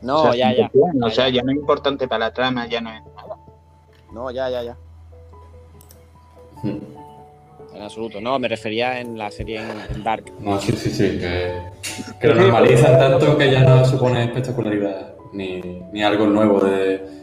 No, 0.00 0.34
ya, 0.34 0.54
ya. 0.54 0.70
o 1.02 1.10
sea, 1.10 1.28
ya 1.28 1.42
no 1.42 1.52
es 1.52 1.58
importante 1.58 2.08
para 2.08 2.26
la 2.26 2.32
trama, 2.32 2.66
ya 2.66 2.80
no 2.80 2.90
es 2.90 3.02
nada. 3.14 3.36
No, 4.14 4.30
ya, 4.30 4.48
ya, 4.48 4.62
ya. 4.62 4.78
En 6.64 7.82
absoluto. 7.82 8.18
No, 8.18 8.38
me 8.38 8.48
refería 8.48 8.98
en 8.98 9.18
la 9.18 9.30
serie 9.30 9.60
en, 9.60 10.02
Dark. 10.02 10.32
No, 10.40 10.58
sí, 10.58 10.72
sí, 10.72 10.88
sí. 10.88 11.18
Que, 11.18 11.60
que 12.18 12.28
lo 12.28 12.34
normalizan 12.36 12.98
tanto 12.98 13.36
que 13.36 13.50
ya 13.50 13.62
no 13.62 13.84
supone 13.84 14.24
espectacularidad 14.24 15.15
ni, 15.32 15.60
ni 15.92 16.02
algo 16.02 16.26
nuevo 16.26 16.60
de 16.60 17.16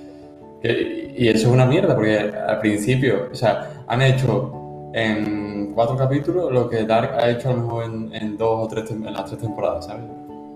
y 0.64 1.28
eso 1.28 1.48
es 1.48 1.54
una 1.54 1.66
mierda, 1.66 1.94
porque 1.94 2.18
al 2.18 2.60
principio, 2.60 3.28
o 3.32 3.36
sea, 3.36 3.84
han 3.88 4.02
hecho 4.02 4.90
en 4.94 5.74
cuatro 5.74 5.98
capítulos 5.98 6.52
lo 6.52 6.70
que 6.70 6.86
Dark 6.86 7.16
ha 7.20 7.30
hecho 7.30 7.50
a 7.50 7.54
lo 7.54 7.64
mejor 7.64 7.84
en, 7.84 8.38
dos 8.38 8.66
o 8.66 8.68
tres, 8.68 8.90
en 8.92 9.04
las 9.04 9.26
tres 9.26 9.42
temporadas, 9.42 9.86
¿sabes? 9.88 10.06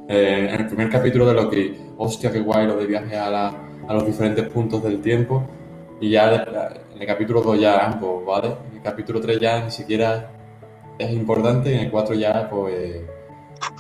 Eh, 0.08 0.50
en 0.50 0.62
el 0.62 0.68
primer 0.68 0.90
capítulo 0.90 1.28
de 1.28 1.34
lo 1.34 1.50
que, 1.50 1.78
hostia, 1.98 2.32
qué 2.32 2.40
guay 2.40 2.68
lo 2.68 2.78
de 2.78 2.86
viaje 2.86 3.18
a, 3.18 3.50
a 3.88 3.94
los 3.94 4.06
diferentes 4.06 4.48
puntos 4.48 4.82
del 4.84 5.02
tiempo. 5.02 5.44
Y 6.00 6.12
ya 6.12 6.34
en 6.94 7.02
el 7.02 7.08
capítulo 7.08 7.42
2 7.42 7.60
ya, 7.60 7.98
pues, 8.00 8.26
vale. 8.26 8.56
En 8.70 8.78
el 8.78 8.84
capítulo 8.84 9.20
3 9.20 9.40
ya 9.40 9.66
ni 9.66 9.72
siquiera 9.72 10.32
es 10.98 11.12
importante 11.12 11.72
y 11.72 11.74
en 11.74 11.80
el 11.86 11.92
4 11.92 12.16
ya, 12.16 12.48
pues, 12.50 13.02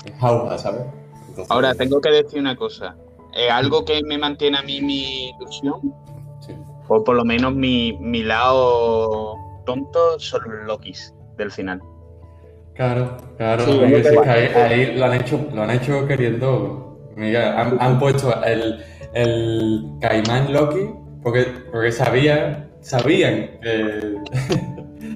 es 0.04 0.14
jauja, 0.20 0.58
¿sabes? 0.58 0.82
Ahora, 1.50 1.76
tengo 1.76 2.02
que 2.02 2.10
decir 2.10 2.40
una 2.40 2.56
cosa. 2.56 2.96
Eh, 3.34 3.50
algo 3.50 3.86
que 3.86 4.02
me 4.04 4.18
mantiene 4.18 4.58
a 4.58 4.62
mí 4.62 4.82
mi 4.82 5.30
ilusión 5.30 5.94
o 6.88 7.04
por 7.04 7.16
lo 7.16 7.26
menos 7.26 7.54
mi, 7.54 7.98
mi 8.00 8.24
lado 8.24 9.36
tonto 9.66 10.20
son 10.20 10.42
los 10.46 10.68
Lokis 10.68 11.14
del 11.38 11.52
final. 11.52 11.82
Claro, 12.74 13.18
claro, 13.38 13.64
ahí, 13.66 14.96
lo, 14.96 15.06
han 15.06 15.14
hecho, 15.16 15.48
lo 15.54 15.64
han 15.64 15.72
hecho 15.72 16.08
queriendo. 16.08 17.00
han, 17.18 17.78
han, 17.82 18.00
puesto 18.00 18.44
el, 18.44 18.84
el 19.14 19.84
Caimán 20.00 20.54
Loki 20.54 20.88
porque, 21.24 21.48
porque 21.72 21.92
sabían, 21.92 22.70
sabían 22.82 23.50
que. 23.62 24.16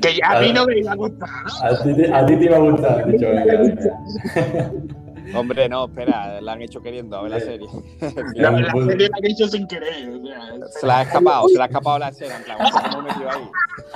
Que 0.01 0.15
ya 0.15 0.37
a 0.37 0.41
mí 0.41 0.51
no 0.53 0.65
me 0.65 0.79
iba 0.79 0.91
a 0.91 0.95
gustar. 0.95 1.29
A 1.61 1.83
ti, 1.83 2.03
a 2.11 2.25
ti 2.25 2.35
te 2.35 2.45
iba 2.45 2.57
a 2.57 2.59
gustar, 2.59 3.05
dicho, 3.11 3.27
Hombre, 5.33 5.69
no, 5.69 5.85
espera, 5.85 6.41
la 6.41 6.53
han 6.53 6.61
hecho 6.61 6.81
queriendo 6.81 7.17
a 7.17 7.21
ver 7.23 7.31
la 7.31 7.39
serie. 7.39 7.67
la, 8.35 8.51
la 8.51 8.71
serie 8.71 9.09
la 9.09 9.17
han 9.17 9.25
hecho 9.25 9.47
sin 9.47 9.67
querer. 9.67 10.09
O 10.09 10.25
sea, 10.25 10.79
se 10.79 10.87
la 10.87 10.99
ha 10.99 11.01
escapado, 11.03 11.47
se 11.47 11.57
la 11.57 11.63
ha 11.63 11.67
escapado 11.67 11.99
la 11.99 12.11
serie, 12.11 12.35
en 12.35 12.43
plan, 12.43 12.57
ahí. 12.61 13.49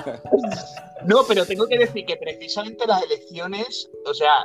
no, 1.06 1.22
pero 1.26 1.44
tengo 1.44 1.66
que 1.66 1.78
decir 1.78 2.04
que 2.06 2.16
precisamente 2.16 2.86
las 2.86 3.02
elecciones, 3.04 3.90
o 4.06 4.14
sea, 4.14 4.44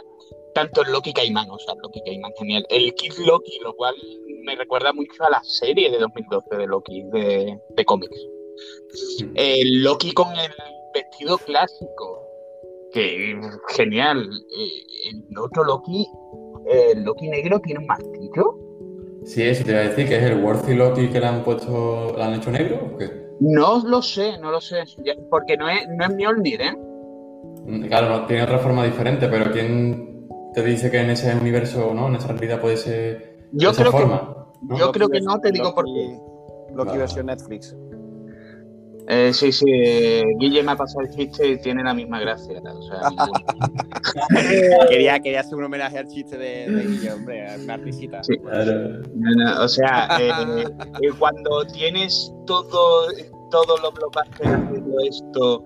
tanto 0.53 0.81
el 0.83 0.91
Loki 0.91 1.13
Caimán, 1.13 1.49
o 1.49 1.59
sea, 1.59 1.75
Loki 1.81 2.01
Caimán, 2.05 2.31
genial. 2.37 2.65
El 2.69 2.93
Kid 2.95 3.13
Loki, 3.25 3.59
lo 3.63 3.75
cual 3.75 3.95
me 4.43 4.55
recuerda 4.55 4.93
mucho 4.93 5.23
a 5.23 5.29
la 5.29 5.43
serie 5.43 5.89
de 5.89 5.99
2012 5.99 6.55
de 6.55 6.67
Loki, 6.67 7.03
de, 7.11 7.59
de 7.69 7.85
cómics. 7.85 8.17
El 9.35 9.83
Loki 9.83 10.11
con 10.11 10.29
el 10.37 10.51
vestido 10.93 11.37
clásico, 11.37 12.27
que 12.93 13.39
genial. 13.69 14.29
Eh, 14.57 15.09
el 15.11 15.37
otro 15.37 15.63
Loki 15.63 16.05
el 16.65 17.03
Loki 17.03 17.29
negro 17.29 17.59
tiene 17.59 17.79
un 17.79 17.87
martillo. 17.87 18.57
Sí, 19.23 19.43
eso 19.43 19.63
te 19.63 19.71
iba 19.71 19.81
a 19.81 19.83
decir 19.83 20.07
que 20.07 20.17
es 20.17 20.23
el 20.23 20.43
Worthy 20.43 20.73
Loki 20.73 21.09
que 21.09 21.19
le 21.19 21.27
han 21.27 21.43
puesto, 21.43 22.13
le 22.17 22.23
han 22.23 22.33
hecho 22.33 22.51
negro 22.51 22.91
o 22.93 22.97
qué? 22.97 23.09
No 23.39 23.83
lo 23.85 24.01
sé, 24.01 24.37
no 24.39 24.51
lo 24.51 24.61
sé. 24.61 24.83
Porque 25.29 25.57
no 25.57 25.69
es, 25.69 25.87
no 25.89 26.05
es 26.05 26.15
Mjolnir, 26.15 26.61
¿eh? 26.61 26.75
Mm, 27.65 27.85
claro, 27.85 28.25
tiene 28.25 28.43
otra 28.43 28.59
forma 28.59 28.83
diferente, 28.85 29.27
pero 29.27 29.51
¿quién 29.51 30.27
te 30.53 30.63
dice 30.63 30.89
que 30.89 30.99
en 30.99 31.11
ese 31.11 31.35
universo, 31.35 31.93
¿no? 31.93 32.07
En 32.07 32.15
esa 32.15 32.29
realidad 32.29 32.59
puede 32.59 32.77
ser 32.77 33.47
yo 33.51 33.71
esa 33.71 33.81
creo 33.81 33.91
forma? 33.91 34.47
Que, 34.69 34.77
Yo 34.77 34.91
creo 34.91 35.09
que 35.09 35.21
no, 35.21 35.39
te 35.39 35.51
digo 35.51 35.73
por 35.73 35.85
qué. 35.85 36.19
Loki 36.73 36.97
versión 36.97 37.25
Netflix. 37.25 37.75
Eh, 39.07 39.31
sí, 39.33 39.51
sí, 39.51 39.65
Guille 40.39 40.63
me 40.63 40.71
ha 40.71 40.75
pasado 40.75 41.01
el 41.01 41.11
chiste 41.11 41.47
y 41.47 41.61
tiene 41.61 41.83
la 41.83 41.93
misma 41.93 42.19
gracia. 42.19 42.59
quería, 44.89 45.19
quería 45.19 45.41
hacer 45.41 45.55
un 45.55 45.65
homenaje 45.65 45.99
al 45.99 46.07
chiste 46.07 46.37
de, 46.37 46.65
Guille, 46.67 47.11
hombre, 47.11 47.45
una 47.63 47.77
risita. 47.77 48.21
o 49.59 49.67
sea, 49.67 50.07
eh, 50.19 50.65
eh, 51.01 51.11
cuando 51.17 51.65
tienes 51.67 52.33
todo, 52.45 53.07
todos 53.49 53.81
los 53.81 53.93
blockbusters 53.93 54.49
haciendo 54.49 54.99
esto 55.07 55.65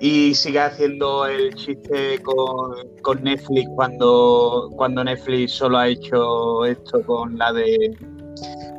y 0.00 0.34
sigue 0.34 0.60
haciendo 0.60 1.26
el 1.26 1.54
chiste 1.54 2.20
con, 2.22 2.74
con, 3.02 3.22
Netflix 3.22 3.68
cuando, 3.74 4.70
cuando 4.76 5.04
Netflix 5.04 5.52
solo 5.52 5.78
ha 5.78 5.88
hecho 5.88 6.64
esto 6.64 7.02
con 7.04 7.36
la 7.36 7.52
de 7.52 7.94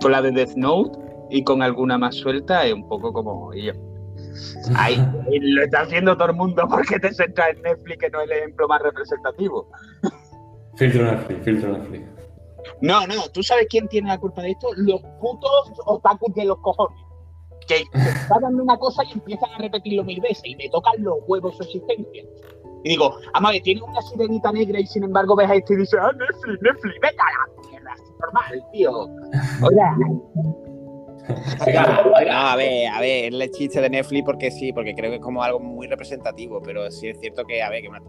con 0.01 0.13
la 0.13 0.21
de 0.23 0.32
Death 0.32 0.55
Note 0.55 0.97
y 1.32 1.43
con 1.43 1.61
alguna 1.61 1.97
más 1.97 2.15
suelta 2.15 2.65
es 2.65 2.73
un 2.73 2.88
poco 2.88 3.13
como 3.13 3.53
yo. 3.53 3.73
Ahí, 4.75 4.97
lo 5.41 5.63
está 5.63 5.82
haciendo 5.82 6.15
todo 6.15 6.29
el 6.29 6.36
mundo 6.36 6.63
porque 6.69 6.99
te 6.99 7.13
centras 7.13 7.55
en 7.55 7.61
Netflix, 7.61 7.97
que 7.97 8.09
no 8.09 8.21
es 8.21 8.29
el 8.29 8.38
ejemplo 8.38 8.67
más 8.67 8.82
representativo. 8.82 9.67
Filtro 10.75 11.05
Netflix, 11.05 11.43
filtro 11.45 11.77
Netflix. 11.77 12.03
No, 12.82 13.07
no, 13.07 13.27
¿tú 13.34 13.41
sabes 13.41 13.67
quién 13.69 13.88
tiene 13.88 14.09
la 14.09 14.17
culpa 14.17 14.41
de 14.41 14.51
esto? 14.51 14.67
Los 14.75 15.01
putos 15.19 15.71
otakus 15.86 16.34
de 16.36 16.45
los 16.45 16.57
cojones. 16.59 16.97
Que 17.67 17.84
dando 18.41 18.63
una 18.63 18.77
cosa 18.77 19.03
y 19.03 19.13
empiezan 19.13 19.51
a 19.53 19.57
repetirlo 19.59 20.03
mil 20.03 20.19
veces 20.19 20.43
y 20.45 20.55
me 20.55 20.67
tocan 20.69 20.93
los 20.99 21.17
huevos 21.27 21.55
su 21.55 21.63
existencia. 21.63 22.23
Y 22.84 22.89
digo, 22.89 23.15
ama, 23.34 23.51
tiene 23.63 23.82
una 23.84 24.01
sirenita 24.01 24.51
negra 24.51 24.79
y 24.79 24.88
sin 24.88 25.03
embargo 25.03 25.36
ves 25.36 25.49
a 25.49 25.55
esto 25.55 25.73
y 25.73 25.77
dices, 25.77 25.99
ah, 26.01 26.11
Netflix, 26.13 26.61
Netflix, 26.61 26.95
vete 27.01 27.17
a 27.19 27.61
la 27.61 27.69
mierda, 27.69 27.93
es 27.93 28.13
normal, 28.19 28.65
tío. 28.73 28.91
Oye, 29.61 30.70
no, 31.32 32.32
a 32.32 32.55
ver, 32.55 32.88
a 32.88 32.99
ver, 32.99 33.34
el 33.34 33.51
chiste 33.51 33.82
de 33.82 33.89
Netflix 33.89 34.23
porque 34.25 34.51
sí, 34.51 34.71
porque 34.73 34.93
creo 34.93 35.09
que 35.11 35.17
es 35.17 35.21
como 35.21 35.43
algo 35.43 35.59
muy 35.59 35.88
representativo, 35.88 36.61
pero 36.61 36.89
sí 36.91 37.09
es 37.09 37.19
cierto 37.19 37.43
que, 37.45 37.61
a 37.61 37.69
ver, 37.69 37.82
que 37.82 37.89
una, 37.89 38.01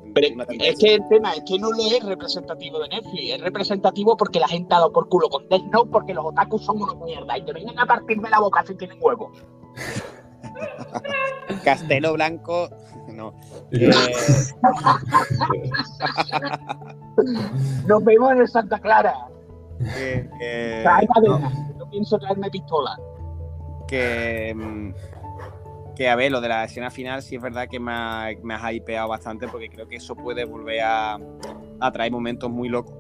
Es 0.60 0.78
que 0.78 0.94
el 0.94 1.08
tema 1.08 1.32
es 1.32 1.42
que 1.46 1.58
no 1.58 1.70
lo 1.70 1.84
es 1.84 2.02
representativo 2.04 2.78
de 2.80 2.88
Netflix, 2.88 3.34
es 3.34 3.40
representativo 3.40 4.16
porque 4.16 4.40
la 4.40 4.48
gente 4.48 4.74
ha 4.74 4.78
dado 4.78 4.92
por 4.92 5.08
culo 5.08 5.28
con 5.28 5.48
Death 5.48 5.64
Note 5.72 5.90
porque 5.90 6.14
los 6.14 6.24
otakus 6.26 6.64
son 6.64 6.82
una 6.82 6.94
mierda 7.04 7.38
y 7.38 7.44
que 7.44 7.52
vengan 7.52 7.78
a 7.78 7.86
partirme 7.86 8.30
la 8.30 8.40
boca 8.40 8.64
si 8.66 8.74
tienen 8.74 8.98
huevo. 9.00 9.32
Castelo 11.64 12.12
Blanco, 12.14 12.68
no. 13.08 13.34
Eh, 13.72 13.90
Nos 17.86 18.04
vemos 18.04 18.32
en 18.32 18.48
Santa 18.48 18.78
Clara. 18.78 19.14
Trae 19.78 21.06
no, 21.06 21.14
cadena. 21.14 21.52
No 21.76 21.90
pienso 21.90 22.18
traerme 22.18 22.50
pistola. 22.50 22.98
Que, 23.92 24.54
mm, 24.56 25.94
que, 25.94 26.08
a 26.08 26.16
ver, 26.16 26.32
lo 26.32 26.40
de 26.40 26.48
la 26.48 26.64
escena 26.64 26.90
final 26.90 27.20
sí 27.22 27.36
es 27.36 27.42
verdad 27.42 27.68
que 27.70 27.78
me 27.78 27.92
ha, 27.92 28.30
me 28.42 28.54
ha 28.54 28.72
hypeado 28.72 29.08
bastante 29.08 29.46
porque 29.48 29.68
creo 29.68 29.86
que 29.86 29.96
eso 29.96 30.14
puede 30.16 30.44
volver 30.46 30.80
a, 30.82 31.18
a 31.78 31.92
traer 31.92 32.10
momentos 32.10 32.50
muy 32.50 32.70
locos, 32.70 32.94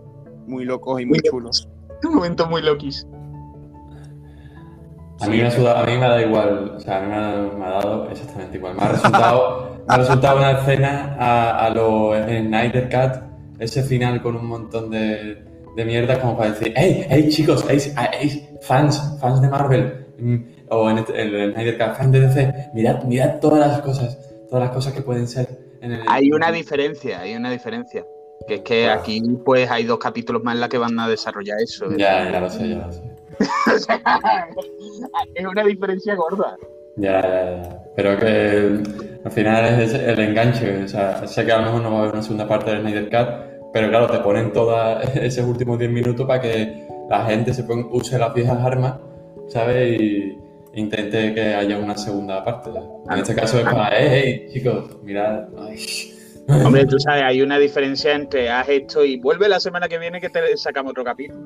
muy 0.46 0.64
locos 0.66 1.00
y 1.00 1.06
muy 1.06 1.20
Muy 1.22 1.30
chulos. 1.30 1.66
Un 2.04 2.14
momento 2.16 2.46
muy 2.46 2.60
loquis. 2.60 3.06
A 5.20 5.28
mí, 5.28 5.36
me 5.38 5.46
ha 5.46 5.50
sudado- 5.50 5.78
a 5.78 5.86
mí 5.86 5.92
me 5.96 6.08
da 6.08 6.20
igual, 6.20 6.72
o 6.76 6.80
sea, 6.80 6.98
a 6.98 7.00
mí 7.00 7.06
me 7.08 7.14
ha, 7.14 7.56
me 7.58 7.64
ha 7.64 7.70
dado 7.70 8.10
exactamente 8.10 8.56
igual. 8.58 8.74
Me 8.74 8.82
ha 8.82 8.88
resultado, 8.88 9.78
me 9.88 9.94
ha 9.94 9.96
resultado 9.98 10.36
una 10.38 10.50
escena 10.52 11.16
a, 11.18 11.66
a 11.66 11.70
lo 11.70 12.12
Snyder 12.26 12.88
Cut, 12.90 13.22
ese 13.60 13.82
final 13.84 14.20
con 14.20 14.36
un 14.36 14.46
montón 14.46 14.90
de, 14.90 15.44
de 15.76 15.84
mierda 15.86 16.20
como 16.20 16.36
para 16.36 16.50
decir, 16.50 16.74
hey, 16.76 17.06
hey 17.08 17.28
chicos, 17.30 17.64
hey, 17.68 17.78
hey, 18.18 18.48
fans, 18.62 19.16
fans 19.20 19.40
de 19.40 19.48
Marvel, 19.48 20.06
mm, 20.18 20.36
o 20.72 20.90
en 20.90 20.98
este- 20.98 21.20
el 21.20 21.52
Snyder 21.54 21.78
Cut, 21.78 21.96
fans 21.96 22.12
de 22.12 22.20
DC, 22.20 22.70
mirad, 22.74 23.02
mirad 23.04 23.38
todas 23.40 23.68
las 23.68 23.80
cosas, 23.82 24.18
todas 24.48 24.64
las 24.66 24.74
cosas 24.74 24.92
que 24.92 25.02
pueden 25.02 25.28
ser 25.28 25.48
en 25.80 25.92
el... 25.92 26.00
Hay 26.08 26.30
una 26.32 26.50
diferencia, 26.50 27.20
hay 27.20 27.34
una 27.34 27.50
diferencia. 27.50 28.04
Que 28.48 28.54
es 28.56 28.60
que 28.62 28.82
Claro. 28.84 29.00
aquí 29.00 29.20
pues 29.44 29.70
hay 29.70 29.84
dos 29.84 29.98
capítulos 29.98 30.42
más 30.42 30.54
en 30.56 30.60
la 30.60 30.68
que 30.68 30.76
van 30.78 30.98
a 30.98 31.06
desarrollar 31.08 31.58
eso. 31.60 31.86
Ya, 31.96 32.28
ya 32.30 32.40
lo 32.40 32.50
sé, 32.50 32.68
ya 32.68 32.86
lo 32.86 32.92
sé. 32.92 33.02
O 33.74 33.78
sea, 33.78 34.48
es 35.34 35.46
una 35.46 35.62
diferencia 35.64 36.14
gorda. 36.16 36.56
Ya, 36.96 37.22
ya, 37.22 37.62
ya. 37.62 37.82
Pero 37.94 38.18
que 38.18 38.80
al 39.24 39.30
final 39.30 39.80
es 39.80 39.94
el 39.94 40.18
enganche. 40.18 40.82
O 40.84 40.88
sea, 40.88 41.24
sé 41.26 41.44
que 41.44 41.52
a 41.52 41.58
lo 41.58 41.64
mejor 41.66 41.82
no 41.82 41.90
va 41.92 41.98
a 41.98 42.00
haber 42.02 42.14
una 42.14 42.22
segunda 42.22 42.48
parte 42.48 42.70
del 42.72 42.80
Snyder 42.80 43.04
Cut, 43.10 43.70
pero 43.72 43.88
claro, 43.90 44.06
te 44.08 44.18
ponen 44.18 44.52
todos 44.52 45.04
esos 45.14 45.46
últimos 45.46 45.78
10 45.78 45.90
minutos 45.92 46.26
para 46.26 46.40
que 46.40 46.86
la 47.08 47.24
gente 47.26 47.54
se 47.54 47.62
ponga, 47.64 47.86
use 47.92 48.18
las 48.18 48.34
viejas 48.34 48.58
armas, 48.60 48.94
¿sabes? 49.48 50.00
Y 50.00 50.36
intente 50.74 51.34
que 51.34 51.54
haya 51.54 51.78
una 51.78 51.96
segunda 51.96 52.44
parte. 52.44 52.70
En 53.10 53.18
este 53.18 53.34
caso 53.34 53.58
es 53.58 53.64
para, 53.64 53.90
hey, 53.96 54.08
hey, 54.10 54.46
chicos, 54.52 55.02
mirad. 55.02 55.44
Ay. 55.58 55.76
Hombre, 56.64 56.84
tú 56.86 56.98
sabes, 56.98 57.22
hay 57.22 57.40
una 57.40 57.58
diferencia 57.58 58.14
entre 58.14 58.50
haz 58.50 58.68
esto 58.68 59.04
y 59.04 59.18
vuelve 59.20 59.48
la 59.48 59.60
semana 59.60 59.88
que 59.88 59.98
viene 59.98 60.20
que 60.20 60.28
te 60.28 60.56
sacamos 60.56 60.90
otro 60.90 61.04
capítulo. 61.04 61.44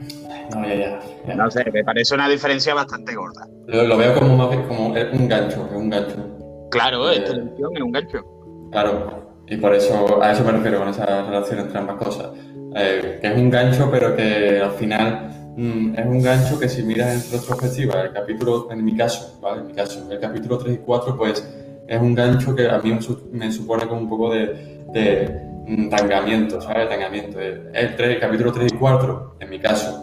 No, 0.55 0.67
ya, 0.67 0.75
ya. 0.75 1.01
ya. 1.29 1.35
No 1.35 1.51
sé, 1.51 1.65
me 1.71 1.85
parece 1.85 2.15
una 2.15 2.29
diferencia 2.29 2.73
bastante 2.73 3.15
gorda. 3.15 3.47
Lo, 3.67 3.85
lo 3.85 3.97
veo 3.99 4.15
como, 4.15 4.37
más, 4.37 4.57
como 4.67 4.87
un 4.87 5.29
gancho, 5.29 5.69
es 5.71 5.77
un 5.77 5.91
gancho. 5.91 6.69
Claro, 6.71 7.11
Eh, 7.11 7.17
es 7.19 7.25
televisión, 7.25 7.77
es 7.77 7.83
un 7.83 7.93
gancho. 7.93 8.25
Claro, 8.73 9.27
y 9.49 9.57
por 9.59 9.75
eso, 9.75 10.23
a 10.23 10.33
eso 10.33 10.45
me 10.45 10.53
refiero 10.53 10.79
con 10.79 10.89
esa 10.89 11.05
relación 11.05 11.61
entre 11.61 11.79
ambas 11.79 11.97
cosas. 11.97 12.31
Eh, 12.75 13.19
que 13.21 13.27
es 13.27 13.37
un 13.37 13.51
gancho, 13.51 13.89
pero 13.91 14.17
que 14.17 14.61
al 14.61 14.73
final 14.73 15.31
mm, 15.57 15.95
es 15.99 16.07
un 16.07 16.23
gancho 16.23 16.59
que 16.59 16.69
si 16.69 16.83
miras 16.83 17.15
en 17.27 17.33
retrospectiva, 17.39 18.03
el 18.03 18.13
capítulo, 18.13 18.69
en 18.71 18.85
mi 18.85 18.97
caso, 18.97 19.39
¿vale? 19.41 19.61
En 19.63 19.67
mi 19.69 19.73
caso, 19.75 20.07
el 20.11 20.21
capítulo 20.21 20.59
3 20.59 20.75
y 20.75 20.79
4, 20.79 21.17
pues 21.17 21.45
es 21.89 22.01
un 22.01 22.15
gancho 22.15 22.55
que 22.55 22.69
a 22.69 22.79
mí 22.79 22.93
me, 22.93 23.03
su- 23.03 23.29
me 23.33 23.51
supone 23.53 23.87
como 23.87 24.01
un 24.03 24.09
poco 24.09 24.33
de, 24.33 24.83
de 24.93 25.41
mm, 25.67 25.89
tangamiento, 25.89 26.61
¿sabes? 26.61 26.89
Tangamiento. 26.89 27.41
El, 27.41 27.71
el, 27.75 27.97
3, 27.97 28.11
el 28.11 28.21
capítulo 28.21 28.53
3 28.53 28.73
y 28.73 28.77
4, 28.77 29.37
en 29.41 29.51
mi 29.51 29.59
caso, 29.59 30.03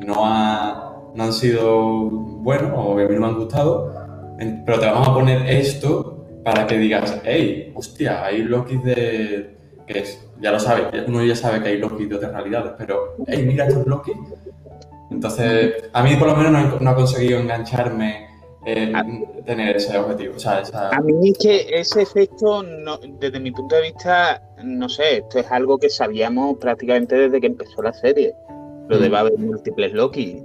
no, 0.00 0.14
ha- 0.24 0.92
no 1.14 1.24
han 1.24 1.32
sido 1.32 2.10
buenos 2.10 2.72
o 2.74 2.92
a 2.92 2.96
mí 2.96 3.14
no 3.14 3.20
me 3.20 3.26
han 3.26 3.36
gustado, 3.36 3.92
pero 4.66 4.78
te 4.80 4.86
vamos 4.86 5.08
a 5.08 5.14
poner 5.14 5.46
esto 5.48 6.10
para 6.44 6.66
que 6.66 6.76
digas, 6.78 7.20
hey, 7.24 7.72
hostia, 7.74 8.24
hay 8.24 8.42
Loki 8.42 8.76
de. 8.78 9.56
que 9.86 9.98
es, 10.00 10.20
ya 10.40 10.50
lo 10.50 10.58
sabes, 10.60 10.86
uno 11.06 11.22
ya 11.24 11.34
sabe 11.36 11.62
que 11.62 11.68
hay 11.70 11.78
Loki 11.78 12.06
de 12.06 12.16
otras 12.16 12.32
realidades, 12.32 12.72
pero, 12.78 13.16
hey, 13.26 13.44
mira 13.46 13.66
estos 13.66 13.86
Loki. 13.86 14.12
Entonces, 15.10 15.90
a 15.92 16.02
mí 16.02 16.16
por 16.16 16.28
lo 16.28 16.36
menos 16.36 16.52
no, 16.52 16.80
no 16.80 16.90
ha 16.90 16.94
conseguido 16.94 17.38
engancharme 17.38 18.28
eh, 18.66 18.92
tener 19.44 19.76
ese 19.76 19.96
objetivo. 19.98 20.34
O 20.36 20.38
sea, 20.38 20.60
esa. 20.60 20.88
A 20.88 21.00
mí 21.00 21.30
es 21.30 21.38
que 21.38 21.66
ese 21.70 22.02
efecto, 22.02 22.62
no- 22.62 22.98
desde 23.20 23.38
mi 23.38 23.50
punto 23.50 23.76
de 23.76 23.82
vista, 23.82 24.42
no 24.62 24.88
sé, 24.88 25.18
esto 25.18 25.38
es 25.38 25.50
algo 25.50 25.76
que 25.78 25.90
sabíamos 25.90 26.56
prácticamente 26.58 27.14
desde 27.16 27.40
que 27.40 27.46
empezó 27.48 27.82
la 27.82 27.92
serie. 27.92 28.34
Lo 28.88 28.98
de 28.98 29.08
Mm. 29.08 29.12
va 29.12 29.18
a 29.18 29.20
haber 29.20 29.38
múltiples 29.38 29.92
Loki. 29.92 30.42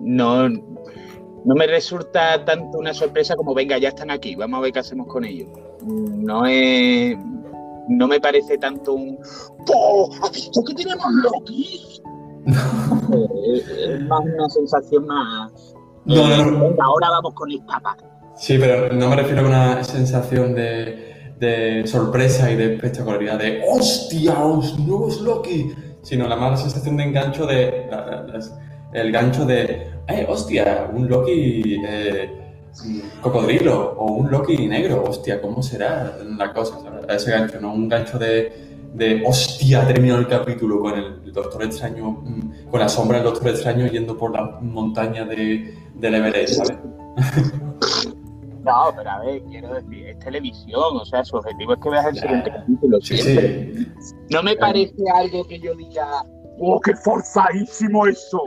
No, 0.00 0.48
no 0.48 1.54
me 1.56 1.66
resulta 1.66 2.44
tanto 2.44 2.78
una 2.78 2.94
sorpresa 2.94 3.34
como, 3.34 3.54
venga, 3.54 3.76
ya 3.78 3.88
están 3.88 4.10
aquí, 4.12 4.36
vamos 4.36 4.58
a 4.58 4.62
ver 4.62 4.72
qué 4.72 4.78
hacemos 4.78 5.06
con 5.08 5.24
ellos. 5.24 5.48
No 5.84 6.46
es. 6.46 7.16
No 7.88 8.06
me 8.06 8.20
parece 8.20 8.56
tanto 8.58 8.94
un. 8.94 9.18
¡Oh! 9.74 10.08
¿Has 10.22 10.30
visto 10.32 10.62
que 10.64 10.74
tenemos 10.74 11.06
Loki? 11.24 11.80
es, 13.54 13.68
es 13.68 14.00
más 14.02 14.20
una 14.24 14.48
sensación 14.50 15.06
más. 15.06 15.52
No, 16.04 16.28
no, 16.28 16.50
no. 16.50 16.60
Venga, 16.68 16.84
ahora 16.84 17.10
vamos 17.10 17.34
con 17.34 17.50
el 17.50 17.60
papá. 17.64 17.96
Sí, 18.36 18.56
pero 18.58 18.92
no 18.92 19.08
me 19.10 19.16
refiero 19.16 19.42
a 19.42 19.46
una 19.48 19.84
sensación 19.84 20.54
de, 20.54 21.34
de 21.38 21.86
sorpresa 21.86 22.50
y 22.50 22.56
de 22.56 22.74
espectacularidad, 22.74 23.38
de 23.38 23.62
¡hostia, 23.70 24.34
los 24.40 24.78
nuevos 24.78 25.20
Loki! 25.20 25.72
Sino 26.02 26.26
la 26.26 26.34
mala 26.36 26.56
sensación 26.56 26.96
de 26.96 27.04
engancho 27.04 27.46
de. 27.46 27.86
la- 27.90 28.06
la- 28.06 28.22
las- 28.24 28.58
el 28.92 29.10
gancho 29.12 29.44
de 29.46 29.86
¡eh, 30.08 30.26
hostia! 30.28 30.90
Un 30.92 31.08
Loki 31.08 31.76
eh, 31.86 32.30
cocodrilo 33.20 33.94
o 33.96 34.12
un 34.12 34.30
Loki 34.30 34.66
negro, 34.66 35.04
hostia, 35.08 35.40
¿cómo 35.40 35.62
será 35.62 36.18
la 36.36 36.52
cosa? 36.52 36.78
¿sabes? 36.82 37.04
Ese 37.08 37.30
gancho, 37.30 37.60
no 37.60 37.72
un 37.72 37.88
gancho 37.88 38.18
de, 38.18 38.71
de 38.94 39.22
¡hostia! 39.26 39.86
Terminó 39.86 40.16
el 40.16 40.28
capítulo 40.28 40.80
con 40.80 40.98
el 40.98 41.32
Doctor 41.32 41.62
Extraño, 41.64 42.10
mm, 42.10 42.68
con 42.70 42.80
la 42.80 42.88
sombra 42.88 43.18
del 43.18 43.26
Doctor 43.26 43.48
Extraño 43.48 43.86
yendo 43.86 44.16
por 44.16 44.32
la 44.32 44.58
montaña 44.60 45.24
de, 45.24 45.74
del 45.94 46.14
Everest, 46.14 46.64
¿sabes? 46.64 46.78
No, 48.64 48.92
pero 48.96 49.10
a 49.10 49.18
ver, 49.24 49.42
quiero 49.50 49.74
decir, 49.74 50.06
es 50.06 50.18
televisión, 50.20 50.96
o 50.96 51.04
sea, 51.04 51.24
su 51.24 51.36
objetivo 51.36 51.74
es 51.74 51.80
que 51.80 51.90
veas 51.90 52.06
el 52.06 52.14
siguiente 52.16 52.50
capítulo 52.52 53.00
Sí, 53.00 53.18
siempre. 53.18 53.74
sí. 53.74 54.14
No 54.30 54.40
me 54.44 54.54
parece 54.54 54.94
algo 55.12 55.44
que 55.48 55.58
yo 55.58 55.74
diga, 55.74 56.24
¡oh, 56.60 56.80
qué 56.80 56.94
forzadísimo 56.94 58.06
eso! 58.06 58.40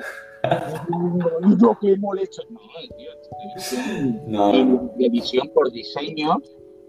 no, 1.59 1.77
qué 1.81 1.97
molesto. 1.97 2.43
No, 2.49 2.59
tío, 2.97 3.11
televisión. 3.29 4.21
No, 4.25 4.91
televisión 4.97 5.51
por 5.53 5.69
diseño, 5.73 6.37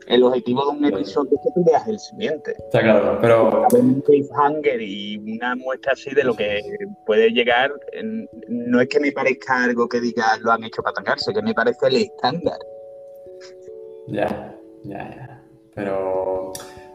el 0.06 0.22
objetivo 0.22 0.64
de 0.64 0.78
un 0.78 0.84
episodio 0.84 1.30
es 1.36 1.40
que 1.42 1.52
tú 1.54 1.64
veas 1.64 1.86
el 1.88 1.98
siguiente. 1.98 2.52
está 2.52 2.80
claro, 2.80 3.18
pero 3.20 3.66
un 3.72 4.00
cliffhanger 4.00 4.80
y 4.80 5.16
una 5.18 5.56
muestra 5.56 5.92
así 5.92 6.14
de 6.14 6.24
lo 6.24 6.34
que 6.34 6.60
puede 7.04 7.30
llegar, 7.30 7.72
no 8.48 8.80
es 8.80 8.88
que 8.88 9.00
me 9.00 9.12
parezca 9.12 9.64
algo 9.64 9.88
que 9.88 10.00
diga 10.00 10.24
lo 10.40 10.52
han 10.52 10.64
hecho 10.64 10.82
para 10.82 10.94
tangarse, 10.94 11.32
que 11.32 11.42
me 11.42 11.54
parece 11.54 11.86
el 11.88 11.96
estándar. 11.96 12.58
ya, 14.08 14.54
ya, 14.84 14.98
ya. 14.98 15.42
Pero 15.74 16.52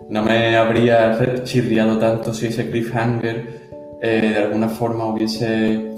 no 0.10 0.24
me 0.24 0.56
habría 0.56 1.44
chirriado 1.44 2.00
tanto 2.00 2.34
si 2.34 2.48
ese 2.48 2.70
cliffhanger 2.70 3.62
eh, 4.02 4.34
de 4.34 4.38
alguna 4.38 4.68
forma 4.68 5.06
hubiese 5.06 5.96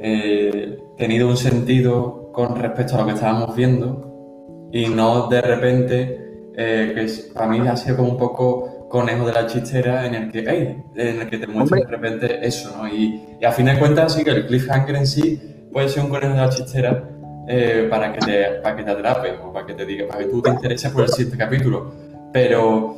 eh, 0.00 0.78
tenido 0.96 1.28
un 1.28 1.36
sentido 1.36 2.32
con 2.32 2.56
respecto 2.56 2.96
a 2.96 3.00
lo 3.00 3.06
que 3.06 3.12
estábamos 3.12 3.54
viendo 3.54 4.68
y 4.72 4.86
no 4.86 5.28
de 5.28 5.40
repente, 5.40 6.27
eh, 6.60 6.92
que 6.92 7.32
para 7.32 7.46
mí 7.46 7.66
ha 7.68 7.76
sido 7.76 7.98
como 7.98 8.10
un 8.10 8.18
poco 8.18 8.88
conejo 8.88 9.26
de 9.26 9.32
la 9.32 9.46
chistera 9.46 10.06
en 10.06 10.14
el 10.14 10.32
que, 10.32 10.40
ey, 10.40 10.82
en 10.96 11.20
el 11.20 11.30
que 11.30 11.38
te 11.38 11.46
muestran 11.46 11.82
de 11.82 11.86
repente 11.86 12.46
eso, 12.46 12.76
¿no? 12.76 12.88
Y, 12.88 13.36
y 13.40 13.44
a 13.44 13.52
fin 13.52 13.66
de 13.66 13.78
cuentas 13.78 14.14
sí 14.14 14.24
que 14.24 14.30
el 14.30 14.46
cliffhanger 14.46 14.96
en 14.96 15.06
sí 15.06 15.40
puede 15.72 15.88
ser 15.88 16.02
un 16.02 16.10
conejo 16.10 16.32
de 16.32 16.40
la 16.40 16.48
chistera 16.48 17.08
eh, 17.46 17.86
para, 17.88 18.12
que 18.12 18.18
te, 18.18 18.44
para 18.60 18.76
que 18.76 18.82
te 18.82 18.90
atrape 18.90 19.30
o 19.42 19.52
para 19.52 19.66
que 19.66 19.74
te 19.74 19.86
diga, 19.86 20.08
para 20.08 20.24
que 20.24 20.30
tú 20.30 20.42
te 20.42 20.50
intereses 20.50 20.90
por 20.90 21.04
el 21.04 21.08
siguiente 21.10 21.38
capítulo. 21.38 21.92
Pero, 22.32 22.96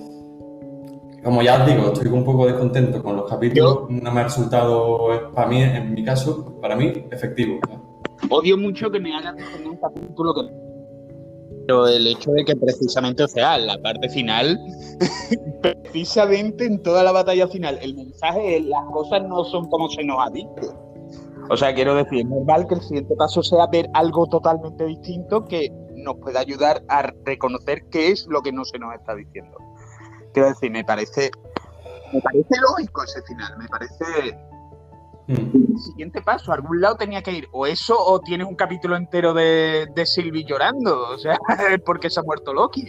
como 1.22 1.42
ya 1.42 1.60
os 1.60 1.66
digo, 1.66 1.92
estoy 1.92 2.08
un 2.08 2.24
poco 2.24 2.46
descontento 2.46 3.02
con 3.02 3.16
los 3.16 3.28
capítulos. 3.28 3.90
No 3.90 4.10
me 4.10 4.20
ha 4.20 4.24
resultado, 4.24 5.30
para 5.34 5.48
mí, 5.48 5.62
en 5.62 5.92
mi 5.92 6.02
caso, 6.02 6.58
para 6.60 6.76
mí, 6.76 7.04
efectivo. 7.10 7.60
Odio 8.30 8.56
mucho 8.56 8.90
que 8.90 8.98
me 8.98 9.14
hagan 9.14 9.36
un 9.66 9.76
capítulo 9.76 10.34
que. 10.34 10.69
Pero 11.66 11.86
el 11.86 12.06
hecho 12.06 12.32
de 12.32 12.44
que 12.44 12.56
precisamente, 12.56 13.22
o 13.22 13.28
sea, 13.28 13.58
la 13.58 13.80
parte 13.80 14.08
final, 14.08 14.58
precisamente 15.62 16.66
en 16.66 16.82
toda 16.82 17.02
la 17.02 17.12
batalla 17.12 17.46
final, 17.48 17.78
el 17.82 17.94
mensaje 17.94 18.56
es 18.56 18.64
las 18.64 18.84
cosas 18.86 19.22
no 19.22 19.44
son 19.44 19.68
como 19.68 19.88
se 19.88 20.04
nos 20.04 20.26
ha 20.26 20.30
dicho. 20.30 20.74
O 21.48 21.56
sea, 21.56 21.74
quiero 21.74 21.96
decir, 21.96 22.20
es 22.20 22.26
normal 22.26 22.66
que 22.68 22.76
el 22.76 22.80
siguiente 22.80 23.14
paso 23.16 23.42
sea 23.42 23.66
ver 23.66 23.88
algo 23.94 24.26
totalmente 24.28 24.84
distinto 24.84 25.44
que 25.44 25.70
nos 25.96 26.16
pueda 26.16 26.40
ayudar 26.40 26.82
a 26.88 27.12
reconocer 27.24 27.84
qué 27.90 28.10
es 28.10 28.26
lo 28.28 28.40
que 28.42 28.52
no 28.52 28.64
se 28.64 28.78
nos 28.78 28.94
está 28.94 29.14
diciendo. 29.14 29.58
Quiero 30.32 30.48
decir, 30.48 30.70
me 30.70 30.84
parece, 30.84 31.30
me 32.12 32.20
parece 32.20 32.54
lógico 32.60 33.02
ese 33.02 33.22
final, 33.22 33.58
me 33.58 33.68
parece 33.68 34.38
Mm. 35.30 35.72
el 35.74 35.78
siguiente 35.78 36.22
paso, 36.22 36.50
a 36.50 36.56
algún 36.56 36.80
lado 36.80 36.96
tenía 36.96 37.22
que 37.22 37.32
ir. 37.32 37.48
O 37.52 37.66
eso, 37.66 37.94
o 37.98 38.20
tienes 38.20 38.46
un 38.46 38.56
capítulo 38.56 38.96
entero 38.96 39.32
de, 39.32 39.86
de 39.94 40.06
Sylvie 40.06 40.44
llorando, 40.44 41.08
o 41.10 41.18
sea, 41.18 41.38
porque 41.86 42.10
se 42.10 42.20
ha 42.20 42.22
muerto 42.22 42.52
Loki. 42.52 42.88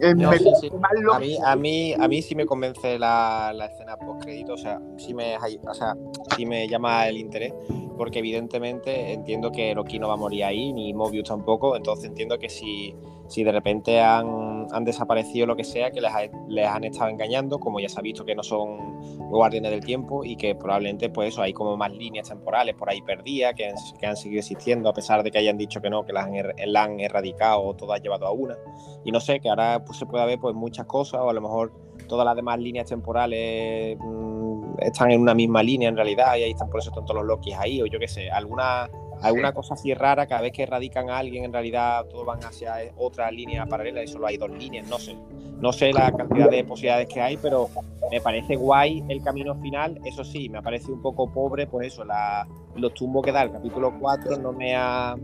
eh, 0.00 0.14
No, 0.14 0.32
sí, 0.32 0.50
sí. 0.60 0.70
A 1.12 1.18
mí, 1.18 1.36
a 1.44 1.56
mí, 1.56 1.92
a 1.94 2.08
mí 2.08 2.22
sí 2.22 2.34
me 2.34 2.44
convence 2.46 2.98
la, 2.98 3.52
la 3.54 3.66
escena 3.66 3.96
post 3.96 4.22
crédito, 4.24 4.54
o 4.54 4.58
sea, 4.58 4.80
sí 4.96 5.14
me, 5.14 5.36
o 5.36 5.74
sea, 5.74 5.94
sí 6.36 6.44
me 6.44 6.66
llama 6.68 7.06
el 7.06 7.16
interés, 7.18 7.52
porque 7.96 8.18
evidentemente 8.18 9.12
entiendo 9.12 9.52
que 9.52 9.74
Loki 9.74 9.98
no 9.98 10.08
va 10.08 10.14
a 10.14 10.16
morir 10.16 10.44
ahí, 10.44 10.72
ni 10.72 10.92
Mobius 10.92 11.28
tampoco, 11.28 11.76
entonces 11.76 12.06
entiendo 12.06 12.36
que 12.38 12.48
si, 12.48 12.94
si 13.32 13.44
de 13.44 13.52
repente 13.52 14.00
han, 14.00 14.66
han 14.72 14.84
desaparecido 14.84 15.46
lo 15.46 15.56
que 15.56 15.64
sea, 15.64 15.90
que 15.90 16.00
les, 16.00 16.12
les 16.48 16.66
han 16.66 16.84
estado 16.84 17.08
engañando, 17.10 17.58
como 17.58 17.80
ya 17.80 17.88
se 17.88 17.98
ha 17.98 18.02
visto 18.02 18.24
que 18.24 18.34
no 18.34 18.42
son 18.42 19.00
guardianes 19.30 19.70
del 19.70 19.80
tiempo 19.84 20.24
y 20.24 20.36
que 20.36 20.54
probablemente 20.54 21.08
pues 21.08 21.38
hay 21.38 21.52
como 21.52 21.76
más 21.76 21.92
líneas 21.92 22.28
temporales 22.28 22.74
por 22.74 22.90
ahí 22.90 23.00
perdidas 23.02 23.54
que 23.54 23.72
que 23.98 24.06
han 24.06 24.16
seguido 24.16 24.40
existiendo, 24.40 24.88
a 24.88 24.92
pesar 24.92 25.22
de 25.22 25.30
que 25.30 25.38
hayan 25.38 25.56
dicho 25.56 25.80
que 25.80 25.88
no, 25.88 26.04
que 26.04 26.12
las 26.12 26.26
han, 26.26 26.34
er- 26.34 27.00
erradicado 27.00 27.62
o 27.62 27.74
todas 27.74 28.02
llevado 28.02 28.26
a 28.26 28.32
una. 28.32 28.56
Y 29.04 29.12
no 29.12 29.20
sé, 29.20 29.40
que 29.40 29.48
ahora 29.48 29.82
pues, 29.84 29.98
se 29.98 30.06
puede 30.06 30.26
ver 30.26 30.38
pues 30.38 30.54
muchas 30.54 30.86
cosas 30.86 31.20
o 31.22 31.30
a 31.30 31.32
lo 31.32 31.40
mejor 31.40 31.72
todas 32.08 32.24
las 32.26 32.36
demás 32.36 32.58
líneas 32.58 32.86
temporales 32.88 33.96
mm, 33.98 34.74
están 34.80 35.10
en 35.10 35.20
una 35.20 35.34
misma 35.34 35.62
línea 35.62 35.88
en 35.88 35.96
realidad 35.96 36.36
y 36.36 36.42
ahí 36.42 36.50
están 36.50 36.68
por 36.68 36.80
eso 36.80 36.90
todos 36.90 37.14
los 37.14 37.24
Lokis 37.24 37.54
ahí 37.56 37.80
o 37.80 37.86
yo 37.86 37.98
qué 37.98 38.08
sé, 38.08 38.30
alguna 38.30 38.90
alguna 39.22 39.52
cosa 39.52 39.74
así 39.74 39.94
rara, 39.94 40.26
cada 40.26 40.42
vez 40.42 40.52
que 40.52 40.62
erradican 40.64 41.10
a 41.10 41.18
alguien 41.18 41.44
en 41.44 41.52
realidad 41.52 42.04
todos 42.06 42.26
van 42.26 42.42
hacia 42.44 42.76
otra 42.96 43.30
línea 43.30 43.66
paralela 43.66 44.02
y 44.02 44.08
solo 44.08 44.26
hay 44.26 44.36
dos 44.36 44.50
líneas, 44.50 44.88
no 44.88 44.98
sé. 44.98 45.16
No 45.60 45.72
sé 45.72 45.92
la 45.92 46.10
cantidad 46.10 46.50
de 46.50 46.64
posibilidades 46.64 47.08
que 47.08 47.20
hay, 47.20 47.36
pero 47.36 47.68
me 48.10 48.20
parece 48.20 48.56
guay 48.56 49.04
el 49.08 49.22
camino 49.22 49.54
final, 49.60 50.00
eso 50.04 50.24
sí, 50.24 50.48
me 50.48 50.60
parece 50.60 50.90
un 50.90 51.00
poco 51.00 51.32
pobre, 51.32 51.66
pues 51.66 51.88
eso, 51.88 52.04
la, 52.04 52.46
los 52.74 52.92
tumbos 52.94 53.24
que 53.24 53.32
da 53.32 53.42
el 53.42 53.52
capítulo 53.52 53.96
4 54.00 54.38
no 54.38 54.52
me 54.52 54.74
ha 54.74 55.16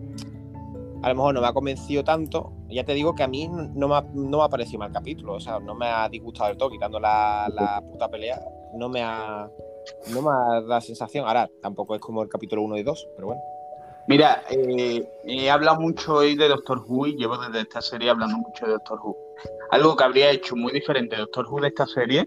a 1.01 1.09
lo 1.11 1.15
mejor 1.15 1.35
no 1.35 1.41
me 1.41 1.47
ha 1.47 1.53
convencido 1.53 2.03
tanto. 2.03 2.53
Ya 2.69 2.85
te 2.85 2.93
digo 2.93 3.15
que 3.15 3.23
a 3.23 3.29
mí 3.29 3.49
no 3.49 3.89
me 3.89 3.95
ha, 3.95 4.03
no 4.13 4.39
me 4.39 4.45
ha 4.45 4.49
parecido 4.49 4.81
mal 4.81 4.93
capítulo, 4.93 5.35
o 5.35 5.41
sea, 5.41 5.61
no 5.61 5.75
me 5.75 5.87
ha 5.87 6.09
disgustado 6.09 6.49
del 6.49 6.59
todo, 6.59 6.71
quitando 6.71 6.99
la, 6.99 7.49
la 7.55 7.81
puta 7.81 8.09
pelea, 8.09 8.41
no 8.75 8.89
me 8.89 9.03
ha 9.03 9.49
no 10.13 10.23
me 10.23 10.31
ha 10.31 10.35
dado 10.35 10.67
la 10.67 10.81
sensación. 10.81 11.27
Ahora, 11.27 11.49
tampoco 11.63 11.95
es 11.95 12.01
como 12.01 12.23
el 12.23 12.29
capítulo 12.29 12.63
1 12.63 12.77
y 12.79 12.83
2, 12.83 13.09
pero 13.17 13.29
bueno. 13.29 13.43
Mira, 14.09 14.43
eh, 14.49 15.07
he 15.25 15.51
hablado 15.51 15.81
mucho 15.81 16.15
hoy 16.15 16.35
de 16.35 16.49
Doctor 16.49 16.83
Who 16.89 17.09
y 17.09 17.17
llevo 17.17 17.37
desde 17.37 17.61
esta 17.61 17.83
serie 17.83 18.09
hablando 18.09 18.39
mucho 18.39 18.65
de 18.65 18.73
Doctor 18.73 18.99
Who. 19.03 19.15
Algo 19.71 19.95
que 19.97 20.05
habría 20.05 20.31
hecho 20.31 20.57
muy 20.57 20.73
diferente 20.73 21.15
Doctor 21.15 21.47
Who 21.47 21.61
de 21.61 21.69
esta 21.69 21.87
serie 21.87 22.27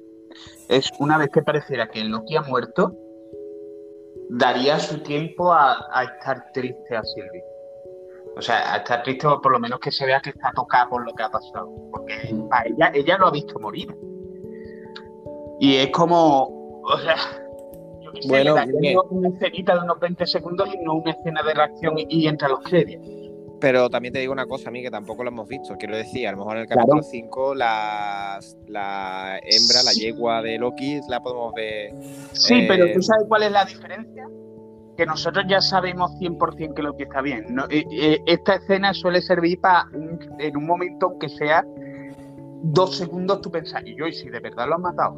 es 0.70 0.92
una 1.00 1.18
vez 1.18 1.30
que 1.34 1.42
pareciera 1.42 1.90
que 1.90 2.04
Loki 2.04 2.36
ha 2.36 2.44
muerto, 2.44 2.96
daría 4.30 4.78
su 4.78 5.00
tiempo 5.00 5.52
a, 5.52 5.88
a 5.92 6.04
estar 6.04 6.52
triste 6.54 6.96
a 6.96 7.04
Sylvie. 7.04 7.44
O 8.38 8.42
sea, 8.44 8.76
a 8.76 8.78
estar 8.78 9.02
triste 9.02 9.26
o 9.26 9.42
por 9.42 9.52
lo 9.52 9.60
menos 9.60 9.80
que 9.80 9.92
se 9.92 10.06
vea 10.06 10.22
que 10.22 10.30
está 10.30 10.52
tocada 10.52 10.88
por 10.88 11.04
lo 11.04 11.12
que 11.16 11.24
ha 11.24 11.32
pasado. 11.32 11.68
Porque 11.92 12.14
a 12.52 12.64
ella, 12.68 12.92
ella 12.94 13.18
lo 13.18 13.26
ha 13.26 13.32
visto 13.32 13.58
morir. 13.60 13.94
Y 15.60 15.78
es 15.78 15.90
como, 15.90 16.82
o 16.84 16.98
sea, 17.00 17.16
Bueno, 18.28 18.55
bien. 18.80 18.97
una 19.09 19.30
escenita 19.30 19.76
de 19.76 19.82
unos 19.84 19.99
20 19.99 20.26
segundos 20.26 20.70
y 20.74 20.84
no 20.84 20.95
una 20.95 21.12
escena 21.12 21.41
de 21.43 21.53
reacción 21.53 21.97
y, 21.97 22.05
y 22.09 22.28
entre 22.28 22.49
los 22.49 22.59
créditos. 22.62 23.07
Pero 23.59 23.89
también 23.91 24.12
te 24.12 24.20
digo 24.20 24.34
una 24.34 24.47
cosa, 24.47 24.70
a 24.70 24.72
mí 24.72 24.82
que 24.82 24.89
tampoco 24.89 25.24
lo 25.24 25.30
hemos 25.30 25.47
visto. 25.47 25.76
Quiero 25.78 25.95
decir, 25.95 26.28
a 26.28 26.32
lo 26.32 26.39
mejor 26.39 26.55
en 26.55 26.62
el 26.62 26.68
Claro. 26.68 26.82
capítulo 26.82 27.03
5 27.03 27.53
la, 27.55 28.39
la 28.68 29.38
hembra, 29.43 29.84
la 29.86 29.91
yegua 29.93 30.41
de 30.41 30.57
Loki, 30.57 30.99
la 31.07 31.20
podemos 31.20 31.53
ver. 31.53 31.93
Sí, 32.32 32.55
Eh, 32.55 32.66
pero 32.68 32.91
¿tú 32.91 33.01
sabes 33.03 33.26
cuál 33.28 33.43
es 33.43 33.51
la 33.51 33.64
diferencia? 33.66 34.28
Que 34.97 35.05
nosotros 35.05 35.45
ya 35.47 35.62
sabemos 35.62 36.12
100% 36.20 36.74
que 36.74 36.82
lo 36.82 36.97
que 36.97 37.03
está 37.03 37.22
bien. 37.22 37.45
No, 37.49 37.66
eh, 37.70 37.86
eh, 37.91 38.20
esta 38.26 38.55
escena 38.55 38.93
suele 38.95 39.22
servir 39.22 39.59
para, 39.62 39.86
en 40.39 40.57
un 40.57 40.66
momento 40.66 41.18
que 41.20 41.30
sea 41.30 41.64
dos 42.64 42.97
segundos, 42.97 43.41
tú 43.41 43.51
pensar, 43.51 43.88
y 43.88 43.95
yo, 43.95 44.07
¿y 44.07 44.14
si 44.14 44.28
de 44.30 44.39
verdad 44.39 44.68
lo 44.68 44.76
han 44.76 44.82
matado? 44.82 45.16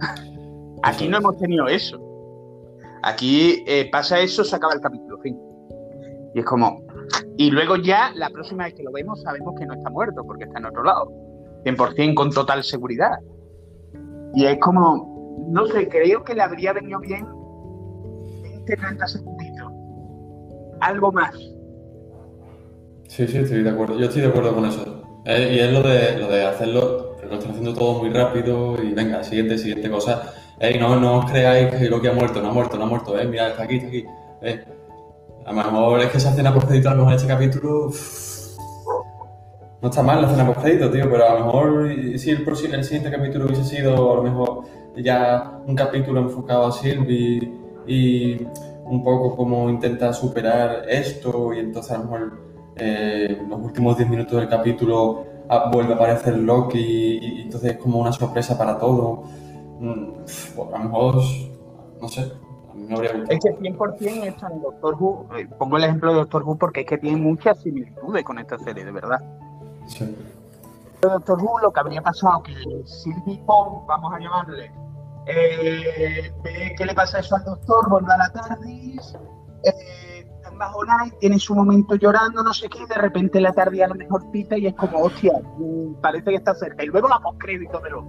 Aquí 0.84 1.08
no 1.08 1.18
hemos 1.18 1.36
tenido 1.38 1.66
eso. 1.66 2.00
Aquí 3.02 3.64
eh, 3.66 3.88
pasa 3.90 4.20
eso, 4.20 4.44
se 4.44 4.56
acaba 4.56 4.74
el 4.74 4.80
capítulo, 4.80 5.18
fin. 5.18 5.38
Y 6.34 6.40
es 6.40 6.44
como... 6.44 6.84
Y 7.36 7.50
luego 7.50 7.76
ya, 7.76 8.12
la 8.14 8.30
próxima 8.30 8.64
vez 8.64 8.74
que 8.74 8.82
lo 8.82 8.92
vemos, 8.92 9.22
sabemos 9.22 9.54
que 9.58 9.66
no 9.66 9.74
está 9.74 9.90
muerto, 9.90 10.22
porque 10.24 10.44
está 10.44 10.58
en 10.58 10.66
otro 10.66 10.84
lado. 10.84 11.10
100% 11.64 12.14
con 12.14 12.30
total 12.30 12.62
seguridad. 12.62 13.18
Y 14.34 14.46
es 14.46 14.58
como, 14.60 15.46
no 15.48 15.66
sé, 15.66 15.88
creo 15.88 16.22
que 16.22 16.34
le 16.34 16.42
habría 16.42 16.72
venido 16.72 17.00
bien 17.00 17.26
20, 18.42 18.76
30 18.76 19.06
segunditos. 19.06 19.72
Algo 20.80 21.12
más. 21.12 21.34
Sí, 23.08 23.26
sí, 23.26 23.38
estoy 23.38 23.62
de 23.62 23.70
acuerdo. 23.70 23.98
Yo 23.98 24.06
estoy 24.06 24.22
de 24.22 24.28
acuerdo 24.28 24.54
con 24.54 24.66
eso. 24.66 25.02
Eh, 25.24 25.54
y 25.54 25.58
es 25.58 25.72
lo 25.72 25.82
de, 25.82 26.18
lo 26.18 26.28
de 26.28 26.44
hacerlo, 26.44 27.16
lo 27.22 27.34
están 27.34 27.50
haciendo 27.50 27.74
todo 27.74 27.98
muy 27.98 28.10
rápido 28.10 28.82
y 28.82 28.92
venga, 28.94 29.22
siguiente, 29.22 29.58
siguiente 29.58 29.90
cosa. 29.90 30.32
Ey, 30.62 30.78
no, 30.78 31.00
no 31.00 31.20
os 31.20 31.30
creáis 31.30 31.74
que 31.74 31.88
Loki 31.88 32.06
ha 32.08 32.12
muerto, 32.12 32.42
no 32.42 32.50
ha 32.50 32.52
muerto, 32.52 32.76
no 32.76 32.84
ha 32.84 32.86
muerto, 32.86 33.18
eh, 33.18 33.26
mira, 33.26 33.48
está 33.48 33.62
aquí, 33.62 33.76
está 33.76 33.88
aquí. 33.88 34.04
Eh. 34.42 34.64
A 35.46 35.52
lo 35.54 35.72
mejor 35.72 36.00
es 36.00 36.10
que 36.10 36.18
esa 36.18 36.30
escena 36.30 36.52
post 36.52 36.70
a 36.70 36.90
lo 36.90 36.96
mejor 36.96 37.08
en 37.08 37.16
este 37.16 37.28
capítulo 37.28 37.86
uff, 37.86 38.58
no 39.80 39.88
está 39.88 40.02
mal 40.02 40.20
la 40.20 40.28
escena 40.28 40.46
post 40.46 40.62
tío, 40.62 41.10
pero 41.10 41.26
a 41.26 41.38
lo 41.38 41.46
mejor 41.46 42.18
si 42.18 42.30
el, 42.30 42.44
próximo, 42.44 42.74
el 42.74 42.84
siguiente 42.84 43.10
capítulo 43.10 43.46
hubiese 43.46 43.64
sido 43.64 44.12
a 44.12 44.16
lo 44.16 44.22
mejor 44.22 44.64
ya 44.98 45.60
un 45.66 45.74
capítulo 45.74 46.20
enfocado 46.20 46.66
a 46.66 46.72
Sylvie 46.72 47.52
y 47.86 48.46
un 48.84 49.02
poco 49.02 49.34
cómo 49.34 49.70
intenta 49.70 50.12
superar 50.12 50.84
esto 50.90 51.54
y 51.54 51.60
entonces 51.60 51.92
a 51.92 51.98
lo 51.98 52.04
mejor 52.04 52.40
eh, 52.76 53.42
los 53.48 53.60
últimos 53.60 53.96
10 53.96 54.10
minutos 54.10 54.38
del 54.38 54.48
capítulo 54.48 55.24
ah, 55.48 55.70
vuelve 55.72 55.94
a 55.94 55.96
aparecer 55.96 56.36
Loki 56.36 56.78
y, 56.78 57.38
y 57.38 57.42
entonces 57.44 57.72
es 57.72 57.78
como 57.78 57.98
una 57.98 58.12
sorpresa 58.12 58.58
para 58.58 58.78
todo. 58.78 59.24
Mm, 59.80 60.12
a 60.74 60.78
lo 60.78 60.84
mejor, 60.84 61.14
no 62.00 62.08
sé, 62.08 62.20
a 62.70 62.74
mí 62.74 62.84
me 62.86 62.94
habría 62.94 63.12
gustado. 63.14 63.32
Es 63.32 63.40
que 63.44 63.58
100% 63.58 64.24
está 64.26 64.48
en 64.48 64.60
Doctor 64.60 64.94
Who. 65.00 65.26
eh, 65.36 65.48
Pongo 65.58 65.76
el 65.78 65.84
ejemplo 65.84 66.10
de 66.12 66.18
Doctor 66.18 66.42
Who 66.42 66.56
porque 66.58 66.80
es 66.82 66.86
que 66.86 66.98
tiene 66.98 67.16
muchas 67.16 67.58
similitudes 67.60 68.22
con 68.24 68.38
esta 68.38 68.58
serie, 68.58 68.84
de 68.84 68.92
verdad. 68.92 69.20
Sí. 69.86 70.14
Doctor 71.00 71.42
Who 71.42 71.60
lo 71.60 71.72
que 71.72 71.80
habría 71.80 72.02
pasado 72.02 72.42
que 72.42 72.52
Sylvie 72.84 73.42
Pong, 73.46 73.86
vamos 73.86 74.12
a 74.12 74.18
llamarle, 74.18 74.70
eh, 75.26 76.30
ve 76.44 76.74
que 76.76 76.84
le 76.84 76.94
pasa 76.94 77.20
eso 77.20 77.36
al 77.36 77.44
doctor, 77.44 77.88
vuelve 77.88 78.12
a 78.12 78.18
la 78.18 78.30
TARDIS, 78.32 79.16
eh, 79.64 80.26
embajonada 80.50 81.06
y 81.06 81.10
tiene 81.12 81.38
su 81.38 81.54
momento 81.54 81.94
llorando, 81.94 82.42
no 82.42 82.52
sé 82.52 82.68
qué, 82.68 82.82
y 82.82 82.86
de 82.86 82.96
repente 82.96 83.40
la 83.40 83.52
TARDIS 83.54 83.82
a 83.82 83.88
lo 83.88 83.94
mejor 83.94 84.30
pita 84.30 84.58
y 84.58 84.66
es 84.66 84.74
como, 84.74 84.98
hostia, 84.98 85.32
mm, 85.58 85.94
parece 86.02 86.30
que 86.30 86.36
está 86.36 86.54
cerca. 86.54 86.84
Y 86.84 86.88
luego 86.88 87.08
la 87.08 87.18
postcrédito 87.18 87.80
de 87.80 87.90
lo 87.90 88.02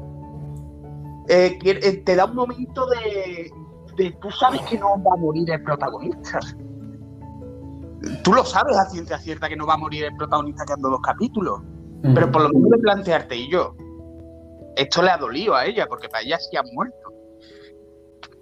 eh, 1.28 1.60
eh, 1.64 1.98
te 2.06 2.16
da 2.16 2.26
un 2.26 2.36
momento 2.36 2.86
de, 2.88 3.52
de 3.98 4.12
tú 4.22 4.32
sabes 4.32 4.62
que 4.62 4.78
no 4.78 5.02
va 5.04 5.14
a 5.14 5.18
morir 5.18 5.50
el 5.52 5.64
protagonista. 5.64 6.40
Tú 8.24 8.34
lo 8.34 8.44
sabes 8.44 8.78
a 8.78 8.86
ciencia 8.90 9.20
cierta 9.20 9.48
que 9.48 9.56
no 9.56 9.68
va 9.68 9.76
a 9.76 9.78
morir 9.78 10.06
el 10.06 10.16
protagonista 10.16 10.66
quedando 10.66 10.90
dos 10.90 11.02
capítulos. 11.02 11.62
Pero 12.02 12.32
por 12.32 12.42
lo 12.42 12.50
menos 12.50 12.72
de 12.72 12.78
plantearte 12.80 13.36
y 13.36 13.52
yo, 13.52 13.76
esto 14.76 15.04
le 15.04 15.12
ha 15.12 15.18
dolido 15.18 15.54
a 15.54 15.66
ella, 15.66 15.86
porque 15.88 16.10
para 16.10 16.24
ella 16.24 16.40
sí 16.40 16.58
ha 16.58 16.64
muerto. 16.74 16.98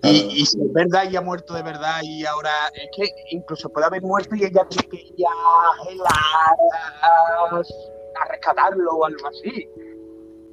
Y, 0.03 0.41
y 0.41 0.45
si 0.45 0.57
es 0.61 0.73
verdad 0.73 1.11
y 1.11 1.17
ha 1.17 1.21
muerto 1.21 1.53
de 1.53 1.61
verdad 1.61 1.99
y 2.03 2.25
ahora 2.25 2.51
es 2.73 2.87
que 2.95 3.05
incluso 3.31 3.67
puede 3.67 3.87
haber 3.87 4.01
muerto 4.01 4.33
y 4.33 4.45
ella 4.45 4.65
tiene 4.69 4.87
que 4.87 4.97
ir 5.17 5.25
a, 5.27 7.05
a, 7.05 7.57
a 7.57 8.31
rescatarlo 8.31 8.93
o 8.93 9.05
algo 9.05 9.27
así. 9.27 9.67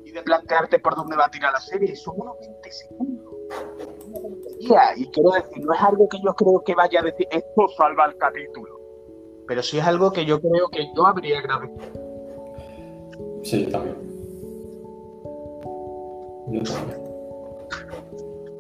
Y 0.07 0.13
de 0.13 0.23
plantearte 0.23 0.79
por 0.79 0.95
dónde 0.95 1.17
va 1.17 1.25
a 1.25 1.31
tirar 1.31 1.53
la 1.53 1.59
serie. 1.59 1.97
Son 1.97 2.15
unos 2.17 2.39
20 2.39 2.71
segundos. 2.71 3.35
Y 4.97 5.07
quiero 5.11 5.31
decir, 5.31 5.65
no 5.65 5.75
es 5.75 5.81
algo 5.81 6.09
que 6.09 6.19
yo 6.25 6.33
creo 6.35 6.63
que 6.65 6.75
vaya 6.77 7.01
a 7.01 7.03
decir, 7.03 7.27
esto 7.31 7.69
salva 7.77 8.07
el 8.07 8.17
capítulo. 8.17 8.81
Pero 9.49 9.63
sí 9.63 9.79
es 9.79 9.85
algo 9.85 10.13
que 10.13 10.25
yo 10.25 10.41
creo 10.41 10.69
que 10.69 10.87
yo 10.95 11.07
habría 11.07 11.41
agradecido. 11.41 11.87
Sí, 13.43 13.67
también. 13.67 13.97
Yo 16.51 16.63
también. 16.63 17.07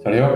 ¿Serio? 0.02 0.34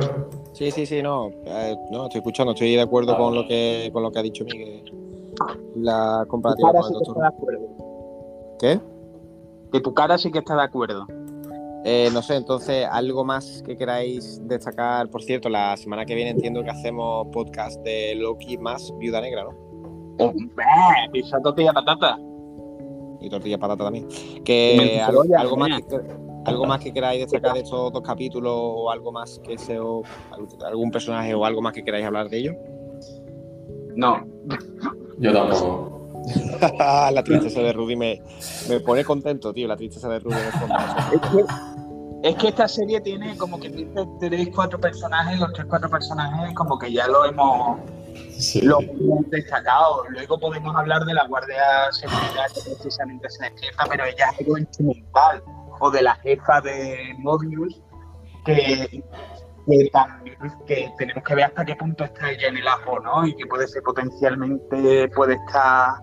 Sí, 0.52 0.70
sí, 0.70 0.86
sí, 0.86 1.02
no. 1.02 1.30
eh, 1.44 1.76
no, 1.90 2.04
estoy 2.04 2.18
escuchando, 2.18 2.52
estoy 2.52 2.76
de 2.76 2.82
acuerdo 2.82 3.16
con 3.16 3.34
lo 3.34 3.46
que 3.46 3.90
con 3.92 4.02
lo 4.02 4.12
que 4.12 4.18
ha 4.18 4.22
dicho 4.22 4.44
Miguel. 4.44 4.82
La 5.76 6.24
comparativa 6.28 6.70
con 6.72 6.84
el 6.84 6.92
doctor. 6.92 7.34
¿Qué? 8.58 8.80
Que 9.72 9.80
tu 9.80 9.94
cara 9.94 10.18
sí 10.18 10.30
que 10.30 10.38
está 10.38 10.56
de 10.56 10.62
acuerdo. 10.62 11.06
Eh, 11.84 12.10
no 12.12 12.20
sé, 12.20 12.36
entonces, 12.36 12.86
algo 12.90 13.24
más 13.24 13.62
que 13.64 13.76
queráis 13.76 14.40
destacar. 14.46 15.08
Por 15.08 15.22
cierto, 15.22 15.48
la 15.48 15.76
semana 15.76 16.04
que 16.04 16.14
viene 16.14 16.30
entiendo 16.30 16.62
que 16.62 16.70
hacemos 16.70 17.26
podcast 17.32 17.80
de 17.82 18.14
Loki 18.16 18.58
más 18.58 18.92
Viuda 18.98 19.20
Negra, 19.20 19.44
¿no? 19.44 19.70
¡Hombre! 20.18 20.64
Pisa 21.12 21.40
tortilla 21.40 21.72
patata. 21.72 22.18
Y 23.20 23.30
tortilla 23.30 23.58
patata 23.58 23.84
también. 23.84 24.06
Que 24.44 25.00
algo, 25.00 25.56
más 25.56 25.80
que 25.82 25.96
algo 26.44 26.66
más 26.66 26.80
que 26.80 26.92
queráis 26.92 27.20
destacar 27.20 27.54
de 27.54 27.60
estos 27.60 27.92
dos 27.92 28.02
capítulos 28.02 28.52
o 28.54 28.90
algo 28.90 29.12
más 29.12 29.40
que 29.42 29.56
sea 29.56 29.80
algún 30.66 30.90
personaje 30.90 31.34
o 31.34 31.44
algo 31.44 31.62
más 31.62 31.72
que 31.72 31.82
queráis 31.82 32.04
hablar 32.04 32.28
de 32.28 32.38
ellos. 32.38 32.56
No. 33.94 34.26
Yo 35.18 35.32
tampoco. 35.32 35.99
la 37.12 37.22
tristeza 37.24 37.60
de 37.60 37.72
Rudy 37.72 37.96
me, 37.96 38.22
me, 38.68 38.80
pone 38.80 39.04
contento, 39.04 39.52
tío, 39.52 39.68
la 39.68 39.76
tristeza 39.76 40.08
de 40.08 40.18
Rudy 40.20 40.36
es, 40.36 41.20
que, 41.20 42.28
es 42.28 42.36
que 42.36 42.48
esta 42.48 42.68
serie 42.68 43.00
tiene 43.00 43.36
como 43.36 43.58
que 43.58 43.68
dice 43.68 44.06
tres, 44.18 44.48
cuatro 44.54 44.80
personajes, 44.80 45.38
los 45.38 45.52
tres, 45.52 45.66
cuatro 45.68 45.90
personajes 45.90 46.54
como 46.54 46.78
que 46.78 46.92
ya 46.92 47.06
lo 47.06 47.24
hemos, 47.24 47.78
lo 48.62 48.80
hemos 48.80 49.30
destacado. 49.30 50.04
Luego 50.10 50.38
podemos 50.38 50.74
hablar 50.76 51.04
de 51.04 51.14
la 51.14 51.26
Guardia 51.26 51.90
Seguridad 51.92 52.46
que 52.54 52.70
precisamente 52.70 53.30
se 53.30 53.44
despierta, 53.44 53.84
pero 53.88 54.04
ella 54.04 54.26
es 54.32 54.40
algo 54.40 54.58
instrumental. 54.58 55.42
O 55.82 55.90
de 55.90 56.02
la 56.02 56.14
jefa 56.16 56.60
de 56.60 57.14
Mobius, 57.18 57.80
que 58.44 59.02
que, 59.66 59.90
que 60.66 60.92
tenemos 60.98 61.24
que 61.24 61.34
ver 61.34 61.44
hasta 61.44 61.64
qué 61.64 61.76
punto 61.76 62.04
está 62.04 62.30
ella 62.30 62.48
en 62.48 62.56
el 62.56 62.68
ajo, 62.68 63.00
¿no? 63.00 63.26
Y 63.26 63.34
que 63.36 63.46
puede 63.46 63.66
ser 63.68 63.82
potencialmente, 63.82 65.08
puede 65.10 65.34
estar, 65.34 65.94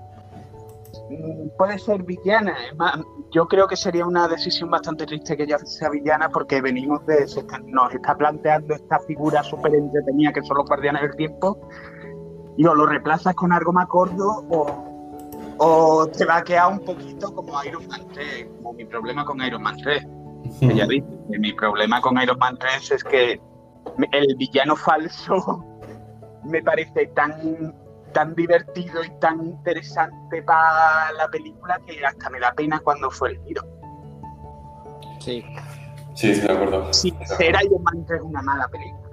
puede 1.58 1.80
ser 1.80 2.04
villana. 2.04 2.56
yo 3.32 3.48
creo 3.48 3.68
que 3.68 3.76
sería 3.76 4.06
una 4.06 4.28
decisión 4.28 4.70
bastante 4.70 5.06
triste 5.06 5.38
que 5.38 5.44
ella 5.44 5.58
sea 5.60 5.90
villana 5.90 6.30
porque 6.30 6.62
venimos 6.62 7.06
de, 7.06 7.26
nos 7.66 7.94
está 7.94 8.16
planteando 8.16 8.74
esta 8.76 9.00
figura 9.00 9.44
súper 9.44 9.76
entretenida 9.76 10.34
que 10.34 10.44
son 10.44 10.58
los 10.58 10.68
guardianes 10.68 11.04
del 11.04 11.16
tiempo 11.16 11.58
y 12.58 12.66
o 12.66 12.74
lo 12.74 12.86
reemplazas 12.86 13.36
con 13.36 13.52
algo 13.54 13.72
más 13.72 13.88
gordo 13.88 14.46
o, 14.50 15.58
o 15.58 16.08
te 16.08 16.26
va 16.26 16.38
a 16.38 16.44
quedar 16.44 16.72
un 16.72 16.80
poquito 16.80 17.34
como 17.34 17.64
Iron 17.64 17.88
Man 17.88 18.02
3, 18.14 18.48
como 18.58 18.74
mi 18.74 18.86
problema 18.86 19.26
con 19.26 19.42
Iron 19.42 19.62
Man 19.62 19.78
3. 19.78 20.08
Ella 20.62 20.88
dice 20.88 21.08
mi 21.30 21.54
problema 21.54 22.02
con 22.02 22.22
Iron 22.22 22.38
Man 22.38 22.58
3 22.58 22.92
es 22.92 23.04
que 23.04 23.40
el 24.12 24.36
villano 24.36 24.76
falso 24.76 25.64
me 26.44 26.62
parece 26.62 27.08
tan, 27.08 27.74
tan 28.14 28.36
divertido 28.36 29.04
y 29.04 29.10
tan 29.20 29.46
interesante 29.46 30.42
para 30.44 31.12
la 31.14 31.28
película 31.30 31.80
que 31.86 32.06
hasta 32.06 32.30
me 32.30 32.40
da 32.40 32.54
pena 32.54 32.80
cuando 32.80 33.12
fue 33.12 33.32
el 33.32 33.44
giro. 33.44 33.64
Sí. 35.20 35.44
Sí, 36.16 36.32
estoy 36.32 36.48
de 36.48 36.54
acuerdo. 36.54 36.94
Si 36.94 37.14
ser 37.38 37.56
Iron 37.64 37.84
Man 37.84 38.06
3 38.06 38.20
es 38.20 38.26
una 38.26 38.42
mala 38.42 38.68
película. 38.70 39.07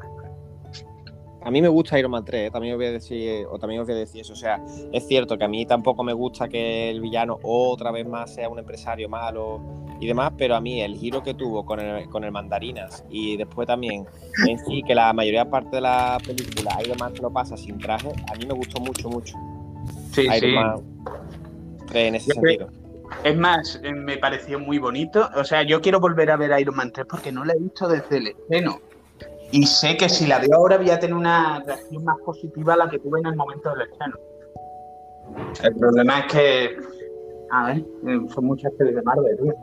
A 1.44 1.50
mí 1.50 1.60
me 1.60 1.68
gusta 1.68 1.98
Iron 1.98 2.10
Man 2.10 2.24
3, 2.24 2.48
¿eh? 2.48 2.50
también 2.50 2.74
os 2.74 2.78
voy 2.78 2.86
a 2.86 2.92
decir, 2.92 3.46
o 3.50 3.58
también 3.58 3.80
os 3.80 3.86
voy 3.86 3.96
a 3.96 3.98
decir 3.98 4.22
eso. 4.22 4.32
O 4.32 4.36
sea, 4.36 4.62
es 4.92 5.06
cierto 5.06 5.36
que 5.36 5.44
a 5.44 5.48
mí 5.48 5.66
tampoco 5.66 6.02
me 6.02 6.14
gusta 6.14 6.48
que 6.48 6.90
el 6.90 7.00
villano 7.00 7.38
otra 7.42 7.90
vez 7.90 8.06
más 8.06 8.34
sea 8.34 8.48
un 8.48 8.58
empresario 8.58 9.08
malo 9.08 9.60
y 10.00 10.06
demás, 10.06 10.32
pero 10.38 10.56
a 10.56 10.60
mí 10.60 10.80
el 10.80 10.96
giro 10.96 11.22
que 11.22 11.34
tuvo 11.34 11.66
con 11.66 11.80
el, 11.80 12.08
con 12.08 12.24
el 12.24 12.32
mandarinas 12.32 13.04
y 13.10 13.36
después 13.36 13.66
también 13.66 14.06
en 14.48 14.58
sí 14.58 14.82
que 14.86 14.94
la 14.94 15.12
mayoría 15.12 15.48
parte 15.48 15.76
de 15.76 15.82
la 15.82 16.18
película 16.26 16.78
Iron 16.82 16.96
Man 16.98 17.14
se 17.14 17.22
lo 17.22 17.30
pasa 17.30 17.56
sin 17.56 17.78
traje, 17.78 18.08
a 18.32 18.34
mí 18.36 18.46
me 18.46 18.54
gustó 18.54 18.80
mucho, 18.80 19.10
mucho. 19.10 19.36
Sí, 20.12 20.22
Iron 20.22 20.40
sí. 20.40 20.52
Man 20.54 20.82
en 21.92 22.14
ese 22.14 22.32
sentido. 22.32 22.68
Es 23.22 23.36
más, 23.36 23.80
eh, 23.82 23.92
me 23.92 24.16
pareció 24.16 24.58
muy 24.58 24.78
bonito. 24.78 25.28
O 25.36 25.44
sea, 25.44 25.62
yo 25.62 25.80
quiero 25.80 26.00
volver 26.00 26.30
a 26.30 26.36
ver 26.36 26.58
Iron 26.58 26.74
Man 26.74 26.92
3 26.92 27.06
porque 27.08 27.30
no 27.30 27.44
la 27.44 27.52
he 27.52 27.58
visto 27.58 27.86
desde 27.88 28.16
el 28.16 28.28
estreno. 28.28 28.80
Y 29.50 29.66
sé 29.66 29.96
que 29.96 30.08
si 30.08 30.26
la 30.26 30.38
veo 30.38 30.54
ahora 30.56 30.76
voy 30.78 30.90
a 30.90 30.98
tener 30.98 31.14
una 31.14 31.62
reacción 31.64 32.04
más 32.04 32.16
positiva 32.24 32.74
a 32.74 32.76
la 32.76 32.90
que 32.90 32.98
tuve 32.98 33.20
en 33.20 33.26
el 33.26 33.36
momento 33.36 33.70
del 33.70 33.82
estreno. 33.82 34.16
El 35.62 35.76
problema 35.76 36.20
es 36.20 36.32
que, 36.32 36.76
a 37.50 37.66
ver, 37.66 37.84
son 38.28 38.44
muchas 38.44 38.72
pelis 38.72 38.96
de 38.96 39.02
Marvel, 39.02 39.36
tío. 39.36 39.54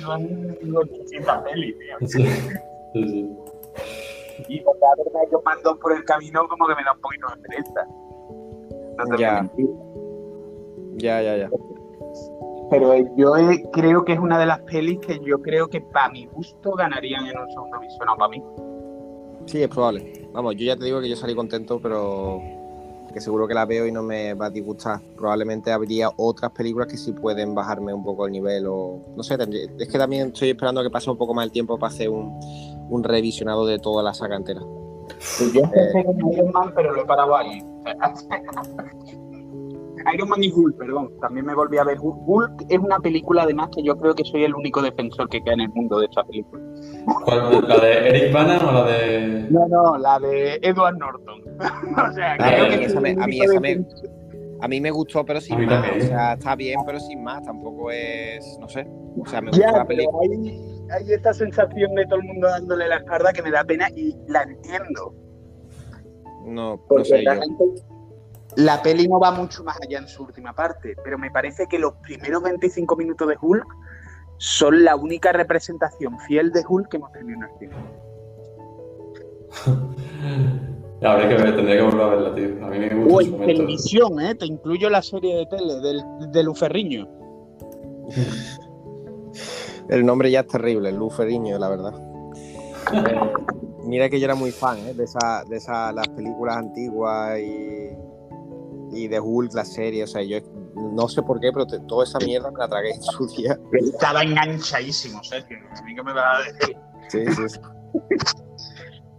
son 0.00 0.76
800 0.76 1.36
pelis, 1.44 1.76
tío. 1.78 2.08
Sí, 2.08 2.26
sí, 2.94 3.36
Y 4.48 4.60
por 4.60 4.78
cada 4.78 4.94
vez 4.96 5.06
que 5.06 5.32
yo 5.32 5.42
mando 5.44 5.78
por 5.78 5.92
el 5.92 6.04
camino 6.04 6.48
como 6.48 6.66
que 6.68 6.74
me 6.74 6.84
da 6.84 6.92
un 6.92 7.00
poquito 7.00 7.26
de 7.34 7.42
pereza. 7.42 7.86
No 8.96 9.04
te 9.04 9.18
ya. 9.18 9.50
ya, 10.96 11.22
ya, 11.22 11.36
ya 11.36 11.50
pero 12.70 12.94
yo 13.16 13.32
creo 13.72 14.04
que 14.04 14.12
es 14.12 14.18
una 14.18 14.38
de 14.38 14.46
las 14.46 14.60
pelis 14.60 14.98
que 15.00 15.20
yo 15.24 15.40
creo 15.40 15.68
que 15.68 15.80
para 15.80 16.10
mi 16.10 16.26
gusto 16.26 16.72
ganarían 16.72 17.26
en 17.26 17.38
un 17.38 17.50
segundo 17.50 17.78
visionado 17.80 18.18
para 18.18 18.30
mí. 18.30 18.42
Sí, 19.46 19.62
es 19.62 19.68
probable. 19.68 20.28
Vamos, 20.32 20.56
yo 20.56 20.66
ya 20.66 20.76
te 20.76 20.84
digo 20.84 21.00
que 21.00 21.08
yo 21.08 21.16
salí 21.16 21.34
contento, 21.34 21.80
pero 21.80 22.40
que 23.12 23.20
seguro 23.20 23.48
que 23.48 23.54
la 23.54 23.64
veo 23.64 23.86
y 23.86 23.92
no 23.92 24.02
me 24.02 24.34
va 24.34 24.46
a 24.46 24.50
disgustar. 24.50 25.00
Probablemente 25.16 25.72
habría 25.72 26.10
otras 26.16 26.50
películas 26.52 26.88
que 26.88 26.96
sí 26.96 27.12
pueden 27.12 27.54
bajarme 27.54 27.94
un 27.94 28.04
poco 28.04 28.26
el 28.26 28.32
nivel 28.32 28.66
o 28.66 29.00
no 29.16 29.22
sé, 29.22 29.38
es 29.78 29.88
que 29.88 29.98
también 29.98 30.28
estoy 30.28 30.50
esperando 30.50 30.82
que 30.82 30.90
pase 30.90 31.10
un 31.10 31.16
poco 31.16 31.34
más 31.34 31.46
el 31.46 31.52
tiempo 31.52 31.78
para 31.78 31.92
hacer 31.92 32.10
un, 32.10 32.38
un 32.90 33.04
revisionado 33.04 33.66
de 33.66 33.78
toda 33.78 34.02
la 34.02 34.12
saga 34.12 34.36
entera. 34.36 34.60
yo 34.60 35.60
empecé 35.62 36.04
con 36.04 36.32
Iron 36.32 36.52
Man, 36.52 36.72
pero 36.74 36.92
lo 36.92 37.02
he 37.02 37.06
parado 37.06 37.36
ahí. 37.36 37.64
Iron 40.14 40.28
Man 40.28 40.42
y 40.42 40.52
Hulk, 40.52 40.76
perdón, 40.76 41.10
también 41.20 41.46
me 41.46 41.54
volví 41.54 41.78
a 41.78 41.84
ver. 41.84 41.98
Hulk 42.00 42.66
es 42.68 42.78
una 42.78 42.98
película 42.98 43.42
además 43.42 43.68
que 43.74 43.82
yo 43.82 43.96
creo 43.98 44.14
que 44.14 44.24
soy 44.24 44.44
el 44.44 44.54
único 44.54 44.82
defensor 44.82 45.28
que 45.28 45.42
queda 45.42 45.54
en 45.54 45.60
el 45.60 45.68
mundo 45.70 45.98
de 46.00 46.06
esa 46.06 46.22
película. 46.24 46.62
¿Cuál, 47.24 47.68
¿La 47.68 47.78
de 47.78 48.08
Eric 48.08 48.32
Bana 48.32 48.58
o 48.58 48.72
la 48.72 48.84
de...? 48.84 49.46
No, 49.50 49.68
no, 49.68 49.98
la 49.98 50.18
de 50.18 50.58
Edward 50.62 50.96
Norton. 50.98 51.42
o 52.10 52.12
sea, 52.12 52.36
creo 52.36 52.68
que 52.68 52.84
esa 52.84 53.00
me, 53.00 53.10
a 53.12 53.26
mí 53.26 53.40
esa 53.40 53.60
me, 53.60 53.84
a 54.60 54.68
mí 54.68 54.80
me 54.80 54.90
gustó, 54.90 55.24
pero 55.24 55.40
sin 55.40 55.66
más. 55.66 55.84
O 55.96 56.00
sea, 56.00 56.32
está 56.34 56.56
bien, 56.56 56.80
pero 56.84 56.98
sin 57.00 57.22
más. 57.22 57.42
Tampoco 57.44 57.90
es, 57.90 58.58
no 58.60 58.68
sé. 58.68 58.86
O 59.20 59.26
sea, 59.26 59.40
me 59.40 59.50
gusta 59.50 59.72
la 59.72 59.86
película. 59.86 60.18
Hay, 60.22 60.60
hay 60.90 61.12
esta 61.12 61.32
sensación 61.32 61.94
de 61.94 62.06
todo 62.06 62.20
el 62.20 62.26
mundo 62.26 62.48
dándole 62.48 62.88
la 62.88 62.96
espalda 62.96 63.32
que 63.32 63.42
me 63.42 63.50
da 63.50 63.64
pena 63.64 63.88
y 63.94 64.16
la 64.28 64.42
entiendo. 64.42 65.14
No, 66.44 66.80
no 66.90 67.04
sé 67.04 67.24
yo. 67.24 67.30
La 68.56 68.82
peli 68.82 69.06
no 69.08 69.20
va 69.20 69.30
mucho 69.30 69.62
más 69.62 69.78
allá 69.80 69.98
en 69.98 70.08
su 70.08 70.24
última 70.24 70.54
parte, 70.54 70.96
pero 71.04 71.18
me 71.18 71.30
parece 71.30 71.66
que 71.66 71.78
los 71.78 71.94
primeros 71.94 72.42
25 72.42 72.96
minutos 72.96 73.28
de 73.28 73.36
Hulk 73.40 73.66
son 74.38 74.84
la 74.84 74.96
única 74.96 75.32
representación 75.32 76.18
fiel 76.20 76.52
de 76.52 76.64
Hulk 76.66 76.88
que 76.88 76.96
hemos 76.96 77.12
tenido 77.12 77.38
en 77.38 77.42
el 77.44 77.50
cine. 77.58 77.76
Habría 81.02 81.28
que 81.28 81.34
ver, 81.42 81.54
tendría 81.54 81.76
que 81.76 81.82
volver 81.82 82.00
a 82.00 82.08
verla, 82.08 82.34
tío. 82.34 82.66
A 82.66 82.70
mí 82.70 82.78
me 82.78 82.94
gusta. 82.94 83.14
O 83.14 83.20
en 83.20 83.46
televisión, 83.46 84.20
¿eh? 84.20 84.34
Te 84.34 84.46
incluyo 84.46 84.90
la 84.90 85.00
serie 85.00 85.36
de 85.36 85.46
tele 85.46 85.74
del, 85.80 86.02
de 86.32 86.42
Luferriño. 86.42 87.08
el 89.88 90.04
nombre 90.04 90.30
ya 90.30 90.40
es 90.40 90.48
terrible, 90.48 90.90
Luferriño, 90.92 91.58
la 91.58 91.68
verdad. 91.68 91.94
Eh, 92.90 93.20
mira 93.84 94.08
que 94.08 94.18
yo 94.18 94.24
era 94.24 94.34
muy 94.34 94.50
fan 94.50 94.78
¿eh? 94.78 94.94
de, 94.94 95.04
esa, 95.04 95.44
de 95.46 95.56
esa, 95.58 95.92
las 95.92 96.08
películas 96.08 96.56
antiguas 96.56 97.38
y 97.38 97.90
y 98.92 99.08
de 99.08 99.20
Hulk, 99.20 99.54
la 99.54 99.64
serie, 99.64 100.04
o 100.04 100.06
sea, 100.06 100.22
yo 100.22 100.38
no 100.74 101.08
sé 101.08 101.22
por 101.22 101.40
qué, 101.40 101.50
pero 101.52 101.66
toda 101.66 102.04
esa 102.04 102.18
mierda 102.18 102.50
me 102.50 102.58
la 102.58 102.68
tragué 102.68 102.90
en 102.90 103.02
su 103.02 103.26
día. 103.28 103.58
Estaba 103.72 104.22
enganchadísimo, 104.22 105.22
Sergio. 105.22 105.58
A 105.76 105.82
mí 105.82 105.94
que 105.94 106.02
me 106.02 106.12
va 106.12 106.36
a 106.36 106.42
decir. 106.42 106.76
Sí, 107.08 107.26
sí. 107.26 107.48
sí. 107.48 107.60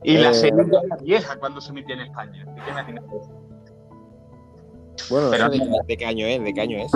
y 0.04 0.18
la 0.18 0.32
eh, 0.32 0.34
serie 0.34 0.66
ya 0.72 0.80
era 0.86 0.96
vieja 0.98 1.40
cuando 1.40 1.62
se 1.62 1.72
emitía 1.72 1.96
en 1.96 2.02
España. 2.02 2.46
¿Qué 2.56 3.02
Bueno, 5.10 5.28
pero, 5.32 5.50
de, 5.50 5.60
de, 5.88 5.98
qué 5.98 6.06
año 6.06 6.26
es? 6.26 6.44
¿De 6.44 6.54
qué 6.54 6.62
año 6.62 6.78
es? 6.80 6.92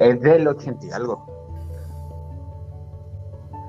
Es 0.00 0.20
del 0.20 0.46
80 0.46 0.86
y 0.86 0.90
algo. 0.90 1.32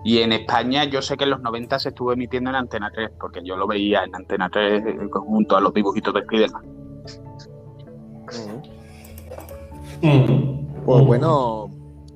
Y 0.05 0.19
en 0.19 0.33
España 0.33 0.83
yo 0.83 1.01
sé 1.01 1.15
que 1.15 1.23
en 1.23 1.29
los 1.29 1.41
90 1.41 1.79
se 1.79 1.89
estuvo 1.89 2.11
emitiendo 2.11 2.49
en 2.49 2.57
Antena 2.57 2.91
3, 2.93 3.11
porque 3.19 3.39
yo 3.43 3.55
lo 3.55 3.67
veía 3.67 4.03
en 4.03 4.13
Antena 4.13 4.49
3 4.49 4.83
junto 5.11 5.55
a 5.55 5.61
los 5.61 5.73
dibujitos 5.73 6.13
de 6.13 6.23
Spiderman. 6.23 6.82
Pues 10.85 11.05
bueno, 11.05 11.71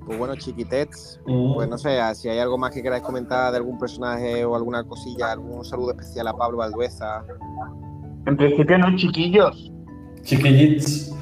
pues 0.05 0.18
bueno, 0.18 0.36
chiquitets, 0.36 1.20
pues 1.26 1.70
no 1.70 1.78
sé, 1.78 1.99
si 2.15 2.30
hay 2.30 2.39
algo 2.39 2.57
más 2.57 2.72
que 2.72 2.82
queráis 2.82 3.03
comentar 3.03 3.51
de 3.51 3.57
algún 3.57 3.78
personaje 3.78 4.43
o 4.45 4.55
alguna 4.55 4.84
cosilla, 4.84 5.32
algún 5.32 5.63
saludo 5.63 5.91
especial 5.91 6.28
a 6.28 6.34
Pablo 6.34 6.57
Valdueza. 6.57 7.24
En 8.26 8.36
principio 8.36 8.78
no, 8.78 8.95
chiquillos. 8.95 9.72
Chiquillits. 10.24 11.13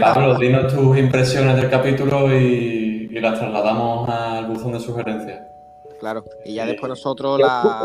Pablo, 0.00 0.38
dinos 0.38 0.72
tus 0.74 0.98
impresiones 0.98 1.56
del 1.56 1.70
capítulo 1.70 2.34
y, 2.34 3.08
las 3.20 3.38
trasladamos 3.38 4.08
al 4.08 4.46
buzón 4.46 4.72
de 4.72 4.80
sugerencias. 4.80 5.42
Claro, 5.98 6.24
y 6.46 6.54
ya 6.54 6.64
después 6.64 6.88
nosotros 6.88 7.38
la, 7.38 7.82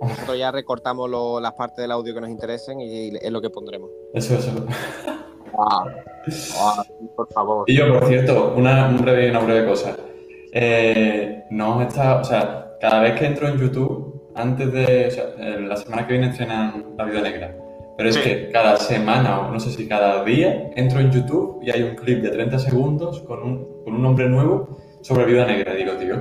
nosotros 0.00 0.38
ya 0.38 0.50
recortamos 0.50 1.10
las 1.40 1.52
partes 1.52 1.78
del 1.78 1.92
audio 1.92 2.14
que 2.14 2.20
nos 2.20 2.30
interesen 2.30 2.80
y 2.80 3.16
es 3.16 3.30
lo 3.30 3.40
que 3.40 3.50
pondremos. 3.50 3.90
Eso, 4.14 4.34
eso. 4.34 4.50
Ah, 5.58 5.84
ah, 6.58 6.84
por 7.16 7.28
favor. 7.32 7.64
Y 7.68 7.76
yo, 7.76 7.92
por 7.92 8.06
cierto, 8.06 8.54
una, 8.56 8.88
breve, 8.88 9.30
una 9.30 9.40
breve 9.40 9.68
cosa. 9.68 9.96
Eh, 10.52 11.44
no 11.50 11.82
está, 11.82 12.20
o 12.20 12.24
sea, 12.24 12.76
cada 12.80 13.00
vez 13.00 13.18
que 13.18 13.26
entro 13.26 13.48
en 13.48 13.58
YouTube, 13.58 14.30
antes 14.34 14.72
de, 14.72 15.06
o 15.08 15.10
sea, 15.10 15.24
la 15.60 15.76
semana 15.76 16.06
que 16.06 16.12
viene 16.14 16.30
estrenan 16.30 16.94
La 16.96 17.04
Vida 17.04 17.20
Negra. 17.20 17.56
Pero 17.96 18.08
es 18.08 18.16
que 18.16 18.48
cada 18.50 18.76
semana, 18.78 19.40
o 19.40 19.52
no 19.52 19.60
sé 19.60 19.70
si 19.70 19.86
cada 19.86 20.24
día, 20.24 20.70
entro 20.74 21.00
en 21.00 21.10
YouTube 21.10 21.60
y 21.62 21.70
hay 21.70 21.82
un 21.82 21.96
clip 21.96 22.22
de 22.22 22.30
30 22.30 22.58
segundos 22.58 23.20
con 23.20 23.42
un, 23.42 23.84
con 23.84 23.94
un 23.94 24.02
nombre 24.02 24.26
nuevo 24.28 24.78
sobre 25.02 25.26
Vida 25.26 25.44
Negra. 25.44 25.74
digo, 25.74 25.92
tío, 25.92 26.16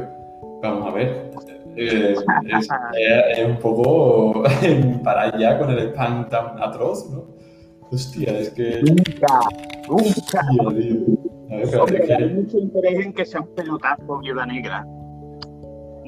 vamos 0.62 0.88
a 0.88 0.92
ver. 0.92 1.32
Eh, 1.76 2.16
es, 2.52 3.46
un 3.46 3.58
poco 3.60 4.44
para 5.04 5.24
allá 5.24 5.58
con 5.60 5.70
el 5.72 5.80
spam 5.90 6.28
tan 6.30 6.62
atroz, 6.62 7.10
¿no? 7.10 7.26
Hostia, 7.92 8.38
es 8.40 8.50
que. 8.52 8.82
Nunca, 8.82 9.40
nunca. 9.88 10.42
Ver, 11.86 12.06
que- 12.06 12.14
hay 12.14 12.30
mucho 12.34 12.58
interés 12.58 13.06
en 13.06 13.14
que 13.14 13.26
sea 13.26 13.42
un 13.42 13.56
pelotazo 13.56 14.20
Viuda 14.20 14.46
Negra. 14.46 14.86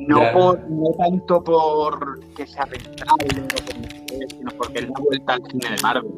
No, 0.07 0.19
Ya. 0.19 0.33
por, 0.33 0.69
no 0.69 0.91
tanto 0.97 1.43
por 1.43 2.19
que 2.35 2.45
sea 2.47 2.65
rentable 2.65 3.27
sino 4.29 4.51
porque 4.57 4.79
es 4.79 4.85
la 4.89 4.93
vuelta 4.99 5.33
al 5.33 5.41
cine 5.51 5.75
de 5.75 5.81
Marvel. 5.83 6.11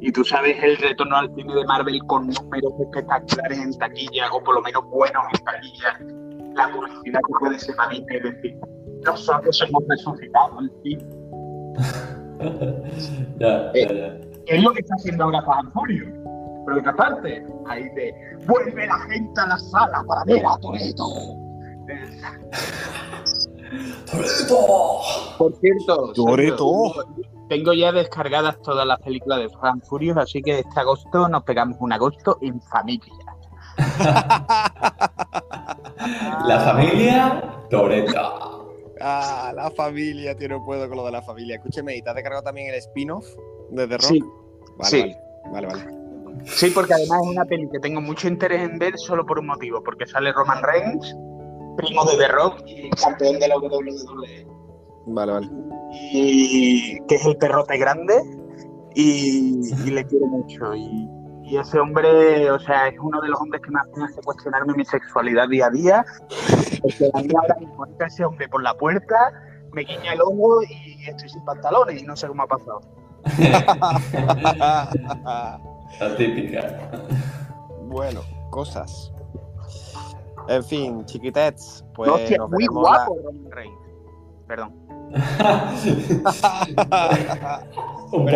Y 0.00 0.10
tú 0.12 0.24
sabes 0.24 0.56
el 0.62 0.76
retorno 0.78 1.16
al 1.16 1.34
cine 1.34 1.54
de 1.54 1.64
Marvel 1.64 2.00
con 2.06 2.26
números 2.28 2.72
espectaculares 2.80 3.58
en 3.58 3.72
taquilla, 3.78 4.30
o 4.32 4.42
por 4.42 4.54
lo 4.56 4.62
menos 4.62 4.84
buenos 4.90 5.22
en 5.32 5.44
taquilla. 5.44 5.98
La 6.56 6.68
publicidad 6.72 7.20
que 7.26 7.32
puede 7.38 7.58
ser 7.58 7.76
para 7.76 7.90
mí, 7.90 8.04
es 8.08 8.22
decir, 8.22 8.58
nosotros 9.04 9.62
hemos 9.66 9.82
resucitado 9.88 10.60
el 10.60 10.70
ya, 13.38 13.70
Eh. 13.74 13.86
ya, 13.88 13.94
ya. 13.94 14.16
Es 14.46 14.62
lo 14.62 14.72
que 14.72 14.80
está 14.80 14.94
haciendo 14.96 15.24
ahora 15.24 15.42
Fast 15.42 15.60
and 15.60 15.72
Furious. 15.72 16.08
Pero 16.66 16.78
otra 16.78 16.94
parte, 16.96 17.44
ahí 17.66 17.84
de 17.90 18.12
vuelve 18.46 18.86
la 18.86 18.98
gente 19.00 19.40
a 19.40 19.46
la 19.46 19.58
sala 19.58 20.02
para 20.06 20.24
ver 20.24 20.44
a 20.46 20.56
Toreto. 20.58 21.04
¡Toreto! 24.10 24.56
Por 25.38 25.54
cierto. 25.56 26.14
Sergio, 26.14 26.92
tengo 27.48 27.72
ya 27.72 27.92
descargadas 27.92 28.60
todas 28.62 28.86
las 28.86 29.00
películas 29.00 29.38
de 29.40 29.48
Fast 29.48 29.84
Furious, 29.86 30.16
así 30.18 30.42
que 30.42 30.58
este 30.60 30.80
agosto 30.80 31.28
nos 31.28 31.42
pegamos 31.44 31.76
un 31.80 31.92
agosto 31.92 32.38
en 32.42 32.60
familia. 32.60 33.12
La 36.46 36.60
familia 36.60 37.42
Toreto. 37.70 38.59
Ah, 39.00 39.52
la 39.54 39.70
familia, 39.70 40.34
tío, 40.36 40.48
no 40.48 40.64
puedo 40.64 40.88
con 40.88 40.98
lo 40.98 41.04
de 41.06 41.12
la 41.12 41.22
familia. 41.22 41.56
Escúcheme, 41.56 41.96
¿y 41.96 42.02
te 42.02 42.10
has 42.10 42.14
descargado 42.16 42.42
también 42.42 42.68
el 42.68 42.74
spin-off 42.76 43.26
de 43.70 43.86
The 43.88 43.96
Rock? 43.96 44.06
Sí, 44.10 44.20
Vale, 44.76 44.90
sí. 44.90 45.16
vale, 45.52 45.66
vale, 45.66 45.84
vale. 45.84 46.44
sí, 46.44 46.70
porque 46.70 46.94
además 46.94 47.20
es 47.22 47.28
una 47.28 47.44
peli 47.44 47.68
que 47.70 47.78
tengo 47.80 48.00
mucho 48.00 48.28
interés 48.28 48.62
en 48.62 48.78
ver 48.78 48.98
solo 48.98 49.24
por 49.26 49.38
un 49.38 49.46
motivo, 49.46 49.82
porque 49.82 50.06
sale 50.06 50.32
Roman 50.32 50.62
Reigns, 50.62 51.16
primo 51.76 52.04
de 52.04 52.16
The 52.18 52.28
Rock 52.28 52.62
y 52.66 52.90
campeón 52.90 53.38
de 53.38 53.48
la 53.48 53.58
WWE. 53.58 54.46
Vale, 55.06 55.32
vale. 55.32 55.48
y 56.12 56.98
que 57.06 57.14
es 57.16 57.24
el 57.26 57.36
perrote 57.36 57.76
grande 57.78 58.22
y, 58.94 59.60
y 59.86 59.90
le 59.90 60.04
quiero 60.04 60.26
mucho 60.26 60.74
y, 60.74 61.08
y 61.50 61.58
ese 61.58 61.80
hombre, 61.80 62.48
o 62.50 62.60
sea, 62.60 62.86
es 62.86 62.98
uno 63.00 63.20
de 63.20 63.28
los 63.28 63.40
hombres 63.40 63.60
que 63.62 63.72
más 63.72 63.84
me 63.96 64.04
hace 64.04 64.20
cuestionarme 64.22 64.72
mi 64.74 64.84
sexualidad 64.84 65.48
día 65.48 65.66
a 65.66 65.70
día 65.70 66.04
porque 66.80 67.10
a 67.12 67.18
mí 67.20 67.28
ahora 67.36 67.56
mismo 67.56 67.86
entra 67.86 68.06
ese 68.06 68.24
hombre 68.24 68.48
por 68.48 68.62
la 68.62 68.72
puerta 68.74 69.16
me 69.72 69.82
guiña 69.82 70.12
el 70.12 70.20
ojo 70.20 70.62
y 70.62 71.08
estoy 71.08 71.28
sin 71.28 71.44
pantalones 71.44 72.02
y 72.02 72.06
no 72.06 72.14
sé 72.14 72.28
cómo 72.28 72.44
ha 72.44 72.46
pasado 72.46 72.80
La 75.98 76.16
típica. 76.16 76.78
bueno, 77.82 78.20
cosas. 78.50 79.12
En 80.48 80.62
fin, 80.62 81.04
chiquitets, 81.04 81.84
pues 81.94 82.10
Hostia, 82.10 82.38
nos 82.38 82.50
muy 82.50 82.66
guapo 82.66 83.18
Roman 83.24 83.50
Reigns 83.50 83.76
perdón 84.46 84.72
Pero 85.10 85.18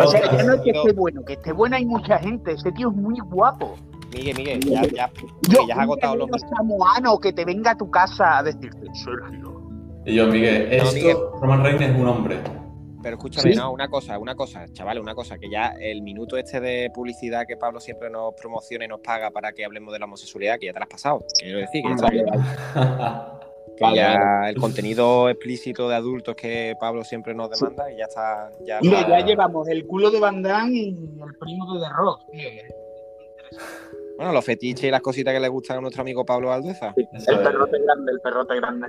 o 0.03 0.07
sea, 0.07 0.21
podcast. 0.21 0.37
ya 0.37 0.43
no 0.43 0.53
es 0.53 0.61
que 0.61 0.69
esté 0.71 0.93
bueno 0.93 1.25
que 1.25 1.33
esté 1.33 1.51
bueno 1.53 1.75
hay 1.75 1.85
mucha 1.85 2.19
gente 2.19 2.53
ese 2.53 2.71
tío 2.73 2.89
es 2.89 2.95
muy 2.95 3.19
guapo 3.19 3.75
Miguel, 4.13 4.37
Miguel, 4.37 4.59
ya, 4.61 4.83
ya, 4.83 5.11
yo 5.49 5.67
ya 5.67 5.73
has 5.73 5.79
agotado 5.81 6.15
los 6.15 6.29
samoano 6.41 7.19
que 7.19 7.33
te 7.33 7.43
venga 7.43 7.71
a 7.71 7.77
tu 7.77 7.89
casa 7.89 8.37
a 8.37 8.43
decirte 8.43 8.85
Sergio 8.93 9.63
Y 10.05 10.13
yo, 10.15 10.27
Miguel, 10.27 10.69
No, 10.69 10.75
esto, 10.75 10.93
Miguel. 10.93 11.17
Roman 11.41 11.63
Reigns 11.63 11.81
es 11.81 11.95
un 11.95 12.07
hombre. 12.07 12.37
Pero 13.05 13.17
escúchame, 13.17 13.53
¿Sí? 13.53 13.59
no, 13.59 13.71
una 13.71 13.87
cosa, 13.87 14.17
una 14.17 14.33
cosa, 14.33 14.65
chavales, 14.73 15.03
una 15.03 15.13
cosa, 15.13 15.37
que 15.37 15.47
ya 15.47 15.75
el 15.79 16.01
minuto 16.01 16.37
este 16.37 16.59
de 16.59 16.89
publicidad 16.91 17.45
que 17.47 17.55
Pablo 17.55 17.79
siempre 17.79 18.09
nos 18.09 18.33
promociona 18.33 18.85
y 18.85 18.87
nos 18.87 19.01
paga 19.01 19.29
para 19.29 19.51
que 19.51 19.63
hablemos 19.63 19.93
de 19.93 19.99
la 19.99 20.05
homosexualidad, 20.05 20.57
que 20.57 20.65
ya 20.65 20.73
te 20.73 20.79
la 20.79 20.85
has 20.85 20.89
pasado. 20.89 21.23
Quiero 21.39 21.59
decir 21.59 21.83
que, 21.83 21.89
ya, 21.89 21.95
está 21.95 23.39
Vale, 23.79 24.01
Vale, 24.01 24.49
el 24.51 24.55
contenido 24.55 25.27
explícito 25.29 25.89
de 25.89 25.95
adultos 25.95 26.35
que 26.35 26.75
Pablo 26.79 27.03
siempre 27.03 27.33
nos 27.35 27.49
demanda 27.49 27.91
y 27.91 27.97
ya 27.97 28.05
está. 28.05 28.49
Ya 28.65 28.79
Mire, 28.81 28.99
está- 29.01 29.19
ya 29.19 29.25
llevamos 29.25 29.67
el 29.67 29.85
culo 29.85 30.11
de 30.11 30.19
Van 30.19 30.41
Damme 30.41 30.71
y 30.77 30.89
el 30.89 31.35
primo 31.39 31.73
de 31.73 31.79
The 31.81 31.93
Rock. 31.97 32.19
tío. 32.31 32.49
Bueno, 34.17 34.31
los 34.31 34.45
fetiches 34.45 34.85
y 34.85 34.91
las 34.91 35.01
cositas 35.01 35.33
que 35.33 35.39
le 35.41 35.49
gustan 35.49 35.77
a 35.77 35.81
nuestro 35.81 36.01
amigo 36.01 36.25
Pablo 36.25 36.51
Aldeza. 36.51 36.93
El 36.95 37.39
perrote 37.39 37.79
grande, 37.81 38.11
el 38.13 38.19
perrote 38.21 38.55
grande. 38.55 38.87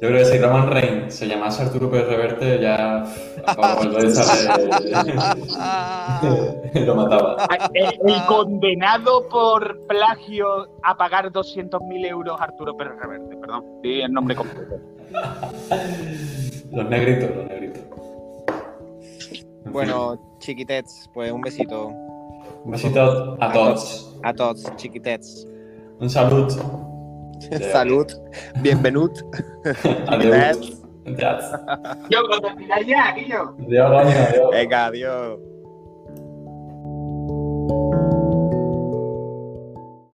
Yo 0.00 0.08
creo 0.08 0.18
que 0.18 0.24
si 0.26 0.38
Roman 0.38 0.70
Reigns 0.70 1.14
se 1.14 1.26
llamase 1.26 1.62
Arturo 1.62 1.90
Pérez 1.90 2.08
Reverte, 2.08 2.60
ya 2.60 3.02
lo 6.84 6.94
mataba. 6.94 7.36
El, 7.72 7.98
el 8.06 8.26
condenado 8.26 9.26
por 9.28 9.86
plagio 9.86 10.68
a 10.82 10.94
pagar 10.96 11.32
200.000 11.32 12.06
euros 12.08 12.38
Arturo 12.38 12.76
Pérez 12.76 12.92
Reverte, 13.00 13.36
perdón. 13.38 13.64
Sí, 13.82 14.00
el 14.02 14.12
nombre 14.12 14.36
completo. 14.36 14.74
Los 16.72 16.88
negritos, 16.90 17.30
los 17.34 17.46
negritos. 17.46 17.82
En 19.64 19.72
Bueno, 19.72 20.36
chiquitets, 20.40 21.08
pues 21.14 21.32
un 21.32 21.40
besito 21.40 21.88
un 22.64 22.70
besito 22.72 23.36
a 23.40 23.50
todos. 23.52 24.14
a 24.22 24.34
todos, 24.34 24.62
chiquitets. 24.76 25.46
Un 26.00 26.10
saludo. 26.10 26.48
Salud, 27.72 28.06
bienvenut. 28.62 29.12
Adiós. 30.08 30.82
Adiós. 31.06 31.44
Yo, 32.10 32.26
cuando 32.26 32.48
ya, 32.86 33.12
Guillo. 33.12 33.54
Adiós. 33.60 34.50
Venga, 34.52 34.86
adiós. 34.86 35.38